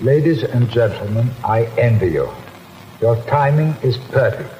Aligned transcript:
Ladies 0.00 0.42
and 0.42 0.68
gentlemen, 0.70 1.30
I 1.44 1.66
envy 1.78 2.10
you. 2.12 2.28
Your 3.00 3.16
timing 3.26 3.76
is 3.82 3.98
perfect. 4.10 4.50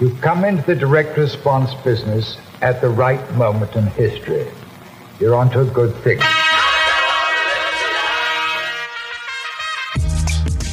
You 0.00 0.10
come 0.20 0.44
into 0.44 0.62
the 0.66 0.74
direct 0.74 1.16
response 1.16 1.72
business 1.84 2.36
at 2.60 2.80
the 2.80 2.88
right 2.90 3.22
moment 3.34 3.76
in 3.76 3.86
history. 3.86 4.46
You're 5.20 5.36
onto 5.36 5.60
a 5.60 5.64
good 5.64 5.94
thing. 6.02 6.18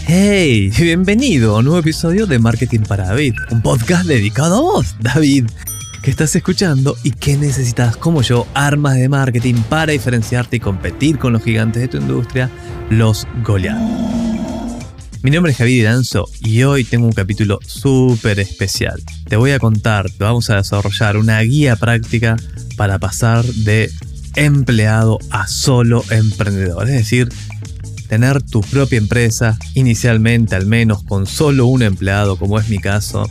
Hey, 0.05 0.71
bienvenido 0.77 1.55
a 1.55 1.59
un 1.59 1.65
nuevo 1.65 1.79
episodio 1.79 2.25
de 2.25 2.39
Marketing 2.39 2.81
para 2.81 3.05
David, 3.05 3.35
un 3.51 3.61
podcast 3.61 4.07
dedicado 4.07 4.55
a 4.55 4.61
vos, 4.61 4.95
David, 4.99 5.51
estás 6.09 6.35
escuchando 6.35 6.97
y 7.03 7.11
que 7.11 7.37
necesitas, 7.37 7.95
como 7.95 8.21
yo, 8.21 8.47
armas 8.53 8.95
de 8.95 9.09
marketing 9.09 9.55
para 9.69 9.91
diferenciarte 9.91 10.57
y 10.57 10.59
competir 10.59 11.19
con 11.19 11.33
los 11.33 11.43
gigantes 11.43 11.81
de 11.81 11.87
tu 11.87 11.97
industria, 11.97 12.49
los 12.89 13.27
Goliath. 13.43 13.77
Mi 15.21 15.31
nombre 15.31 15.51
es 15.51 15.57
Javier 15.57 15.85
Danzo 15.85 16.27
y 16.41 16.63
hoy 16.63 16.83
tengo 16.83 17.05
un 17.05 17.11
capítulo 17.11 17.59
súper 17.65 18.39
especial. 18.39 19.01
Te 19.27 19.35
voy 19.35 19.51
a 19.51 19.59
contar, 19.59 20.09
vamos 20.17 20.49
a 20.49 20.55
desarrollar 20.55 21.17
una 21.17 21.41
guía 21.41 21.75
práctica 21.75 22.37
para 22.77 22.97
pasar 22.97 23.45
de 23.45 23.91
empleado 24.35 25.19
a 25.29 25.47
solo 25.47 26.03
emprendedor, 26.09 26.87
es 26.89 26.95
decir, 26.95 27.29
tener 28.07 28.41
tu 28.41 28.61
propia 28.61 28.97
empresa, 28.97 29.59
inicialmente 29.75 30.55
al 30.55 30.65
menos 30.65 31.03
con 31.03 31.27
solo 31.27 31.67
un 31.67 31.83
empleado, 31.83 32.37
como 32.37 32.57
es 32.57 32.69
mi 32.69 32.79
caso, 32.79 33.29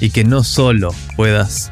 y 0.00 0.10
que 0.10 0.24
no 0.24 0.44
solo 0.44 0.94
puedas 1.16 1.70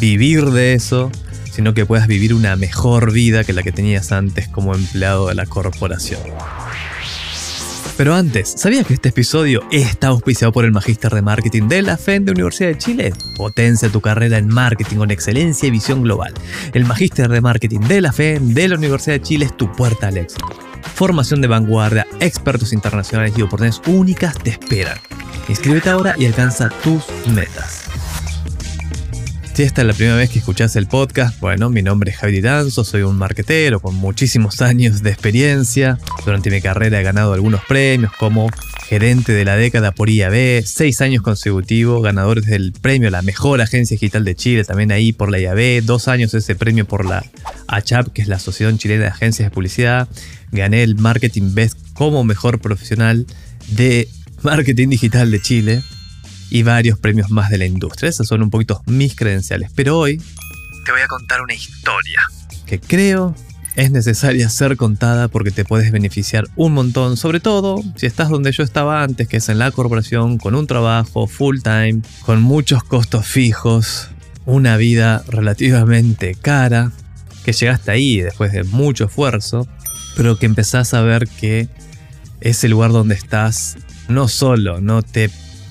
vivir 0.00 0.46
de 0.46 0.74
eso, 0.74 1.10
sino 1.52 1.74
que 1.74 1.86
puedas 1.86 2.06
vivir 2.06 2.34
una 2.34 2.56
mejor 2.56 3.12
vida 3.12 3.44
que 3.44 3.52
la 3.52 3.62
que 3.62 3.72
tenías 3.72 4.12
antes 4.12 4.48
como 4.48 4.74
empleado 4.74 5.28
de 5.28 5.34
la 5.34 5.46
corporación. 5.46 6.20
Pero 7.96 8.14
antes, 8.14 8.54
¿sabías 8.56 8.86
que 8.86 8.94
este 8.94 9.10
episodio 9.10 9.62
está 9.70 10.08
auspiciado 10.08 10.52
por 10.52 10.64
el 10.64 10.72
Magíster 10.72 11.14
de 11.14 11.22
Marketing 11.22 11.68
de 11.68 11.82
la 11.82 11.96
FEN 11.96 12.24
de 12.24 12.32
Universidad 12.32 12.70
de 12.70 12.78
Chile? 12.78 13.12
Potencia 13.36 13.88
tu 13.88 14.00
carrera 14.00 14.38
en 14.38 14.48
marketing 14.48 14.96
con 14.96 15.12
excelencia 15.12 15.68
y 15.68 15.70
visión 15.70 16.02
global. 16.02 16.34
El 16.72 16.86
Magíster 16.86 17.28
de 17.28 17.40
Marketing 17.40 17.80
de 17.80 18.00
la 18.00 18.12
FEN 18.12 18.52
de 18.52 18.68
la 18.68 18.74
Universidad 18.74 19.14
de 19.14 19.22
Chile 19.22 19.44
es 19.46 19.56
tu 19.56 19.70
puerta 19.70 20.08
al 20.08 20.18
éxito 20.18 20.63
formación 20.84 21.40
de 21.40 21.48
vanguardia, 21.48 22.06
expertos 22.20 22.72
internacionales 22.72 23.34
y 23.36 23.42
oportunidades 23.42 23.82
únicas 23.86 24.38
te 24.38 24.50
esperan. 24.50 24.98
Inscríbete 25.48 25.90
ahora 25.90 26.14
y 26.16 26.26
alcanza 26.26 26.70
tus 26.82 27.04
metas. 27.28 27.84
Si 29.54 29.62
esta 29.62 29.82
es 29.82 29.86
la 29.86 29.94
primera 29.94 30.16
vez 30.16 30.30
que 30.30 30.40
escuchas 30.40 30.74
el 30.74 30.88
podcast, 30.88 31.38
bueno, 31.38 31.70
mi 31.70 31.80
nombre 31.80 32.10
es 32.10 32.16
Javier 32.16 32.42
Danzo, 32.42 32.82
soy 32.82 33.02
un 33.02 33.16
marquetero 33.16 33.78
con 33.78 33.94
muchísimos 33.94 34.60
años 34.62 35.02
de 35.04 35.10
experiencia. 35.10 36.00
Durante 36.24 36.50
mi 36.50 36.60
carrera 36.60 36.98
he 36.98 37.04
ganado 37.04 37.34
algunos 37.34 37.64
premios 37.64 38.10
como 38.18 38.50
gerente 38.88 39.32
de 39.32 39.44
la 39.44 39.56
década 39.56 39.92
por 39.92 40.10
IAB, 40.10 40.64
seis 40.64 41.00
años 41.00 41.22
consecutivos, 41.22 42.02
ganadores 42.02 42.46
del 42.46 42.72
premio 42.72 43.06
a 43.08 43.10
la 43.12 43.22
mejor 43.22 43.60
agencia 43.60 43.94
digital 43.94 44.24
de 44.24 44.34
Chile, 44.34 44.64
también 44.64 44.90
ahí 44.90 45.12
por 45.12 45.30
la 45.30 45.38
IAB, 45.38 45.84
dos 45.84 46.08
años 46.08 46.34
ese 46.34 46.56
premio 46.56 46.84
por 46.84 47.04
la 47.04 47.24
ACHAP, 47.68 48.08
que 48.08 48.22
es 48.22 48.28
la 48.28 48.36
Asociación 48.36 48.76
Chilena 48.76 49.04
de 49.04 49.10
Agencias 49.10 49.46
de 49.46 49.54
Publicidad, 49.54 50.08
gané 50.54 50.82
el 50.82 50.96
Marketing 50.96 51.54
Best 51.54 51.78
como 51.92 52.24
mejor 52.24 52.60
profesional 52.60 53.26
de 53.68 54.08
marketing 54.42 54.88
digital 54.88 55.30
de 55.30 55.40
Chile 55.40 55.82
y 56.50 56.62
varios 56.62 56.98
premios 56.98 57.30
más 57.30 57.50
de 57.50 57.58
la 57.58 57.66
industria. 57.66 58.08
Esas 58.08 58.26
son 58.26 58.42
un 58.42 58.50
poquito 58.50 58.82
mis 58.86 59.14
credenciales. 59.14 59.70
Pero 59.74 59.98
hoy 59.98 60.18
te 60.84 60.92
voy 60.92 61.00
a 61.00 61.08
contar 61.08 61.40
una 61.42 61.54
historia 61.54 62.20
que 62.66 62.80
creo 62.80 63.34
es 63.76 63.90
necesaria 63.90 64.48
ser 64.48 64.76
contada 64.76 65.28
porque 65.28 65.50
te 65.50 65.64
puedes 65.64 65.90
beneficiar 65.90 66.44
un 66.54 66.74
montón, 66.74 67.16
sobre 67.16 67.40
todo 67.40 67.82
si 67.96 68.06
estás 68.06 68.28
donde 68.28 68.52
yo 68.52 68.62
estaba 68.62 69.02
antes, 69.02 69.26
que 69.26 69.38
es 69.38 69.48
en 69.48 69.58
la 69.58 69.72
corporación, 69.72 70.38
con 70.38 70.54
un 70.54 70.66
trabajo 70.66 71.26
full 71.26 71.58
time, 71.60 72.02
con 72.24 72.40
muchos 72.40 72.84
costos 72.84 73.26
fijos, 73.26 74.10
una 74.46 74.76
vida 74.76 75.24
relativamente 75.26 76.36
cara, 76.40 76.92
que 77.44 77.52
llegaste 77.52 77.90
ahí 77.90 78.20
después 78.20 78.52
de 78.52 78.62
mucho 78.62 79.06
esfuerzo, 79.06 79.66
pero 80.16 80.38
que 80.38 80.46
empezás 80.46 80.94
a 80.94 81.02
ver 81.02 81.28
que 81.28 81.68
ese 82.40 82.68
lugar 82.68 82.92
donde 82.92 83.14
estás 83.14 83.76
no 84.08 84.28
solo 84.28 84.80
no 84.80 85.02
te 85.02 85.30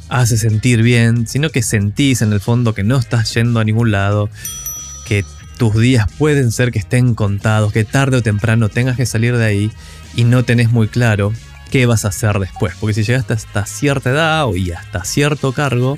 hace 0.10 0.38
sentir 0.38 0.82
bien, 0.82 1.28
sino 1.28 1.50
que 1.50 1.64
sentís 1.64 2.22
en 2.22 2.34
el 2.34 2.40
fondo 2.40 2.74
que 2.74 2.84
no 2.84 2.98
estás 2.98 3.34
yendo 3.34 3.60
a 3.60 3.64
ningún 3.64 3.92
lado, 3.92 4.30
que 5.08 5.26
tus 5.58 5.76
días 5.76 6.08
pueden 6.18 6.52
ser 6.52 6.72
que 6.72 6.80
estén 6.80 7.16
contados, 7.16 7.74
que 7.74 7.84
tarde 7.84 8.18
o 8.18 8.22
temprano 8.22 8.70
tengas 8.70 8.98
que 8.98 9.06
salir 9.06 9.38
de 9.38 9.46
ahí 9.46 9.72
y 10.16 10.24
no 10.24 10.44
tenés 10.44 10.72
muy 10.72 10.88
claro 10.88 11.34
qué 11.72 11.86
vas 11.86 12.06
a 12.06 12.10
hacer 12.10 12.40
después. 12.40 12.76
Porque 12.80 12.94
si 12.94 13.04
llegaste 13.04 13.34
hasta 13.34 13.66
cierta 13.66 14.12
edad 14.12 14.48
y 14.54 14.72
hasta 14.72 15.04
cierto 15.04 15.54
cargo, 15.54 15.98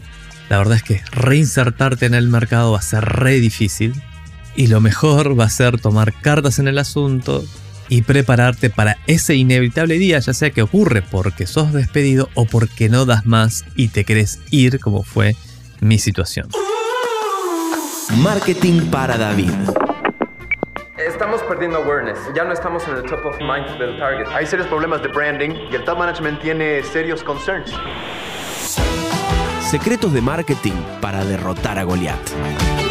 la 0.49 0.57
verdad 0.57 0.77
es 0.77 0.83
que 0.83 1.01
reinsertarte 1.11 2.05
en 2.05 2.13
el 2.13 2.27
mercado 2.27 2.71
va 2.71 2.79
a 2.79 2.83
ser 2.83 3.03
re 3.03 3.39
difícil. 3.39 3.93
Y 4.55 4.67
lo 4.67 4.79
mejor 4.79 5.37
va 5.37 5.45
a 5.45 5.49
ser 5.49 5.79
tomar 5.79 6.13
cartas 6.13 6.59
en 6.59 6.69
el 6.69 6.77
asunto 6.77 7.43
y 7.89 8.01
prepararte 8.01 8.69
para 8.69 8.97
ese 9.07 9.35
inevitable 9.35 9.97
día, 9.97 10.19
ya 10.19 10.33
sea 10.33 10.49
que 10.49 10.61
ocurre 10.61 11.01
porque 11.01 11.47
sos 11.47 11.73
despedido 11.73 12.29
o 12.33 12.45
porque 12.45 12.89
no 12.89 13.05
das 13.05 13.25
más 13.25 13.65
y 13.75 13.89
te 13.89 14.05
querés 14.05 14.39
ir, 14.51 14.79
como 14.79 15.03
fue 15.03 15.35
mi 15.81 15.99
situación. 15.99 16.49
Marketing 18.17 18.81
para 18.91 19.17
David. 19.17 19.51
Estamos 20.97 21.41
perdiendo 21.43 21.77
awareness, 21.77 22.17
ya 22.35 22.43
no 22.43 22.53
estamos 22.53 22.87
en 22.87 22.95
el 22.95 23.03
top 23.03 23.25
of 23.25 23.37
mind 23.39 23.77
del 23.79 23.97
target. 23.97 24.27
Hay 24.33 24.45
serios 24.45 24.67
problemas 24.67 25.01
de 25.01 25.09
branding 25.09 25.51
y 25.71 25.75
el 25.75 25.83
top 25.83 25.97
management 25.97 26.41
tiene 26.41 26.83
serios 26.83 27.23
concerns. 27.23 27.71
Secretos 29.69 30.13
de 30.13 30.21
marketing 30.21 30.73
para 31.01 31.25
derrotar 31.25 31.79
a 31.79 31.83
Goliath. 31.83 32.84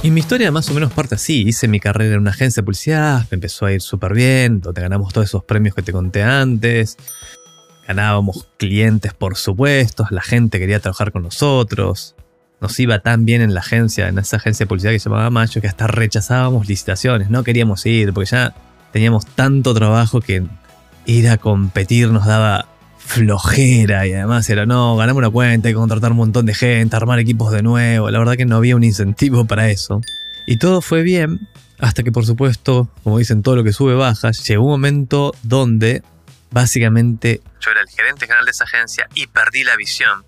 Y 0.00 0.12
mi 0.12 0.20
historia 0.20 0.52
más 0.52 0.70
o 0.70 0.74
menos 0.74 0.92
parte 0.92 1.16
así. 1.16 1.42
Hice 1.42 1.66
mi 1.66 1.80
carrera 1.80 2.14
en 2.14 2.20
una 2.20 2.30
agencia 2.30 2.60
de 2.60 2.64
publicidad, 2.64 3.26
me 3.30 3.34
empezó 3.34 3.66
a 3.66 3.72
ir 3.72 3.80
súper 3.80 4.14
bien, 4.14 4.60
donde 4.60 4.80
ganamos 4.80 5.12
todos 5.12 5.26
esos 5.26 5.42
premios 5.42 5.74
que 5.74 5.82
te 5.82 5.92
conté 5.92 6.22
antes. 6.22 6.96
Ganábamos 7.86 8.46
clientes, 8.58 9.12
por 9.12 9.36
supuesto, 9.36 10.06
la 10.10 10.22
gente 10.22 10.58
quería 10.58 10.78
trabajar 10.78 11.10
con 11.10 11.22
nosotros. 11.22 12.14
Nos 12.60 12.78
iba 12.78 13.00
tan 13.00 13.24
bien 13.24 13.42
en 13.42 13.54
la 13.54 13.60
agencia, 13.60 14.08
en 14.08 14.18
esa 14.18 14.36
agencia 14.36 14.64
de 14.64 14.68
publicidad 14.68 14.92
que 14.92 15.00
se 15.00 15.08
llamaba 15.08 15.30
Macho, 15.30 15.60
que 15.60 15.66
hasta 15.66 15.86
rechazábamos 15.86 16.68
licitaciones, 16.68 17.28
no 17.28 17.42
queríamos 17.42 17.84
ir, 17.86 18.12
porque 18.12 18.30
ya 18.30 18.54
teníamos 18.92 19.26
tanto 19.26 19.74
trabajo 19.74 20.20
que 20.20 20.44
ir 21.06 21.28
a 21.28 21.38
competir 21.38 22.10
nos 22.12 22.26
daba 22.26 22.68
flojera 23.08 24.06
y 24.06 24.12
además 24.12 24.48
era, 24.50 24.66
no, 24.66 24.94
ganamos 24.96 25.20
una 25.20 25.30
cuenta, 25.30 25.68
hay 25.68 25.72
que 25.72 25.78
contratar 25.78 26.10
un 26.10 26.18
montón 26.18 26.44
de 26.44 26.54
gente, 26.54 26.94
armar 26.94 27.18
equipos 27.18 27.50
de 27.50 27.62
nuevo, 27.62 28.10
la 28.10 28.18
verdad 28.18 28.36
que 28.36 28.44
no 28.44 28.56
había 28.56 28.76
un 28.76 28.84
incentivo 28.84 29.46
para 29.46 29.70
eso. 29.70 30.02
Y 30.46 30.58
todo 30.58 30.82
fue 30.82 31.02
bien, 31.02 31.48
hasta 31.78 32.02
que 32.02 32.12
por 32.12 32.26
supuesto, 32.26 32.88
como 33.02 33.18
dicen, 33.18 33.42
todo 33.42 33.56
lo 33.56 33.64
que 33.64 33.72
sube 33.72 33.94
baja, 33.94 34.30
llegó 34.30 34.64
un 34.64 34.72
momento 34.72 35.34
donde 35.42 36.02
básicamente 36.50 37.40
yo 37.60 37.70
era 37.70 37.80
el 37.80 37.88
gerente 37.88 38.26
general 38.26 38.44
de 38.44 38.50
esa 38.50 38.64
agencia 38.64 39.08
y 39.14 39.26
perdí 39.26 39.64
la 39.64 39.76
visión. 39.76 40.24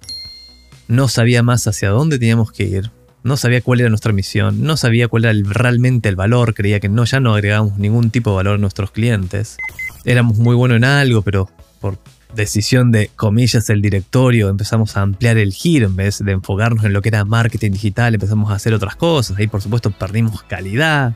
No 0.89 1.09
sabía 1.09 1.43
más 1.43 1.67
hacia 1.67 1.91
dónde 1.91 2.19
teníamos 2.19 2.51
que 2.51 2.65
ir, 2.65 2.91
no 3.23 3.37
sabía 3.37 3.61
cuál 3.61 3.81
era 3.81 3.91
nuestra 3.91 4.15
misión, 4.15 4.63
no 4.63 4.79
sabía 4.79 5.07
cuál 5.07 5.27
era 5.27 5.39
realmente 5.45 6.09
el 6.09 6.17
valor, 6.17 6.55
creía 6.55 6.81
que 6.81 6.89
no, 6.89 7.05
ya 7.05 7.21
no 7.21 7.35
agregábamos 7.35 7.79
ningún 7.79 8.11
tipo 8.11 8.31
de 8.31 8.37
valor 8.37 8.55
a 8.55 8.59
nuestros 8.59 8.91
clientes. 8.91 9.59
Éramos 10.07 10.39
muy 10.39 10.57
buenos 10.57 10.77
en 10.79 10.85
algo, 10.85 11.21
pero 11.21 11.51
por 11.81 11.99
decisión 12.35 12.93
de, 12.93 13.11
comillas, 13.17 13.69
el 13.71 13.83
directorio, 13.83 14.49
empezamos 14.49 14.97
a 14.97 15.03
ampliar 15.03 15.37
el 15.39 15.53
giro 15.53 15.87
en 15.87 15.97
vez 15.97 16.19
de 16.25 16.33
enfocarnos 16.33 16.85
en 16.85 16.93
lo 16.93 17.03
que 17.03 17.09
era 17.09 17.25
marketing 17.25 17.73
digital, 17.73 18.15
empezamos 18.15 18.51
a 18.51 18.55
hacer 18.55 18.75
otras 18.75 18.97
cosas, 18.97 19.37
ahí 19.39 19.47
por 19.47 19.63
supuesto 19.63 19.91
perdimos 19.91 20.43
calidad. 20.43 21.15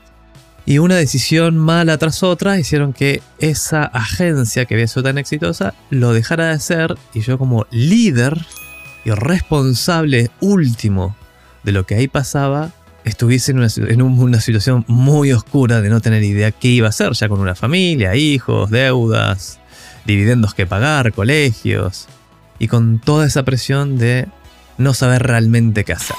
Y 0.66 0.78
una 0.78 0.96
decisión 0.96 1.58
mala 1.58 1.98
tras 1.98 2.22
otra 2.22 2.58
hicieron 2.58 2.94
que 2.94 3.20
esa 3.38 3.84
agencia 3.84 4.64
que 4.64 4.74
había 4.74 4.86
sido 4.86 5.02
tan 5.02 5.18
exitosa 5.18 5.74
lo 5.90 6.14
dejara 6.14 6.46
de 6.46 6.52
hacer 6.52 6.96
y 7.12 7.20
yo 7.20 7.36
como 7.36 7.66
líder 7.70 8.46
y 9.04 9.10
responsable 9.10 10.30
último 10.40 11.14
de 11.64 11.72
lo 11.72 11.84
que 11.84 11.96
ahí 11.96 12.08
pasaba, 12.08 12.72
estuviese 13.04 13.52
en 13.52 13.58
una, 13.58 13.68
en 13.76 14.00
una 14.00 14.40
situación 14.40 14.84
muy 14.88 15.32
oscura 15.32 15.82
de 15.82 15.90
no 15.90 16.00
tener 16.00 16.22
idea 16.22 16.50
qué 16.50 16.68
iba 16.68 16.86
a 16.86 16.90
hacer, 16.90 17.12
ya 17.12 17.28
con 17.28 17.40
una 17.40 17.54
familia, 17.54 18.16
hijos, 18.16 18.70
deudas, 18.70 19.60
dividendos 20.04 20.54
que 20.54 20.66
pagar, 20.66 21.12
colegios, 21.12 22.06
y 22.58 22.68
con 22.68 23.00
toda 23.00 23.26
esa 23.26 23.42
presión 23.44 23.98
de 23.98 24.28
no 24.78 24.94
saber 24.94 25.22
realmente 25.22 25.84
qué 25.84 25.92
hacer. 25.92 26.16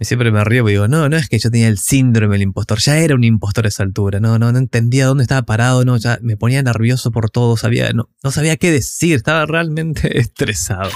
Y 0.00 0.04
siempre 0.04 0.30
me 0.30 0.44
río 0.44 0.68
y 0.68 0.72
digo, 0.72 0.86
no, 0.86 1.08
no 1.08 1.16
es 1.16 1.28
que 1.28 1.40
yo 1.40 1.50
tenía 1.50 1.66
el 1.66 1.78
síndrome 1.78 2.34
del 2.34 2.42
impostor, 2.42 2.78
ya 2.78 2.98
era 2.98 3.16
un 3.16 3.24
impostor 3.24 3.64
a 3.64 3.68
esa 3.68 3.82
altura, 3.82 4.20
no, 4.20 4.38
no, 4.38 4.52
no 4.52 4.58
entendía 4.58 5.06
dónde 5.06 5.22
estaba 5.22 5.42
parado, 5.42 5.84
no, 5.84 5.96
ya 5.96 6.18
me 6.22 6.36
ponía 6.36 6.62
nervioso 6.62 7.10
por 7.10 7.30
todo, 7.30 7.56
sabía, 7.56 7.92
no, 7.92 8.08
no 8.22 8.30
sabía 8.30 8.56
qué 8.56 8.70
decir, 8.70 9.16
estaba 9.16 9.44
realmente 9.46 10.18
estresado. 10.20 10.90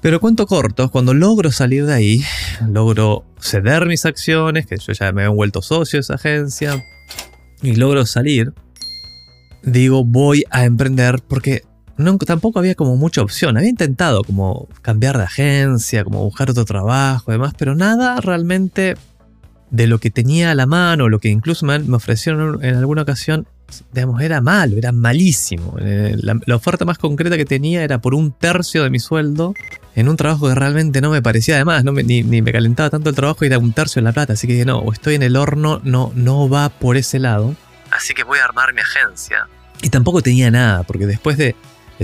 Pero 0.00 0.20
cuento 0.20 0.46
corto, 0.46 0.90
cuando 0.90 1.14
logro 1.14 1.52
salir 1.52 1.86
de 1.86 1.94
ahí, 1.94 2.24
logro 2.68 3.24
ceder 3.40 3.86
mis 3.86 4.04
acciones, 4.04 4.66
que 4.66 4.76
yo 4.76 4.92
ya 4.92 5.12
me 5.12 5.24
he 5.24 5.28
vuelto 5.28 5.62
socio 5.62 5.98
de 5.98 6.00
esa 6.00 6.14
agencia, 6.14 6.84
y 7.62 7.76
logro 7.76 8.04
salir, 8.06 8.52
digo 9.64 10.04
voy 10.04 10.44
a 10.50 10.64
emprender 10.64 11.20
porque 11.26 11.62
no, 11.96 12.18
tampoco 12.18 12.58
había 12.58 12.74
como 12.74 12.96
mucha 12.96 13.22
opción. 13.22 13.56
Había 13.56 13.70
intentado 13.70 14.24
como 14.24 14.68
cambiar 14.82 15.16
de 15.16 15.24
agencia, 15.24 16.04
como 16.04 16.24
buscar 16.24 16.50
otro 16.50 16.64
trabajo 16.64 17.30
y 17.30 17.34
demás, 17.34 17.54
pero 17.56 17.74
nada 17.74 18.20
realmente 18.20 18.96
de 19.70 19.86
lo 19.86 19.98
que 19.98 20.10
tenía 20.10 20.50
a 20.50 20.54
la 20.54 20.66
mano, 20.66 21.08
lo 21.08 21.18
que 21.18 21.28
incluso 21.28 21.66
me, 21.66 21.76
ofrecieron 21.94 22.64
en 22.64 22.76
alguna 22.76 23.02
ocasión, 23.02 23.46
digamos, 23.92 24.20
era 24.20 24.40
malo, 24.40 24.76
era 24.76 24.92
malísimo. 24.92 25.76
Eh, 25.80 26.16
la, 26.20 26.54
oferta 26.54 26.84
más 26.84 26.98
concreta 26.98 27.36
que 27.36 27.44
tenía 27.44 27.82
era 27.82 28.00
por 28.00 28.14
un 28.14 28.32
tercio 28.32 28.84
de 28.84 28.90
mi 28.90 28.98
sueldo 29.00 29.54
en 29.96 30.08
un 30.08 30.16
trabajo 30.16 30.48
que 30.48 30.54
realmente 30.54 31.00
no 31.00 31.10
me 31.10 31.22
parecía 31.22 31.56
además, 31.56 31.84
no 31.84 31.92
ni, 31.92 32.22
me 32.22 32.52
calentaba 32.52 32.90
tanto 32.90 33.10
el 33.10 33.16
trabajo 33.16 33.44
y 33.44 33.48
era 33.48 33.58
un 33.58 33.72
tercio 33.72 34.00
de 34.00 34.04
la 34.04 34.12
plata, 34.12 34.34
así 34.34 34.46
que 34.46 34.52
dije, 34.52 34.64
no, 34.64 34.78
o 34.78 34.92
estoy 34.92 35.14
en 35.14 35.22
el 35.22 35.36
horno, 35.36 35.80
no, 35.82 36.12
no 36.14 36.48
va 36.48 36.68
por 36.68 36.96
ese 36.96 37.18
lado. 37.18 37.56
Así 37.94 38.12
que 38.12 38.24
voy 38.24 38.38
a 38.38 38.44
armar 38.44 38.74
mi 38.74 38.80
agencia. 38.80 39.48
Y 39.82 39.88
tampoco 39.88 40.20
tenía 40.20 40.50
nada, 40.50 40.82
porque 40.82 41.06
después 41.06 41.36
de 41.36 41.54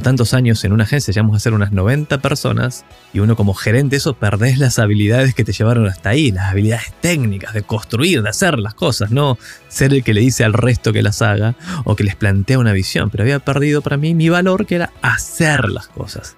tantos 0.00 0.34
años 0.34 0.64
en 0.64 0.72
una 0.72 0.84
agencia, 0.84 1.12
llegamos 1.12 1.37
a 1.37 1.40
ser 1.40 1.52
unas 1.52 1.72
90 1.72 2.19
personas, 2.19 2.84
y 3.12 3.20
uno 3.20 3.37
como 3.37 3.54
gerente 3.54 3.96
eso 3.96 4.14
perdés 4.14 4.58
las 4.58 4.78
habilidades 4.78 5.34
que 5.34 5.44
te 5.44 5.52
llevaron 5.52 5.87
hasta 5.87 6.10
ahí, 6.10 6.31
las 6.32 6.50
habilidades 6.50 6.92
técnicas 7.00 7.52
de 7.52 7.62
construir, 7.62 8.22
de 8.22 8.31
hacer 8.31 8.58
las 8.58 8.75
cosas, 8.75 9.10
no 9.10 9.38
ser 9.69 9.92
el 9.92 10.02
que 10.02 10.14
le 10.14 10.20
dice 10.20 10.44
al 10.44 10.52
resto 10.52 10.92
que 10.92 11.02
las 11.02 11.22
haga 11.22 11.54
o 11.84 11.96
que 11.96 12.04
les 12.04 12.16
plantea 12.16 12.58
una 12.58 12.72
visión, 12.72 13.10
pero 13.10 13.25
había 13.25 13.40
perdido 13.40 13.82
para 13.82 13.96
mí 13.96 14.14
mi 14.14 14.28
valor 14.28 14.66
que 14.66 14.76
era 14.76 14.92
hacer 15.02 15.69
las 15.69 15.88
cosas. 15.88 16.37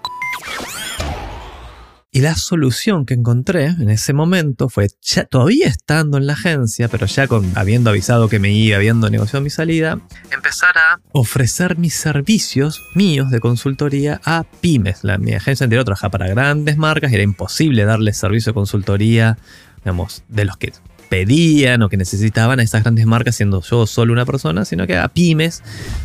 Y 2.15 2.21
la 2.21 2.37
solución 2.37 3.07
que 3.07 3.15
encontré 3.15 3.65
en 3.65 3.89
ese 3.89 4.13
momento 4.13 4.69
fue, 4.69 4.89
ya, 5.01 5.25
todavía 5.25 5.67
estando 5.67 6.19
en 6.19 6.27
la 6.27 6.35
agencia, 6.35 6.89
pero 6.89 7.07
ya 7.07 7.27
con, 7.27 7.51
habiendo 7.57 7.89
avisado 7.89 8.29
que 8.29 8.39
me 8.39 8.53
iba, 8.53 8.77
habiendo 8.77 9.09
negociado 9.09 9.43
mi 9.43 9.49
salida, 9.49 9.99
empezar 10.31 10.77
a 10.77 11.01
ofrecer 11.13 11.79
mis 11.79 11.95
servicios 11.95 12.83
míos 12.95 13.31
de 13.31 13.41
consultoría 13.41 14.21
a 14.27 14.45
pymes. 14.45 15.05
Mi 15.21 15.33
agencia 15.33 15.65
anterior 15.65 15.87
trabajaba 15.87 16.11
para 16.11 16.29
grandes 16.29 16.77
marcas 16.77 17.11
y 17.13 17.15
era 17.15 17.25
imposible 17.25 17.87
darles 17.87 18.19
servicio 18.19 18.51
de 18.51 18.55
consultoría, 18.55 19.39
digamos, 19.79 20.23
de 20.29 20.45
los 20.45 20.59
que 20.59 20.75
pedían 21.09 21.81
o 21.81 21.89
que 21.89 21.97
necesitaban 21.97 22.61
a 22.61 22.63
esas 22.63 22.83
grandes 22.83 23.07
marcas 23.07 23.37
siendo 23.37 23.63
yo 23.63 23.87
solo 23.87 24.13
una 24.13 24.27
persona, 24.27 24.67
sino 24.67 24.87
que 24.87 24.99
a 24.99 25.09
pymes, 25.09 25.63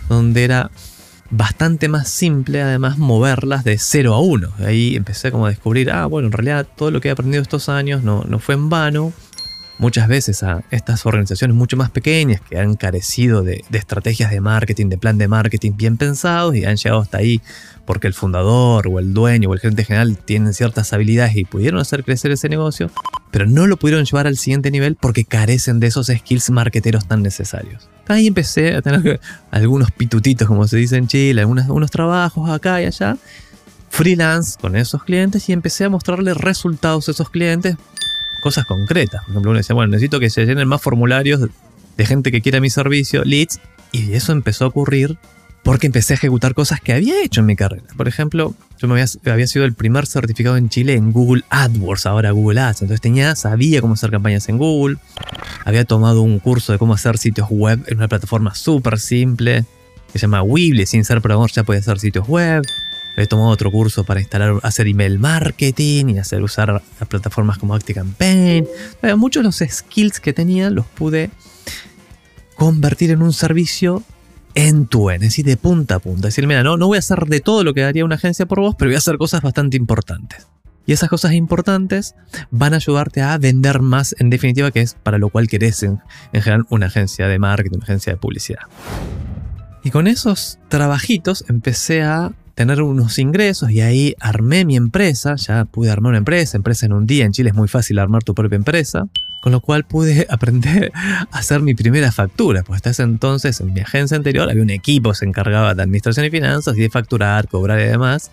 donde 0.07 0.45
era 0.45 0.71
bastante 1.29 1.87
más 1.89 2.07
simple 2.09 2.61
además 2.61 2.97
moverlas 2.97 3.63
de 3.63 3.77
0 3.77 4.13
a 4.13 4.21
1. 4.21 4.49
Ahí 4.59 4.95
empecé 4.95 5.31
como 5.31 5.45
a 5.45 5.49
descubrir, 5.49 5.91
ah, 5.91 6.05
bueno, 6.05 6.27
en 6.27 6.31
realidad 6.31 6.67
todo 6.75 6.91
lo 6.91 7.01
que 7.01 7.09
he 7.09 7.11
aprendido 7.11 7.41
estos 7.41 7.69
años 7.69 8.03
no, 8.03 8.23
no 8.27 8.39
fue 8.39 8.55
en 8.55 8.69
vano. 8.69 9.13
Muchas 9.79 10.07
veces 10.07 10.41
a 10.41 10.63
estas 10.71 11.05
organizaciones 11.05 11.55
mucho 11.55 11.77
más 11.77 11.91
pequeñas 11.91 12.41
que 12.41 12.57
han 12.57 12.75
carecido 12.75 13.43
de, 13.43 13.63
estrategias 13.71 14.31
de 14.31 14.41
marketing, 14.41 14.87
de 14.87 14.97
plan 14.97 15.19
de 15.19 15.27
marketing 15.27 15.73
bien 15.75 15.97
pensados 15.97 16.55
y 16.55 16.65
han 16.65 16.77
llegado 16.77 17.01
hasta 17.01 17.19
ahí 17.19 17.41
porque 17.85 18.07
el 18.07 18.15
fundador 18.15 18.87
o 18.87 18.97
el 18.97 19.13
dueño 19.13 19.49
o 19.49 19.53
el 19.53 19.59
gerente 19.59 19.85
general 19.85 20.17
tienen 20.17 20.53
ciertas 20.55 20.91
habilidades 20.93 21.35
y 21.35 21.45
pudieron 21.45 21.79
hacer 21.79 22.03
crecer 22.03 22.31
ese 22.31 22.49
negocio, 22.49 22.89
pero 23.29 23.45
no 23.45 23.67
lo 23.67 23.77
pudieron 23.77 24.03
llevar 24.03 24.25
al 24.25 24.37
siguiente 24.37 24.71
nivel 24.71 24.95
porque 24.95 25.25
carecen 25.25 25.79
de 25.79 25.87
esos 25.87 26.07
skills 26.07 26.49
marketeros 26.49 27.07
tan 27.07 27.21
necesarios. 27.21 27.87
Ahí 28.07 28.27
empecé 28.27 28.75
a 28.75 28.81
tener 28.81 29.19
algunos 29.51 29.91
pitutitos, 29.91 30.47
como 30.47 30.67
se 30.67 30.77
dice 30.77 30.97
en 30.97 31.07
Chile, 31.07 31.41
algunos, 31.41 31.91
trabajos 31.91 32.49
acá 32.49 32.81
y 32.81 32.85
allá, 32.85 33.17
freelance 33.89 34.57
con 34.59 34.75
esos 34.75 35.03
clientes 35.03 35.47
y 35.49 35.53
empecé 35.53 35.85
a 35.85 35.89
mostrarles 35.89 36.35
resultados 36.35 37.07
a 37.07 37.11
esos 37.11 37.29
clientes, 37.29 37.75
cosas 38.47 38.65
concretas. 38.65 39.23
Por 39.23 39.31
ejemplo, 39.31 39.51
uno 39.51 39.57
decía, 39.57 39.73
bueno, 39.73 39.91
necesito 39.91 40.21
que 40.21 40.29
se 40.29 40.45
llenen 40.45 40.69
más 40.69 40.81
formularios 40.81 41.41
de 41.97 42.05
gente 42.05 42.31
que 42.31 42.41
quiera 42.41 42.61
mi 42.61 42.69
servicio, 42.69 43.25
leads, 43.25 43.59
y 43.91 44.13
eso 44.13 44.31
empezó 44.31 44.63
a 44.63 44.67
ocurrir 44.69 45.17
porque 45.63 45.87
empecé 45.87 46.13
a 46.13 46.15
ejecutar 46.15 46.53
cosas 46.53 46.79
que 46.79 46.93
había 46.93 47.21
hecho 47.21 47.41
en 47.41 47.45
mi 47.45 47.57
carrera. 47.57 47.83
Por 47.97 48.07
ejemplo, 48.07 48.55
yo 48.77 48.87
me 48.87 49.03
había, 49.25 49.47
sido 49.47 49.65
el 49.65 49.73
primer 49.73 50.05
certificado 50.05 50.55
en 50.55 50.69
Chile 50.69 50.93
en 50.93 51.11
Google 51.11 51.43
AdWords, 51.49 52.05
ahora 52.05 52.31
Google 52.31 52.61
Ads. 52.61 52.83
Entonces 52.83 53.01
tenía, 53.01 53.35
sabía 53.35 53.81
cómo 53.81 53.95
hacer 53.95 54.09
campañas 54.09 54.47
en 54.47 54.57
Google. 54.57 54.95
Había 55.65 55.83
tomado 55.83 56.21
un 56.21 56.39
curso 56.39 56.71
de 56.71 56.77
cómo 56.77 56.93
hacer 56.93 57.17
sitios 57.17 57.49
web 57.49 57.83
en 57.87 57.97
una 57.97 58.07
plataforma 58.07 58.55
súper 58.55 58.97
simple 58.97 59.65
que 60.13 60.19
se 60.19 60.23
llama 60.23 60.41
Weebly. 60.41 60.85
Sin 60.85 61.03
ser 61.03 61.19
programador 61.19 61.51
ya 61.51 61.63
podía 61.65 61.81
hacer 61.81 61.99
sitios 61.99 62.25
web. 62.29 62.63
Había 63.17 63.27
tomado 63.27 63.49
otro 63.49 63.71
curso 63.71 64.03
para 64.03 64.19
instalar, 64.19 64.59
hacer 64.61 64.85
email 64.85 65.17
marketing 65.17 66.09
y 66.09 66.19
hacer 66.19 66.43
usar 66.43 66.83
plataformas 67.09 67.57
como 67.57 67.73
ActiCampaign. 67.73 68.67
Muchos 69.17 69.41
de 69.41 69.45
los 69.45 69.75
skills 69.75 70.19
que 70.19 70.33
tenía 70.33 70.69
los 70.69 70.85
pude 70.85 71.31
convertir 72.55 73.09
en 73.09 73.23
un 73.23 73.33
servicio 73.33 74.03
en 74.53 74.85
tu 74.85 75.09
en, 75.09 75.15
es 75.15 75.29
decir, 75.29 75.45
de 75.45 75.57
punta 75.57 75.95
a 75.95 75.99
punta. 75.99 76.27
Es 76.27 76.35
decir, 76.35 76.47
mira, 76.47 76.61
no, 76.61 76.77
no 76.77 76.85
voy 76.85 76.97
a 76.97 76.99
hacer 76.99 77.25
de 77.25 77.39
todo 77.39 77.63
lo 77.63 77.73
que 77.73 77.83
haría 77.83 78.05
una 78.05 78.15
agencia 78.15 78.45
por 78.45 78.59
vos, 78.59 78.75
pero 78.77 78.89
voy 78.89 78.95
a 78.95 78.99
hacer 78.99 79.17
cosas 79.17 79.41
bastante 79.41 79.77
importantes. 79.77 80.47
Y 80.85 80.93
esas 80.93 81.09
cosas 81.09 81.33
importantes 81.33 82.13
van 82.51 82.73
a 82.73 82.77
ayudarte 82.77 83.23
a 83.23 83.35
vender 83.39 83.81
más, 83.81 84.15
en 84.19 84.29
definitiva, 84.29 84.69
que 84.69 84.81
es 84.81 84.93
para 84.93 85.17
lo 85.17 85.29
cual 85.29 85.47
querés 85.47 85.81
en, 85.81 85.99
general 86.31 86.67
una 86.69 86.85
agencia 86.85 87.27
de 87.27 87.39
marketing, 87.39 87.77
una 87.77 87.83
agencia 87.83 88.13
de 88.13 88.17
publicidad. 88.17 88.61
Y 89.83 89.89
con 89.89 90.05
esos 90.05 90.59
trabajitos 90.69 91.45
empecé 91.49 92.03
a 92.03 92.31
tener 92.57 92.81
unos 92.81 93.19
ingresos 93.19 93.69
y 93.69 93.81
ahí 93.81 94.15
armé 94.19 94.65
mi 94.65 94.75
empresa, 94.75 95.35
ya 95.35 95.65
pude 95.65 95.91
armar 95.91 96.09
una 96.09 96.17
empresa, 96.17 96.57
empresa 96.57 96.87
en 96.87 96.93
un 96.93 97.05
día, 97.05 97.23
en 97.23 97.31
Chile 97.31 97.51
es 97.51 97.55
muy 97.55 97.67
fácil 97.67 97.99
armar 97.99 98.23
tu 98.23 98.33
propia 98.33 98.55
empresa. 98.55 99.07
Con 99.41 99.51
lo 99.51 99.61
cual 99.61 99.83
pude 99.83 100.25
aprender 100.31 100.91
a 100.95 101.27
hacer 101.31 101.61
mi 101.61 101.75
primera 101.75 102.11
factura, 102.11 102.63
pues 102.63 102.77
hasta 102.77 102.89
ese 102.89 103.03
entonces 103.03 103.61
en 103.61 103.75
mi 103.75 103.81
agencia 103.81 104.17
anterior 104.17 104.49
había 104.49 104.63
un 104.63 104.71
equipo 104.71 105.11
que 105.11 105.17
se 105.17 105.25
encargaba 105.25 105.75
de 105.75 105.83
administración 105.83 106.25
y 106.25 106.31
finanzas 106.31 106.75
y 106.75 106.81
de 106.81 106.89
facturar, 106.89 107.47
cobrar 107.47 107.79
y 107.79 107.83
demás. 107.83 108.31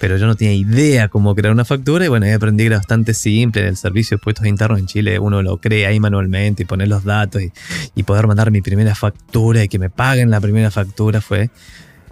Pero 0.00 0.16
yo 0.16 0.26
no 0.26 0.36
tenía 0.36 0.54
idea 0.54 1.08
cómo 1.08 1.34
crear 1.34 1.52
una 1.52 1.66
factura 1.66 2.06
y 2.06 2.08
bueno, 2.08 2.24
ahí 2.24 2.32
aprendí 2.32 2.62
que 2.62 2.68
era 2.68 2.78
bastante 2.78 3.12
simple. 3.12 3.68
El 3.68 3.76
servicio 3.76 4.16
de 4.16 4.22
puestos 4.22 4.46
internos 4.46 4.78
en 4.78 4.86
Chile 4.86 5.18
uno 5.18 5.42
lo 5.42 5.58
crea 5.58 5.90
ahí 5.90 6.00
manualmente 6.00 6.62
y 6.62 6.66
poner 6.66 6.88
los 6.88 7.04
datos 7.04 7.42
y, 7.42 7.52
y 7.94 8.02
poder 8.04 8.26
mandar 8.26 8.50
mi 8.50 8.62
primera 8.62 8.94
factura 8.94 9.64
y 9.64 9.68
que 9.68 9.78
me 9.78 9.90
paguen 9.90 10.30
la 10.30 10.40
primera 10.40 10.70
factura 10.70 11.20
fue 11.20 11.50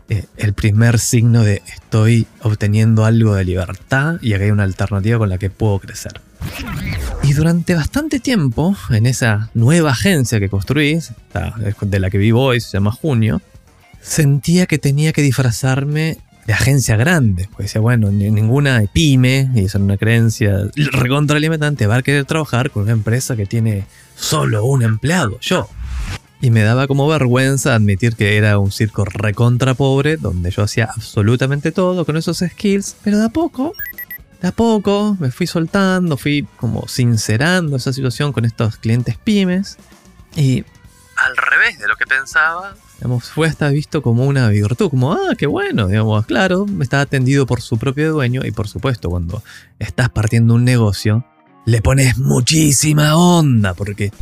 eh, 0.09 0.27
el 0.37 0.53
primer 0.53 0.99
signo 0.99 1.43
de 1.43 1.63
estoy 1.67 2.27
obteniendo 2.43 3.05
algo 3.05 3.35
de 3.35 3.45
libertad 3.45 4.17
y 4.21 4.35
acá 4.35 4.45
hay 4.45 4.51
una 4.51 4.65
alternativa 4.65 5.19
con 5.19 5.29
la 5.31 5.39
que 5.39 5.51
puedo 5.51 5.79
crecer. 5.79 6.21
Y 7.23 7.33
durante 7.33 7.75
bastante 7.75 8.21
tiempo, 8.21 8.77
en 8.91 9.07
esa 9.07 9.51
nueva 9.55 9.93
agencia 9.93 10.39
que 10.41 10.51
construí, 10.51 10.99
de 11.81 11.99
la 11.99 12.11
que 12.11 12.19
vivo 12.19 12.43
hoy, 12.43 12.61
se 12.61 12.73
llama 12.73 12.93
Junio, 12.93 13.41
sentía 14.03 14.67
que 14.67 14.79
tenía 14.79 15.13
que 15.13 15.23
disfrazarme 15.23 16.19
de 16.47 16.53
agencia 16.53 16.97
grande. 16.97 17.49
Pues 17.51 17.69
decía, 17.69 17.81
bueno, 17.81 18.11
ninguna 18.11 18.83
pyme, 18.93 19.51
y 19.55 19.61
eso 19.61 19.79
es 19.79 19.85
una 19.85 19.97
creencia 19.97 20.69
recontralimentante, 20.77 21.87
va 21.87 21.97
a 21.97 22.03
querer 22.03 22.27
trabajar 22.27 22.71
con 22.71 22.83
una 22.83 22.93
empresa 22.93 23.37
que 23.37 23.47
tiene 23.47 23.87
solo 24.15 24.65
un 24.65 24.83
empleado, 24.83 25.39
yo. 25.41 25.69
Y 26.45 26.51
me 26.51 26.63
daba 26.63 26.87
como 26.87 27.09
vergüenza 27.09 27.75
admitir 27.75 28.17
que 28.17 28.37
era 28.37 28.59
un 28.59 28.71
circo 28.71 29.07
recontra 29.07 29.73
pobre, 29.73 30.19
donde 30.19 30.51
yo 30.51 30.63
hacía 30.63 30.91
absolutamente 30.95 31.73
todo 31.73 32.05
con 32.05 32.19
esos 32.19 32.45
skills, 32.47 32.97
pero 33.03 33.17
de 33.17 33.25
a 33.25 33.29
poco 33.31 33.73
a 34.43 34.53
poco 34.53 35.17
me 35.19 35.31
fui 35.31 35.47
soltando, 35.47 36.19
fui 36.19 36.47
como 36.59 36.87
sincerando 36.87 37.77
esa 37.79 37.95
situación 37.95 38.35
con 38.35 38.45
estos 38.45 38.77
clientes 38.77 39.17
pymes. 39.17 39.79
Y 40.37 40.67
al 41.17 41.35
revés 41.35 41.79
de 41.79 41.89
lo 41.89 41.97
que 41.97 42.05
pensaba, 42.05 42.75
digamos, 42.99 43.31
fue 43.31 43.49
hasta 43.49 43.71
visto 43.71 44.03
como 44.03 44.27
una 44.27 44.51
virtud, 44.51 44.91
como, 44.91 45.15
ah, 45.15 45.35
qué 45.39 45.47
bueno, 45.47 45.87
digamos, 45.87 46.27
claro, 46.27 46.67
está 46.79 47.01
atendido 47.01 47.47
por 47.47 47.63
su 47.63 47.79
propio 47.79 48.13
dueño 48.13 48.43
y 48.45 48.51
por 48.51 48.69
supuesto, 48.69 49.09
cuando 49.09 49.43
estás 49.79 50.11
partiendo 50.11 50.53
un 50.53 50.65
negocio, 50.65 51.25
le 51.65 51.81
pones 51.81 52.19
muchísima 52.19 53.17
onda, 53.17 53.73
porque 53.73 54.13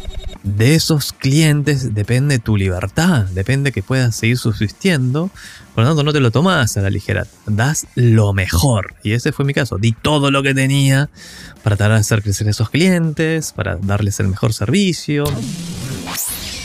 de 0.42 0.74
esos 0.74 1.12
clientes 1.12 1.94
depende 1.94 2.38
tu 2.38 2.56
libertad, 2.56 3.26
depende 3.26 3.72
que 3.72 3.82
puedas 3.82 4.16
seguir 4.16 4.38
subsistiendo, 4.38 5.30
por 5.74 5.84
lo 5.84 5.90
tanto 5.90 6.02
no 6.02 6.12
te 6.12 6.20
lo 6.20 6.30
tomas 6.30 6.76
a 6.76 6.82
la 6.82 6.90
ligera, 6.90 7.26
das 7.46 7.86
lo 7.94 8.32
mejor. 8.32 8.94
Y 9.02 9.12
ese 9.12 9.32
fue 9.32 9.44
mi 9.44 9.54
caso, 9.54 9.78
di 9.78 9.92
todo 9.92 10.30
lo 10.30 10.42
que 10.42 10.54
tenía 10.54 11.10
para 11.62 11.76
tratar 11.76 11.92
de 11.92 12.00
hacer 12.00 12.22
crecer 12.22 12.48
a 12.48 12.50
esos 12.50 12.70
clientes, 12.70 13.52
para 13.52 13.76
darles 13.76 14.18
el 14.20 14.28
mejor 14.28 14.52
servicio. 14.52 15.24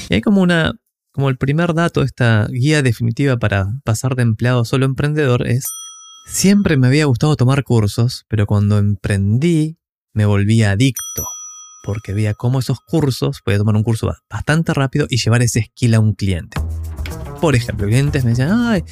Y 0.10 0.16
hay 0.16 0.22
como 0.22 0.42
una, 0.42 0.74
como 1.12 1.30
el 1.30 1.38
primer 1.38 1.74
dato, 1.74 2.02
esta 2.02 2.48
guía 2.50 2.82
definitiva 2.82 3.38
para 3.38 3.74
pasar 3.84 4.16
de 4.16 4.24
empleado 4.24 4.62
a 4.62 4.66
solo 4.66 4.86
emprendedor 4.86 5.48
es, 5.48 5.66
siempre 6.26 6.78
me 6.78 6.88
había 6.88 7.06
gustado 7.06 7.36
tomar 7.36 7.64
cursos, 7.64 8.26
pero 8.28 8.48
cuando 8.48 8.80
emprendí 8.80 9.78
me 10.14 10.26
volví 10.26 10.64
adicto, 10.64 11.28
porque 11.84 12.14
veía 12.14 12.34
cómo 12.34 12.60
esos 12.60 12.80
cursos, 12.82 13.42
podía 13.42 13.58
tomar 13.58 13.76
un 13.76 13.84
curso 13.84 14.14
bastante 14.30 14.74
rápido 14.74 15.08
y 15.10 15.18
llevar 15.18 15.42
ese 15.42 15.64
skill 15.64 15.96
a 15.96 16.00
un 16.00 16.14
cliente. 16.14 16.60
Por 17.42 17.56
ejemplo, 17.56 17.88
clientes 17.88 18.24
me 18.24 18.32
decían, 18.32 18.52
ay, 18.52 18.84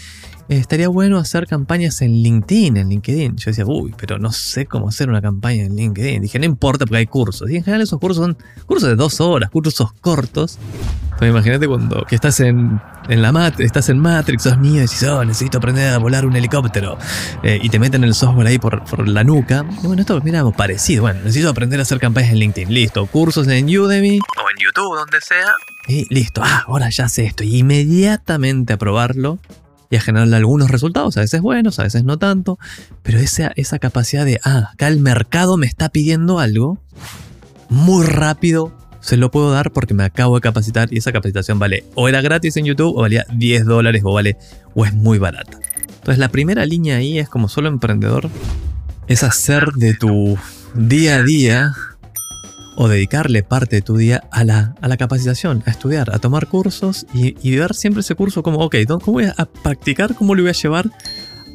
estaría 0.49 0.87
bueno 0.87 1.17
hacer 1.17 1.47
campañas 1.47 2.01
en 2.01 2.11
LinkedIn, 2.11 2.77
en 2.77 2.89
LinkedIn. 2.89 3.37
Yo 3.37 3.51
decía, 3.51 3.65
uy, 3.65 3.93
pero 3.97 4.19
no 4.19 4.31
sé 4.31 4.65
cómo 4.65 4.89
hacer 4.89 5.09
una 5.09 5.21
campaña 5.21 5.63
en 5.63 5.75
LinkedIn. 5.75 6.21
Dije, 6.21 6.39
no 6.39 6.45
importa 6.45 6.85
porque 6.85 6.97
hay 6.97 7.07
cursos. 7.07 7.49
Y 7.49 7.57
en 7.57 7.63
general 7.63 7.81
esos 7.81 7.99
cursos 7.99 8.23
son 8.23 8.37
cursos 8.65 8.89
de 8.89 8.95
dos 8.95 9.19
horas, 9.21 9.49
cursos 9.49 9.91
cortos. 10.01 10.59
Pues 11.17 11.29
imagínate 11.29 11.67
cuando 11.67 12.03
que 12.03 12.15
estás 12.15 12.41
en, 12.41 12.81
en 13.07 13.21
la 13.21 13.31
mat 13.31 13.59
estás 13.61 13.87
en 13.87 13.99
Matrix, 13.99 14.43
sos 14.43 14.57
y 14.61 14.77
decís, 14.77 15.01
oh, 15.03 15.23
necesito 15.23 15.59
aprender 15.59 15.93
a 15.93 15.97
volar 15.97 16.25
un 16.25 16.35
helicóptero. 16.35 16.97
Eh, 17.41 17.59
y 17.61 17.69
te 17.69 17.79
meten 17.79 18.03
el 18.03 18.13
software 18.13 18.47
ahí 18.47 18.59
por, 18.59 18.83
por 18.83 19.07
la 19.07 19.23
nuca. 19.23 19.63
Bueno, 19.83 20.01
esto 20.01 20.19
miramos 20.21 20.55
parecido. 20.55 21.03
Bueno, 21.03 21.21
necesito 21.21 21.49
aprender 21.49 21.79
a 21.79 21.83
hacer 21.83 21.99
campañas 21.99 22.31
en 22.31 22.39
LinkedIn. 22.39 22.73
Listo, 22.73 23.05
cursos 23.07 23.47
en 23.47 23.65
Udemy 23.65 24.19
o 24.19 24.49
en 24.49 24.57
YouTube, 24.63 24.97
donde 24.97 25.21
sea. 25.21 25.53
Y 25.87 26.13
listo, 26.13 26.41
ah, 26.43 26.65
ahora 26.67 26.89
ya 26.89 27.07
sé 27.07 27.25
esto. 27.25 27.43
Y 27.43 27.59
inmediatamente 27.59 28.73
a 28.73 28.77
probarlo 28.77 29.39
y 29.89 29.95
a 29.95 30.01
generarle 30.01 30.35
algunos 30.35 30.71
resultados, 30.71 31.17
a 31.17 31.21
veces 31.21 31.41
buenos, 31.41 31.79
a 31.79 31.83
veces 31.83 32.03
no 32.03 32.17
tanto, 32.17 32.57
pero 33.03 33.19
esa, 33.19 33.51
esa 33.55 33.79
capacidad 33.79 34.25
de, 34.25 34.39
ah, 34.43 34.71
acá 34.73 34.87
el 34.87 34.99
mercado 34.99 35.57
me 35.57 35.67
está 35.67 35.89
pidiendo 35.89 36.39
algo, 36.39 36.79
muy 37.69 38.05
rápido 38.05 38.71
se 39.05 39.17
lo 39.17 39.29
puedo 39.29 39.51
dar 39.51 39.71
porque 39.71 39.93
me 39.93 40.03
acabo 40.03 40.33
de 40.33 40.41
capacitar 40.41 40.91
y 40.91 40.97
esa 40.97 41.11
capacitación 41.11 41.59
vale 41.59 41.83
o 41.93 42.09
era 42.09 42.21
gratis 42.21 42.57
en 42.57 42.65
YouTube 42.65 42.97
o 42.97 43.01
valía 43.01 43.23
10 43.31 43.65
dólares 43.65 44.01
o 44.03 44.11
vale 44.11 44.35
o 44.73 44.83
es 44.83 44.93
muy 44.95 45.19
barata. 45.19 45.59
Entonces 45.87 46.17
la 46.17 46.29
primera 46.29 46.65
línea 46.65 46.97
ahí 46.97 47.19
es 47.19 47.29
como 47.29 47.47
solo 47.47 47.67
emprendedor, 47.67 48.31
es 49.07 49.21
hacer 49.21 49.73
de 49.73 49.93
tu 49.93 50.39
día 50.73 51.17
a 51.17 51.23
día 51.23 51.73
o 52.75 52.87
dedicarle 52.87 53.43
parte 53.43 53.77
de 53.77 53.81
tu 53.81 53.97
día 53.97 54.23
a 54.31 54.43
la, 54.43 54.75
a 54.81 54.87
la 54.87 54.97
capacitación, 54.97 55.63
a 55.65 55.71
estudiar, 55.71 56.13
a 56.13 56.19
tomar 56.19 56.47
cursos 56.47 57.05
y, 57.13 57.35
y 57.41 57.55
ver 57.55 57.73
siempre 57.73 58.01
ese 58.01 58.15
curso 58.15 58.43
como, 58.43 58.59
ok, 58.59 58.75
¿cómo 58.87 59.13
voy 59.13 59.25
a 59.25 59.45
practicar? 59.45 60.15
¿Cómo 60.15 60.35
lo 60.35 60.41
voy 60.43 60.49
a 60.49 60.53
llevar 60.53 60.89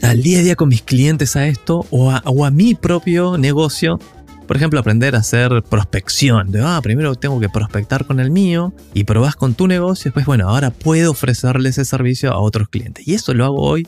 al 0.02 0.22
día 0.22 0.38
a 0.38 0.42
día 0.42 0.56
con 0.56 0.68
mis 0.70 0.82
clientes 0.82 1.36
a 1.36 1.46
esto 1.46 1.86
o 1.90 2.10
a, 2.10 2.22
o 2.24 2.50
mi 2.50 2.74
propio 2.74 3.36
negocio? 3.38 3.98
Por 4.46 4.56
ejemplo, 4.56 4.80
aprender 4.80 5.14
a 5.14 5.18
hacer 5.18 5.62
prospección. 5.68 6.50
De, 6.50 6.60
ah, 6.60 6.80
primero 6.82 7.14
tengo 7.14 7.38
que 7.38 7.48
prospectar 7.48 8.04
con 8.04 8.18
el 8.18 8.32
mío 8.32 8.72
y 8.94 9.04
probás 9.04 9.36
con 9.36 9.54
tu 9.54 9.68
negocio. 9.68 10.04
Después, 10.08 10.26
bueno, 10.26 10.48
ahora 10.48 10.70
puedo 10.72 11.12
ofrecerle 11.12 11.68
ese 11.68 11.84
servicio 11.84 12.32
a 12.32 12.38
otros 12.38 12.68
clientes. 12.68 13.06
Y 13.06 13.14
eso 13.14 13.32
lo 13.32 13.44
hago 13.44 13.60
hoy 13.62 13.86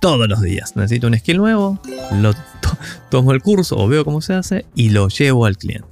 todos 0.00 0.28
los 0.28 0.42
días. 0.42 0.76
Necesito 0.76 1.08
un 1.08 1.18
skill 1.18 1.38
nuevo, 1.38 1.80
lo 2.20 2.34
to- 2.34 2.78
tomo 3.10 3.32
el 3.32 3.42
curso 3.42 3.76
o 3.78 3.88
veo 3.88 4.04
cómo 4.04 4.20
se 4.20 4.34
hace 4.34 4.64
y 4.76 4.90
lo 4.90 5.08
llevo 5.08 5.44
al 5.44 5.56
cliente. 5.56 5.88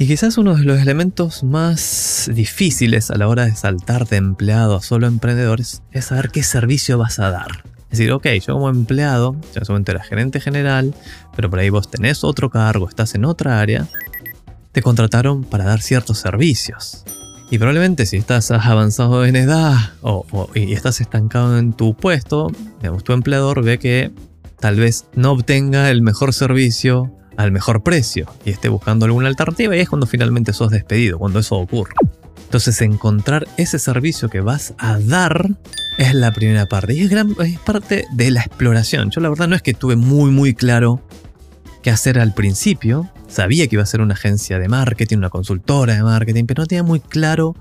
Y 0.00 0.06
quizás 0.06 0.38
uno 0.38 0.56
de 0.56 0.64
los 0.64 0.80
elementos 0.80 1.44
más 1.44 2.30
difíciles 2.32 3.10
a 3.10 3.18
la 3.18 3.28
hora 3.28 3.44
de 3.44 3.54
saltar 3.54 4.08
de 4.08 4.16
empleado 4.16 4.76
a 4.76 4.80
solo 4.80 5.06
emprendedores 5.06 5.82
es 5.92 6.06
saber 6.06 6.30
qué 6.30 6.42
servicio 6.42 6.96
vas 6.96 7.18
a 7.18 7.30
dar. 7.30 7.64
Es 7.90 7.98
decir, 7.98 8.10
ok, 8.10 8.26
yo 8.46 8.54
como 8.54 8.70
empleado, 8.70 9.36
ya 9.52 9.58
en 9.60 9.66
su 9.66 9.72
momento 9.72 9.92
era 9.92 10.02
gerente 10.02 10.40
general, 10.40 10.94
pero 11.36 11.50
por 11.50 11.58
ahí 11.58 11.68
vos 11.68 11.90
tenés 11.90 12.24
otro 12.24 12.48
cargo, 12.48 12.88
estás 12.88 13.14
en 13.14 13.26
otra 13.26 13.60
área, 13.60 13.88
te 14.72 14.80
contrataron 14.80 15.44
para 15.44 15.64
dar 15.64 15.82
ciertos 15.82 16.16
servicios. 16.16 17.04
Y 17.50 17.58
probablemente 17.58 18.06
si 18.06 18.16
estás 18.16 18.50
avanzado 18.52 19.26
en 19.26 19.36
edad 19.36 19.76
o, 20.00 20.24
y 20.54 20.72
estás 20.72 21.02
estancado 21.02 21.58
en 21.58 21.74
tu 21.74 21.94
puesto, 21.94 22.50
tu 23.04 23.12
empleador 23.12 23.62
ve 23.62 23.78
que 23.78 24.12
tal 24.60 24.76
vez 24.76 25.04
no 25.14 25.32
obtenga 25.32 25.90
el 25.90 26.00
mejor 26.00 26.32
servicio 26.32 27.19
al 27.42 27.52
mejor 27.52 27.82
precio 27.82 28.26
y 28.44 28.50
esté 28.50 28.68
buscando 28.68 29.06
alguna 29.06 29.28
alternativa 29.28 29.76
y 29.76 29.80
es 29.80 29.88
cuando 29.88 30.06
finalmente 30.06 30.52
sos 30.52 30.70
despedido, 30.70 31.18
cuando 31.18 31.38
eso 31.38 31.56
ocurre. 31.56 31.94
Entonces 32.44 32.80
encontrar 32.82 33.46
ese 33.56 33.78
servicio 33.78 34.28
que 34.28 34.40
vas 34.40 34.74
a 34.78 34.98
dar 34.98 35.50
es 35.98 36.14
la 36.14 36.32
primera 36.32 36.66
parte 36.66 36.94
y 36.94 37.02
es, 37.02 37.12
es 37.12 37.58
parte 37.60 38.06
de 38.12 38.30
la 38.30 38.40
exploración. 38.40 39.10
Yo 39.10 39.20
la 39.20 39.28
verdad 39.28 39.48
no 39.48 39.54
es 39.54 39.62
que 39.62 39.74
tuve 39.74 39.96
muy 39.96 40.30
muy 40.30 40.54
claro 40.54 41.00
qué 41.82 41.90
hacer 41.90 42.18
al 42.18 42.34
principio. 42.34 43.08
Sabía 43.28 43.68
que 43.68 43.76
iba 43.76 43.82
a 43.82 43.86
ser 43.86 44.00
una 44.00 44.14
agencia 44.14 44.58
de 44.58 44.68
marketing, 44.68 45.18
una 45.18 45.30
consultora 45.30 45.94
de 45.94 46.02
marketing, 46.02 46.46
pero 46.46 46.62
no 46.62 46.66
tenía 46.66 46.82
muy 46.82 46.98
claro 46.98 47.54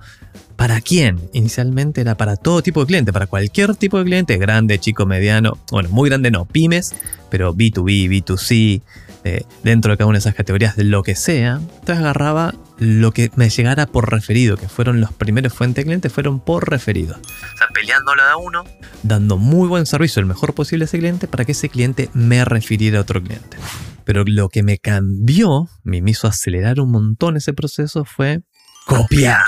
para 0.55 0.81
quién. 0.81 1.19
Inicialmente 1.33 2.01
era 2.01 2.17
para 2.17 2.35
todo 2.35 2.61
tipo 2.61 2.81
de 2.81 2.87
cliente, 2.87 3.13
para 3.13 3.27
cualquier 3.27 3.75
tipo 3.75 3.97
de 3.99 4.05
cliente, 4.05 4.37
grande, 4.37 4.79
chico, 4.79 5.05
mediano, 5.05 5.57
bueno, 5.71 5.89
muy 5.89 6.09
grande 6.09 6.31
no, 6.31 6.45
pymes, 6.45 6.95
pero 7.29 7.53
B2B, 7.53 8.09
B2C, 8.09 8.81
eh, 9.23 9.43
dentro 9.63 9.91
de 9.91 9.97
cada 9.97 10.07
una 10.07 10.17
de 10.17 10.21
esas 10.21 10.35
categorías, 10.35 10.77
lo 10.77 11.03
que 11.03 11.15
sea. 11.15 11.55
Entonces 11.55 11.97
agarraba 11.97 12.53
lo 12.77 13.11
que 13.11 13.31
me 13.35 13.49
llegara 13.49 13.85
por 13.85 14.09
referido, 14.09 14.55
que 14.55 14.69
fueron 14.69 15.01
los 15.01 15.11
primeros 15.11 15.53
fuentes 15.53 15.83
de 15.83 15.87
clientes, 15.87 16.13
fueron 16.13 16.39
por 16.39 16.69
referido. 16.69 17.17
O 17.17 17.57
sea, 17.57 17.67
peleándolo 17.73 18.21
a 18.23 18.37
uno, 18.37 18.63
dando 19.03 19.37
muy 19.37 19.67
buen 19.67 19.85
servicio, 19.85 20.21
el 20.21 20.25
mejor 20.25 20.53
posible 20.53 20.83
a 20.83 20.85
ese 20.85 20.99
cliente, 20.99 21.27
para 21.27 21.43
que 21.43 21.51
ese 21.51 21.69
cliente 21.69 22.09
me 22.13 22.45
refiriera 22.45 22.99
a 22.99 23.01
otro 23.01 23.21
cliente. 23.21 23.57
Pero 24.05 24.23
lo 24.25 24.49
que 24.49 24.63
me 24.63 24.77
cambió, 24.77 25.67
me 25.83 26.01
hizo 26.05 26.27
acelerar 26.27 26.79
un 26.79 26.91
montón 26.91 27.35
ese 27.35 27.53
proceso, 27.53 28.05
fue 28.05 28.41
copiar. 28.85 29.43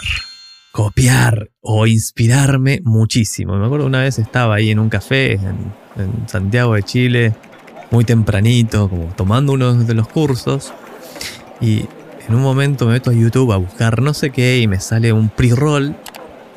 Copiar 0.74 1.50
o 1.62 1.88
inspirarme 1.88 2.82
muchísimo. 2.84 3.58
Me 3.58 3.66
acuerdo 3.66 3.86
una 3.86 4.02
vez 4.02 4.20
estaba 4.20 4.56
ahí 4.56 4.72
en 4.72 4.80
un 4.80 4.90
café 4.90 5.34
en, 5.34 5.74
en 5.98 6.30
Santiago 6.30 6.76
de 6.76 6.84
Chile, 6.84 7.34
muy 7.92 8.06
tempranito, 8.06 8.90
como 8.90 9.14
tomando 9.16 9.54
uno 9.54 9.76
de 9.76 9.94
los 9.94 10.08
cursos. 10.08 10.74
Y 11.60 11.86
en 12.28 12.36
un 12.36 12.42
momento 12.42 12.86
me 12.86 12.94
meto 12.94 13.12
a 13.12 13.14
YouTube 13.14 13.52
a 13.52 13.58
buscar 13.58 14.02
no 14.02 14.14
sé 14.14 14.32
qué 14.32 14.58
y 14.60 14.68
me 14.68 14.80
sale 14.80 15.14
un 15.14 15.30
pre-roll 15.30 15.96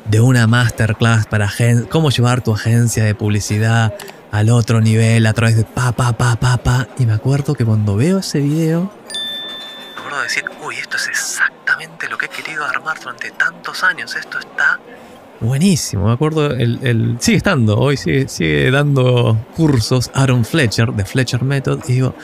de 0.05 0.21
una 0.21 0.47
masterclass 0.47 1.25
para 1.25 1.51
cómo 1.89 2.09
llevar 2.09 2.41
tu 2.41 2.53
agencia 2.53 3.03
de 3.03 3.15
publicidad 3.15 3.93
al 4.31 4.49
otro 4.49 4.81
nivel 4.81 5.25
a 5.25 5.33
través 5.33 5.55
de 5.55 5.63
pa, 5.63 5.91
pa, 5.91 6.13
pa, 6.13 6.35
pa, 6.37 6.57
pa. 6.57 6.87
Y 6.97 7.05
me 7.05 7.13
acuerdo 7.13 7.53
que 7.53 7.65
cuando 7.65 7.95
veo 7.95 8.19
ese 8.19 8.39
video, 8.39 8.91
me 9.95 9.99
acuerdo 9.99 10.17
de 10.17 10.23
decir, 10.23 10.43
uy, 10.63 10.75
esto 10.75 10.97
es 10.97 11.07
exactamente 11.07 12.07
lo 12.09 12.17
que 12.17 12.27
he 12.27 12.29
querido 12.29 12.65
armar 12.65 12.99
durante 12.99 13.31
tantos 13.31 13.83
años. 13.83 14.15
Esto 14.15 14.39
está 14.39 14.79
buenísimo. 15.41 16.07
Me 16.07 16.13
acuerdo, 16.13 16.51
el, 16.51 16.79
el- 16.83 17.15
sigue 17.19 17.37
estando, 17.37 17.77
hoy 17.77 17.97
sigue, 17.97 18.27
sigue 18.27 18.71
dando 18.71 19.37
cursos 19.55 20.11
Aaron 20.13 20.45
Fletcher, 20.45 20.91
de 20.93 21.05
Fletcher 21.05 21.43
Method. 21.43 21.79
Y 21.87 21.93
digo, 21.93 22.15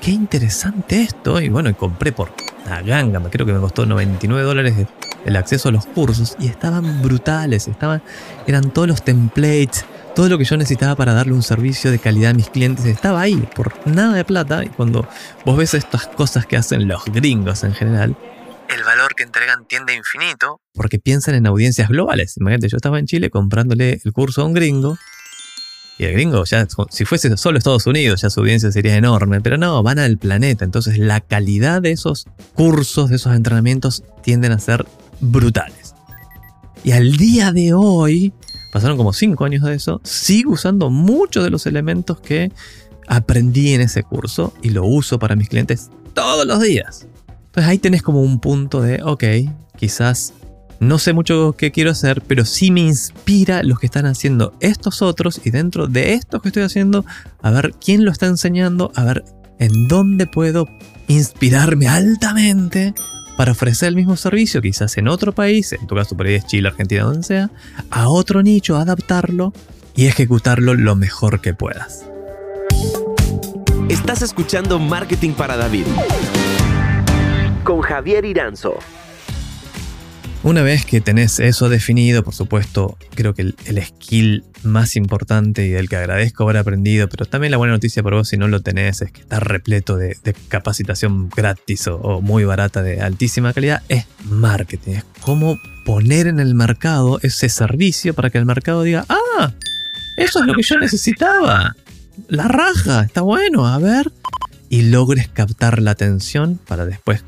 qué 0.00 0.10
interesante 0.10 1.02
esto. 1.02 1.40
Y 1.40 1.48
bueno, 1.48 1.70
y 1.70 1.74
compré 1.74 2.12
por 2.12 2.30
la 2.68 2.82
ganga, 2.82 3.20
creo 3.30 3.46
que 3.46 3.52
me 3.52 3.60
costó 3.60 3.84
99 3.86 4.42
dólares 4.46 4.74
el 5.24 5.36
acceso 5.36 5.68
a 5.68 5.72
los 5.72 5.86
cursos. 5.86 6.36
Y 6.38 6.46
estaban 6.46 7.02
brutales, 7.02 7.68
estaban, 7.68 8.02
eran 8.46 8.70
todos 8.70 8.88
los 8.88 9.02
templates. 9.02 9.84
Todo 10.14 10.28
lo 10.28 10.38
que 10.38 10.44
yo 10.44 10.56
necesitaba 10.56 10.94
para 10.94 11.12
darle 11.12 11.32
un 11.32 11.42
servicio 11.42 11.90
de 11.90 11.98
calidad 11.98 12.30
a 12.30 12.34
mis 12.34 12.48
clientes 12.48 12.84
estaba 12.86 13.20
ahí, 13.20 13.34
por 13.56 13.72
nada 13.84 14.14
de 14.14 14.24
plata. 14.24 14.64
Y 14.64 14.68
cuando 14.68 15.08
vos 15.44 15.56
ves 15.56 15.74
estas 15.74 16.06
cosas 16.06 16.46
que 16.46 16.56
hacen 16.56 16.86
los 16.86 17.04
gringos 17.06 17.64
en 17.64 17.74
general, 17.74 18.14
el 18.68 18.84
valor 18.84 19.14
que 19.14 19.22
entregan 19.22 19.66
tiende 19.66 19.92
a 19.92 19.96
infinito 19.96 20.60
porque 20.72 20.98
piensan 20.98 21.34
en 21.34 21.46
audiencias 21.46 21.88
globales. 21.88 22.36
Imagínate, 22.38 22.68
yo 22.68 22.76
estaba 22.76 22.98
en 22.98 23.06
Chile 23.06 23.30
comprándole 23.30 24.00
el 24.04 24.12
curso 24.12 24.42
a 24.42 24.44
un 24.44 24.54
gringo 24.54 24.96
y 25.96 26.04
el 26.04 26.12
gringo, 26.12 26.44
ya, 26.44 26.66
si 26.90 27.04
fuese 27.04 27.36
solo 27.36 27.56
Estados 27.56 27.86
Unidos, 27.86 28.22
ya 28.22 28.30
su 28.30 28.40
audiencia 28.40 28.72
sería 28.72 28.96
enorme, 28.96 29.40
pero 29.40 29.58
no, 29.58 29.80
van 29.82 30.00
al 30.00 30.18
planeta. 30.18 30.64
Entonces 30.64 30.98
la 30.98 31.20
calidad 31.20 31.82
de 31.82 31.92
esos 31.92 32.26
cursos, 32.54 33.10
de 33.10 33.16
esos 33.16 33.34
entrenamientos, 33.34 34.02
tienden 34.22 34.52
a 34.52 34.58
ser 34.58 34.84
brutales. 35.20 35.94
Y 36.82 36.92
al 36.92 37.16
día 37.16 37.52
de 37.52 37.74
hoy, 37.74 38.32
pasaron 38.72 38.96
como 38.96 39.12
5 39.12 39.44
años 39.44 39.62
de 39.62 39.74
eso, 39.74 40.00
sigo 40.02 40.52
usando 40.52 40.90
muchos 40.90 41.44
de 41.44 41.50
los 41.50 41.64
elementos 41.66 42.20
que 42.20 42.50
aprendí 43.06 43.74
en 43.74 43.80
ese 43.80 44.02
curso 44.02 44.52
y 44.62 44.70
lo 44.70 44.84
uso 44.84 45.18
para 45.18 45.36
mis 45.36 45.48
clientes 45.48 45.90
todos 46.12 46.44
los 46.44 46.60
días. 46.60 47.06
Entonces 47.54 47.70
ahí 47.70 47.78
tenés 47.78 48.02
como 48.02 48.20
un 48.20 48.40
punto 48.40 48.82
de, 48.82 49.00
ok, 49.04 49.22
quizás 49.76 50.32
no 50.80 50.98
sé 50.98 51.12
mucho 51.12 51.54
qué 51.56 51.70
quiero 51.70 51.92
hacer, 51.92 52.20
pero 52.26 52.44
sí 52.44 52.72
me 52.72 52.80
inspira 52.80 53.62
los 53.62 53.78
que 53.78 53.86
están 53.86 54.06
haciendo 54.06 54.54
estos 54.58 55.02
otros 55.02 55.40
y 55.44 55.50
dentro 55.50 55.86
de 55.86 56.14
estos 56.14 56.42
que 56.42 56.48
estoy 56.48 56.64
haciendo, 56.64 57.04
a 57.42 57.52
ver 57.52 57.72
quién 57.80 58.04
lo 58.04 58.10
está 58.10 58.26
enseñando, 58.26 58.90
a 58.96 59.04
ver 59.04 59.24
en 59.60 59.86
dónde 59.86 60.26
puedo 60.26 60.66
inspirarme 61.06 61.86
altamente 61.86 62.92
para 63.36 63.52
ofrecer 63.52 63.90
el 63.90 63.94
mismo 63.94 64.16
servicio, 64.16 64.60
quizás 64.60 64.98
en 64.98 65.06
otro 65.06 65.32
país, 65.32 65.72
en 65.74 65.86
tu 65.86 65.94
caso 65.94 66.16
por 66.16 66.26
ahí 66.26 66.34
es 66.34 66.46
Chile, 66.48 66.66
Argentina, 66.66 67.04
donde 67.04 67.22
sea, 67.22 67.52
a 67.88 68.08
otro 68.08 68.42
nicho, 68.42 68.76
adaptarlo 68.76 69.52
y 69.94 70.06
ejecutarlo 70.06 70.74
lo 70.74 70.96
mejor 70.96 71.40
que 71.40 71.54
puedas. 71.54 72.04
Estás 73.88 74.22
escuchando 74.22 74.80
Marketing 74.80 75.34
para 75.34 75.56
David. 75.56 75.84
Con 77.64 77.80
Javier 77.80 78.26
Iranzo. 78.26 78.78
Una 80.42 80.62
vez 80.62 80.84
que 80.84 81.00
tenés 81.00 81.40
eso 81.40 81.70
definido, 81.70 82.22
por 82.22 82.34
supuesto, 82.34 82.98
creo 83.14 83.32
que 83.32 83.40
el, 83.40 83.82
skill 83.82 84.44
más 84.62 84.96
importante 84.96 85.64
y 85.64 85.70
del 85.70 85.88
que 85.88 85.96
agradezco 85.96 86.44
haber 86.44 86.58
aprendido, 86.58 87.08
pero 87.08 87.24
también 87.24 87.50
la 87.50 87.56
buena 87.56 87.72
noticia 87.72 88.02
para 88.02 88.16
vos 88.16 88.28
si 88.28 88.36
no 88.36 88.48
lo 88.48 88.60
tenés 88.60 89.00
es 89.00 89.10
que 89.10 89.22
está 89.22 89.40
repleto 89.40 89.96
de, 89.96 90.18
de 90.22 90.34
capacitación 90.34 91.30
gratis 91.30 91.88
o, 91.88 91.96
o 91.96 92.20
muy 92.20 92.44
barata 92.44 92.82
de 92.82 93.00
altísima 93.00 93.54
calidad, 93.54 93.82
es 93.88 94.04
marketing. 94.26 94.96
Es 94.96 95.04
cómo 95.22 95.58
poner 95.86 96.26
en 96.26 96.40
el 96.40 96.54
mercado 96.54 97.18
ese 97.22 97.48
servicio 97.48 98.12
para 98.12 98.28
que 98.28 98.36
el 98.36 98.44
mercado 98.44 98.82
diga, 98.82 99.06
ah, 99.08 99.54
Eso 100.18 100.40
es 100.40 100.46
lo 100.46 100.52
que 100.52 100.62
yo 100.62 100.78
necesitaba. 100.78 101.74
La 102.28 102.46
raja, 102.48 103.04
está 103.04 103.22
bueno, 103.22 103.66
a 103.66 103.78
ver. 103.78 104.12
Y 104.68 104.82
logres 104.82 105.28
captar 105.28 105.80
la 105.80 105.92
atención 105.92 106.60
para 106.66 106.84
después 106.84 107.24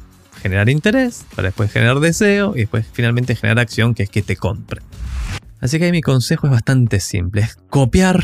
generar 0.47 0.69
interés, 0.69 1.25
para 1.35 1.49
después 1.49 1.73
generar 1.73 1.99
deseo 1.99 2.55
y 2.55 2.61
después 2.61 2.87
finalmente 2.93 3.35
generar 3.35 3.59
acción, 3.59 3.95
que 3.95 4.05
es 4.05 4.11
que 4.11 4.23
te 4.23 4.37
compren. 4.37 4.85
Así 5.61 5.79
que 5.79 5.87
ahí 5.87 5.91
mi 5.91 6.03
consejo 6.03 6.47
es 6.47 6.53
bastante 6.53 7.00
simple, 7.00 7.43
es 7.43 7.57
copiar, 7.69 8.23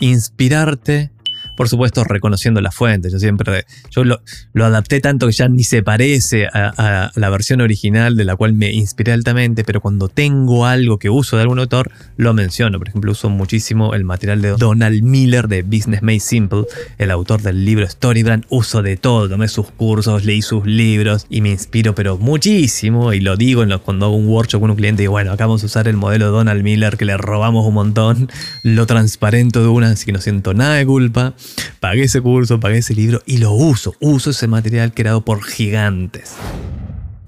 inspirarte 0.00 1.10
por 1.58 1.68
supuesto 1.68 2.04
reconociendo 2.04 2.60
la 2.60 2.70
fuente. 2.70 3.10
Yo 3.10 3.18
siempre, 3.18 3.66
yo 3.90 4.04
lo, 4.04 4.20
adapté 4.64 5.00
tanto 5.00 5.26
que 5.26 5.32
ya 5.32 5.48
ni 5.48 5.64
se 5.64 5.82
parece 5.82 6.46
a, 6.46 7.10
la 7.12 7.30
versión 7.30 7.60
original 7.60 8.16
de 8.16 8.24
la 8.24 8.36
cual 8.36 8.52
me 8.52 8.70
inspiré 8.70 9.12
altamente, 9.12 9.64
pero 9.64 9.80
cuando 9.80 10.08
tengo 10.08 10.66
algo 10.66 11.00
que 11.00 11.10
uso 11.10 11.34
de 11.34 11.42
algún 11.42 11.58
autor, 11.58 11.90
lo 12.16 12.32
menciono. 12.32 12.78
Por 12.78 12.90
ejemplo, 12.90 13.10
uso 13.10 13.28
muchísimo 13.28 13.94
el 13.94 14.04
material 14.04 14.40
de 14.40 14.50
Donald 14.50 15.02
Miller 15.02 15.48
de 15.48 15.62
Business 15.62 16.00
Made 16.00 16.20
Simple, 16.20 16.62
el 16.96 17.10
autor 17.10 17.42
del 17.42 17.64
libro 17.64 17.88
Storybrand. 17.88 18.46
Uso 18.50 18.82
de 18.82 18.96
todo, 18.96 19.28
tomé 19.28 19.48
sus 19.48 19.68
cursos, 19.72 20.24
leí 20.24 20.42
sus 20.42 20.64
libros 20.64 21.26
y 21.28 21.40
me 21.40 21.50
inspiro, 21.50 21.92
pero 21.96 22.18
muchísimo. 22.18 23.12
Y 23.12 23.18
lo 23.18 23.36
digo 23.36 23.64
en 23.64 23.76
cuando 23.78 24.06
hago 24.06 24.14
un 24.14 24.28
workshop 24.28 24.60
con 24.60 24.70
un 24.70 24.76
cliente 24.76 25.02
y 25.02 25.08
bueno, 25.08 25.32
acá 25.32 25.46
vamos 25.46 25.64
a 25.64 25.66
usar 25.66 25.88
el 25.88 25.96
modelo 25.96 26.26
de 26.26 26.30
Donald 26.30 26.62
Miller 26.62 26.96
que 26.96 27.04
le 27.04 27.16
robamos 27.16 27.66
un 27.66 27.74
montón, 27.74 28.30
lo 28.62 28.86
transparento 28.86 29.60
de 29.60 29.66
una, 29.66 29.90
así 29.90 30.06
que 30.06 30.12
no 30.12 30.20
siento 30.20 30.54
nada 30.54 30.76
de 30.76 30.86
culpa 30.86 31.34
pagué 31.80 32.04
ese 32.04 32.20
curso, 32.20 32.60
pagué 32.60 32.78
ese 32.78 32.94
libro 32.94 33.22
y 33.26 33.38
lo 33.38 33.52
uso, 33.52 33.94
uso 34.00 34.30
ese 34.30 34.46
material 34.46 34.92
creado 34.92 35.24
por 35.24 35.42
gigantes. 35.42 36.34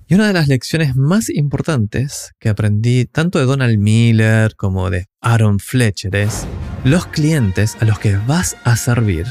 Y 0.09 0.15
una 0.15 0.27
de 0.27 0.33
las 0.33 0.49
lecciones 0.49 0.97
más 0.97 1.31
importantes 1.31 2.33
que 2.41 2.49
aprendí 2.49 3.05
tanto 3.05 3.39
de 3.39 3.45
Donald 3.45 3.79
Miller 3.79 4.57
como 4.57 4.91
de 4.91 5.07
Aaron 5.21 5.61
Fletcher 5.61 6.17
es, 6.17 6.47
los 6.83 7.07
clientes 7.07 7.77
a 7.81 7.85
los 7.85 8.01
que 8.01 8.17
vas 8.27 8.57
a 8.65 8.77
servir 8.77 9.27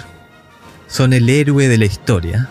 son 0.87 1.11
el 1.13 1.29
héroe 1.29 1.67
de 1.67 1.77
la 1.77 1.85
historia, 1.85 2.49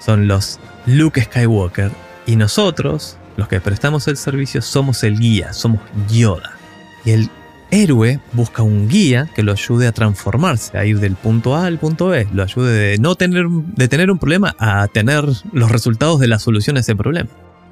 son 0.00 0.28
los 0.28 0.58
Luke 0.86 1.22
Skywalker 1.22 1.90
y 2.26 2.36
nosotros, 2.36 3.18
los 3.36 3.48
que 3.48 3.60
prestamos 3.60 4.08
el 4.08 4.16
servicio, 4.16 4.62
somos 4.62 5.04
el 5.04 5.18
guía, 5.18 5.52
somos 5.52 5.80
Yoda. 6.08 6.56
Y 7.04 7.10
el 7.10 7.30
héroe 7.74 8.20
busca 8.32 8.62
un 8.62 8.88
guía 8.88 9.28
que 9.34 9.42
lo 9.42 9.52
ayude 9.52 9.86
a 9.86 9.92
transformarse, 9.92 10.78
a 10.78 10.84
ir 10.84 11.00
del 11.00 11.16
punto 11.16 11.56
A 11.56 11.66
al 11.66 11.78
punto 11.78 12.08
B, 12.08 12.26
lo 12.32 12.42
ayude 12.42 12.72
de 12.72 12.98
no 12.98 13.16
tener, 13.16 13.46
de 13.48 13.88
tener 13.88 14.10
un 14.10 14.18
problema 14.18 14.54
a 14.58 14.86
tener 14.88 15.24
los 15.52 15.70
resultados 15.70 16.20
de 16.20 16.28
la 16.28 16.38
solución 16.38 16.76
a 16.76 16.80
ese 16.80 16.94
problema. 16.94 17.30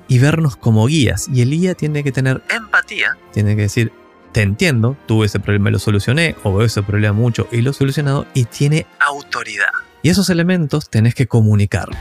Y 0.08 0.18
vernos 0.18 0.56
como 0.56 0.86
guías. 0.86 1.28
Y 1.32 1.42
el 1.42 1.50
guía 1.50 1.74
tiene 1.74 2.02
que 2.02 2.12
tener 2.12 2.42
empatía, 2.54 3.16
tiene 3.32 3.56
que 3.56 3.62
decir, 3.62 3.92
te 4.32 4.42
entiendo, 4.42 4.96
tuve 5.06 5.26
ese 5.26 5.40
problema 5.40 5.68
y 5.68 5.72
lo 5.72 5.78
solucioné, 5.78 6.34
o 6.42 6.54
veo 6.54 6.66
ese 6.66 6.82
problema 6.82 7.14
mucho 7.14 7.46
y 7.52 7.62
lo 7.62 7.70
he 7.70 7.74
solucionado, 7.74 8.26
y 8.34 8.44
tiene 8.44 8.86
autoridad. 8.98 9.70
Y 10.02 10.08
esos 10.08 10.28
elementos 10.30 10.90
tenés 10.90 11.14
que 11.14 11.28
comunicarlos. 11.28 11.98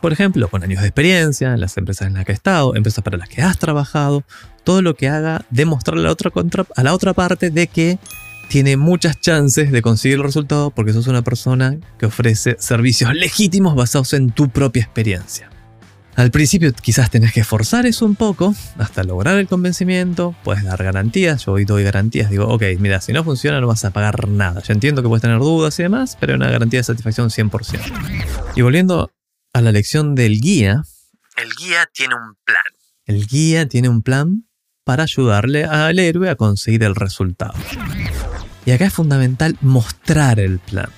Por 0.00 0.12
ejemplo, 0.12 0.48
con 0.48 0.62
años 0.62 0.80
de 0.80 0.88
experiencia 0.88 1.52
en 1.52 1.60
las 1.60 1.76
empresas 1.76 2.06
en 2.06 2.14
las 2.14 2.24
que 2.24 2.32
has 2.32 2.38
estado, 2.38 2.76
empresas 2.76 3.02
para 3.02 3.18
las 3.18 3.28
que 3.28 3.42
has 3.42 3.58
trabajado, 3.58 4.24
todo 4.64 4.82
lo 4.82 4.94
que 4.94 5.08
haga 5.08 5.44
demostrarle 5.50 6.02
a 6.02 6.06
la 6.06 6.12
otra, 6.12 6.30
contra, 6.30 6.66
a 6.76 6.82
la 6.82 6.94
otra 6.94 7.14
parte 7.14 7.50
de 7.50 7.66
que 7.66 7.98
tiene 8.48 8.76
muchas 8.76 9.20
chances 9.20 9.70
de 9.70 9.82
conseguir 9.82 10.18
el 10.18 10.24
resultado 10.24 10.70
porque 10.70 10.92
sos 10.92 11.06
una 11.06 11.22
persona 11.22 11.76
que 11.98 12.06
ofrece 12.06 12.56
servicios 12.58 13.12
legítimos 13.14 13.74
basados 13.74 14.12
en 14.14 14.30
tu 14.30 14.48
propia 14.48 14.82
experiencia. 14.82 15.50
Al 16.16 16.32
principio 16.32 16.72
quizás 16.72 17.10
tenés 17.10 17.32
que 17.32 17.44
forzar 17.44 17.86
eso 17.86 18.04
un 18.04 18.16
poco 18.16 18.52
hasta 18.76 19.04
lograr 19.04 19.38
el 19.38 19.46
convencimiento, 19.46 20.34
puedes 20.42 20.64
dar 20.64 20.82
garantías, 20.82 21.44
yo 21.44 21.52
hoy 21.52 21.64
doy 21.64 21.84
garantías, 21.84 22.28
digo, 22.28 22.48
ok, 22.48 22.64
mira, 22.80 23.00
si 23.00 23.12
no 23.12 23.22
funciona 23.22 23.60
no 23.60 23.68
vas 23.68 23.84
a 23.84 23.90
pagar 23.90 24.26
nada. 24.26 24.60
Yo 24.62 24.72
entiendo 24.72 25.00
que 25.00 25.08
puedes 25.08 25.22
tener 25.22 25.38
dudas 25.38 25.78
y 25.78 25.84
demás, 25.84 26.16
pero 26.18 26.32
hay 26.32 26.36
una 26.36 26.50
garantía 26.50 26.80
de 26.80 26.84
satisfacción 26.84 27.28
100%. 27.28 27.80
Y 28.56 28.62
volviendo 28.62 29.12
a 29.52 29.60
la 29.60 29.72
lección 29.72 30.14
del 30.14 30.40
guía, 30.40 30.82
el 31.36 31.50
guía 31.54 31.88
tiene 31.92 32.14
un 32.14 32.34
plan. 32.44 32.62
El 33.06 33.26
guía 33.26 33.68
tiene 33.68 33.88
un 33.88 34.02
plan 34.02 34.44
para 34.84 35.04
ayudarle 35.04 35.64
al 35.64 35.98
héroe 35.98 36.30
a 36.30 36.36
conseguir 36.36 36.82
el 36.82 36.94
resultado. 36.94 37.54
Y 38.66 38.70
acá 38.70 38.86
es 38.86 38.92
fundamental 38.92 39.56
mostrar 39.60 40.40
el 40.40 40.58
plan, 40.58 40.88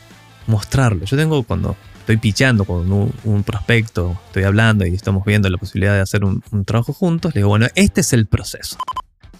mostrarlo. 0.46 1.04
Yo 1.04 1.16
tengo 1.16 1.42
cuando 1.42 1.76
estoy 2.00 2.16
pichando 2.16 2.64
con 2.64 2.90
un, 2.90 3.42
prospecto, 3.44 4.18
estoy 4.26 4.44
hablando 4.44 4.86
y 4.86 4.94
estamos 4.94 5.24
viendo 5.24 5.48
la 5.48 5.58
posibilidad 5.58 5.94
de 5.94 6.00
hacer 6.00 6.24
un, 6.24 6.42
un 6.50 6.64
trabajo 6.64 6.92
juntos, 6.92 7.34
le 7.34 7.40
digo, 7.40 7.48
bueno, 7.48 7.66
este 7.74 8.00
es 8.00 8.12
el 8.12 8.26
proceso. 8.26 8.76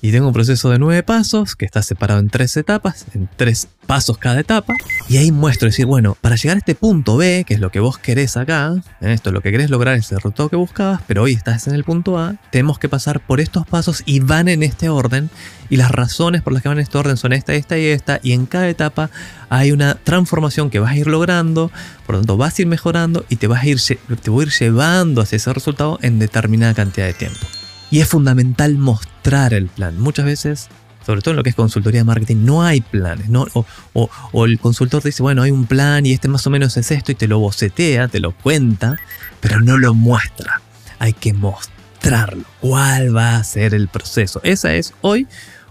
Y 0.03 0.13
tengo 0.13 0.29
un 0.29 0.33
proceso 0.33 0.71
de 0.71 0.79
nueve 0.79 1.03
pasos 1.03 1.55
que 1.57 1.67
está 1.67 1.83
separado 1.83 2.21
en 2.21 2.31
tres 2.31 2.57
etapas, 2.57 3.05
en 3.15 3.29
tres 3.37 3.69
pasos 3.87 4.17
cada 4.17 4.41
etapa. 4.41 4.75
Y 5.11 5.19
ahí 5.19 5.31
muestro, 5.31 5.67
decir, 5.67 5.85
bueno, 5.85 6.17
para 6.21 6.37
llegar 6.37 6.57
a 6.57 6.59
este 6.61 6.75
punto 6.75 7.19
B, 7.19 7.45
que 7.47 7.55
es 7.55 7.61
lo 7.61 7.71
que 7.71 7.81
vos 7.81 7.99
querés 7.99 8.39
acá, 8.39 8.73
¿eh? 9.03 9.13
esto 9.13 9.29
es 9.29 9.35
lo 9.35 9.43
que 9.43 9.51
querés 9.51 9.69
lograr, 9.69 9.97
es 9.97 10.11
el 10.11 10.17
resultado 10.17 10.49
que 10.49 10.57
buscabas, 10.57 11.03
pero 11.07 11.25
hoy 11.25 11.35
estás 11.35 11.67
en 11.67 11.75
el 11.75 11.85
punto 11.85 12.19
A, 12.19 12.37
tenemos 12.51 12.79
que 12.79 12.89
pasar 12.89 13.21
por 13.21 13.41
estos 13.41 13.67
pasos 13.67 14.03
y 14.07 14.21
van 14.21 14.49
en 14.49 14.63
este 14.63 14.89
orden. 14.89 15.29
Y 15.69 15.77
las 15.77 15.91
razones 15.91 16.41
por 16.41 16.55
las 16.55 16.63
que 16.63 16.69
van 16.69 16.79
en 16.79 16.83
este 16.83 16.97
orden 16.97 17.17
son 17.19 17.33
esta, 17.35 17.53
esta 17.53 17.79
y 17.79 17.87
esta. 17.87 18.21
Y 18.23 18.33
en 18.33 18.47
cada 18.47 18.69
etapa 18.69 19.11
hay 19.51 19.71
una 19.71 19.97
transformación 19.97 20.71
que 20.71 20.79
vas 20.79 20.93
a 20.93 20.97
ir 20.97 21.09
logrando, 21.09 21.71
por 22.07 22.15
lo 22.15 22.21
tanto 22.23 22.39
vas 22.39 22.59
a 22.59 22.63
ir 22.63 22.69
mejorando 22.69 23.27
y 23.29 23.37
te 23.37 23.47
vas 23.49 23.63
a 23.63 23.67
ir, 23.67 23.79
te 24.23 24.31
voy 24.31 24.45
a 24.45 24.47
ir 24.47 24.53
llevando 24.53 25.21
hacia 25.21 25.37
ese 25.37 25.53
resultado 25.53 25.99
en 26.01 26.19
determinada 26.19 26.73
cantidad 26.73 27.07
de 27.07 27.13
tiempo. 27.13 27.47
Y 27.91 28.01
es 28.01 28.09
fundamental 28.09 28.79
mostrar 28.79 29.53
el 29.53 29.67
plan. 29.67 29.99
Muchas 29.99 30.25
veces, 30.25 30.69
sobre 31.05 31.23
todo 31.23 31.33
en 31.33 31.37
lo 31.37 31.43
que 31.43 31.51
es 31.51 31.57
consultoría 31.57 32.01
de 32.01 32.05
marketing, 32.05 32.45
no 32.45 32.63
hay 32.63 32.81
planes. 32.81 33.29
¿no? 33.29 33.47
O, 33.93 34.47
el 34.47 34.59
consultor 34.61 35.03
dice, 35.03 35.23
bueno, 35.23 35.43
hay 35.43 35.51
un 35.51 35.67
plan 35.67 36.07
y 36.07 36.13
este 36.13 36.29
más 36.29 36.47
o 36.47 36.51
menos 36.51 36.77
es 36.77 36.91
esto 36.91 37.13
y 37.13 37.17
te 37.17 37.27
lo 37.27 37.39
bocetea, 37.41 38.09
te 38.09 38.21
lo 38.21 38.33
cuenta, 38.33 38.97
pero 39.41 39.61
no 39.61 39.77
lo 39.79 39.95
muestra. 39.95 40.61
Hay 40.99 41.13
que 41.13 41.33
mostrarlo. 41.33 42.45
¿Cuál 42.61 43.17
va 43.17 43.37
a 43.37 43.45
ser 43.45 43.75
el 43.75 43.89
proceso? 43.89 44.41
Esa 44.45 44.75
es 44.75 44.95
hoy 45.01 45.27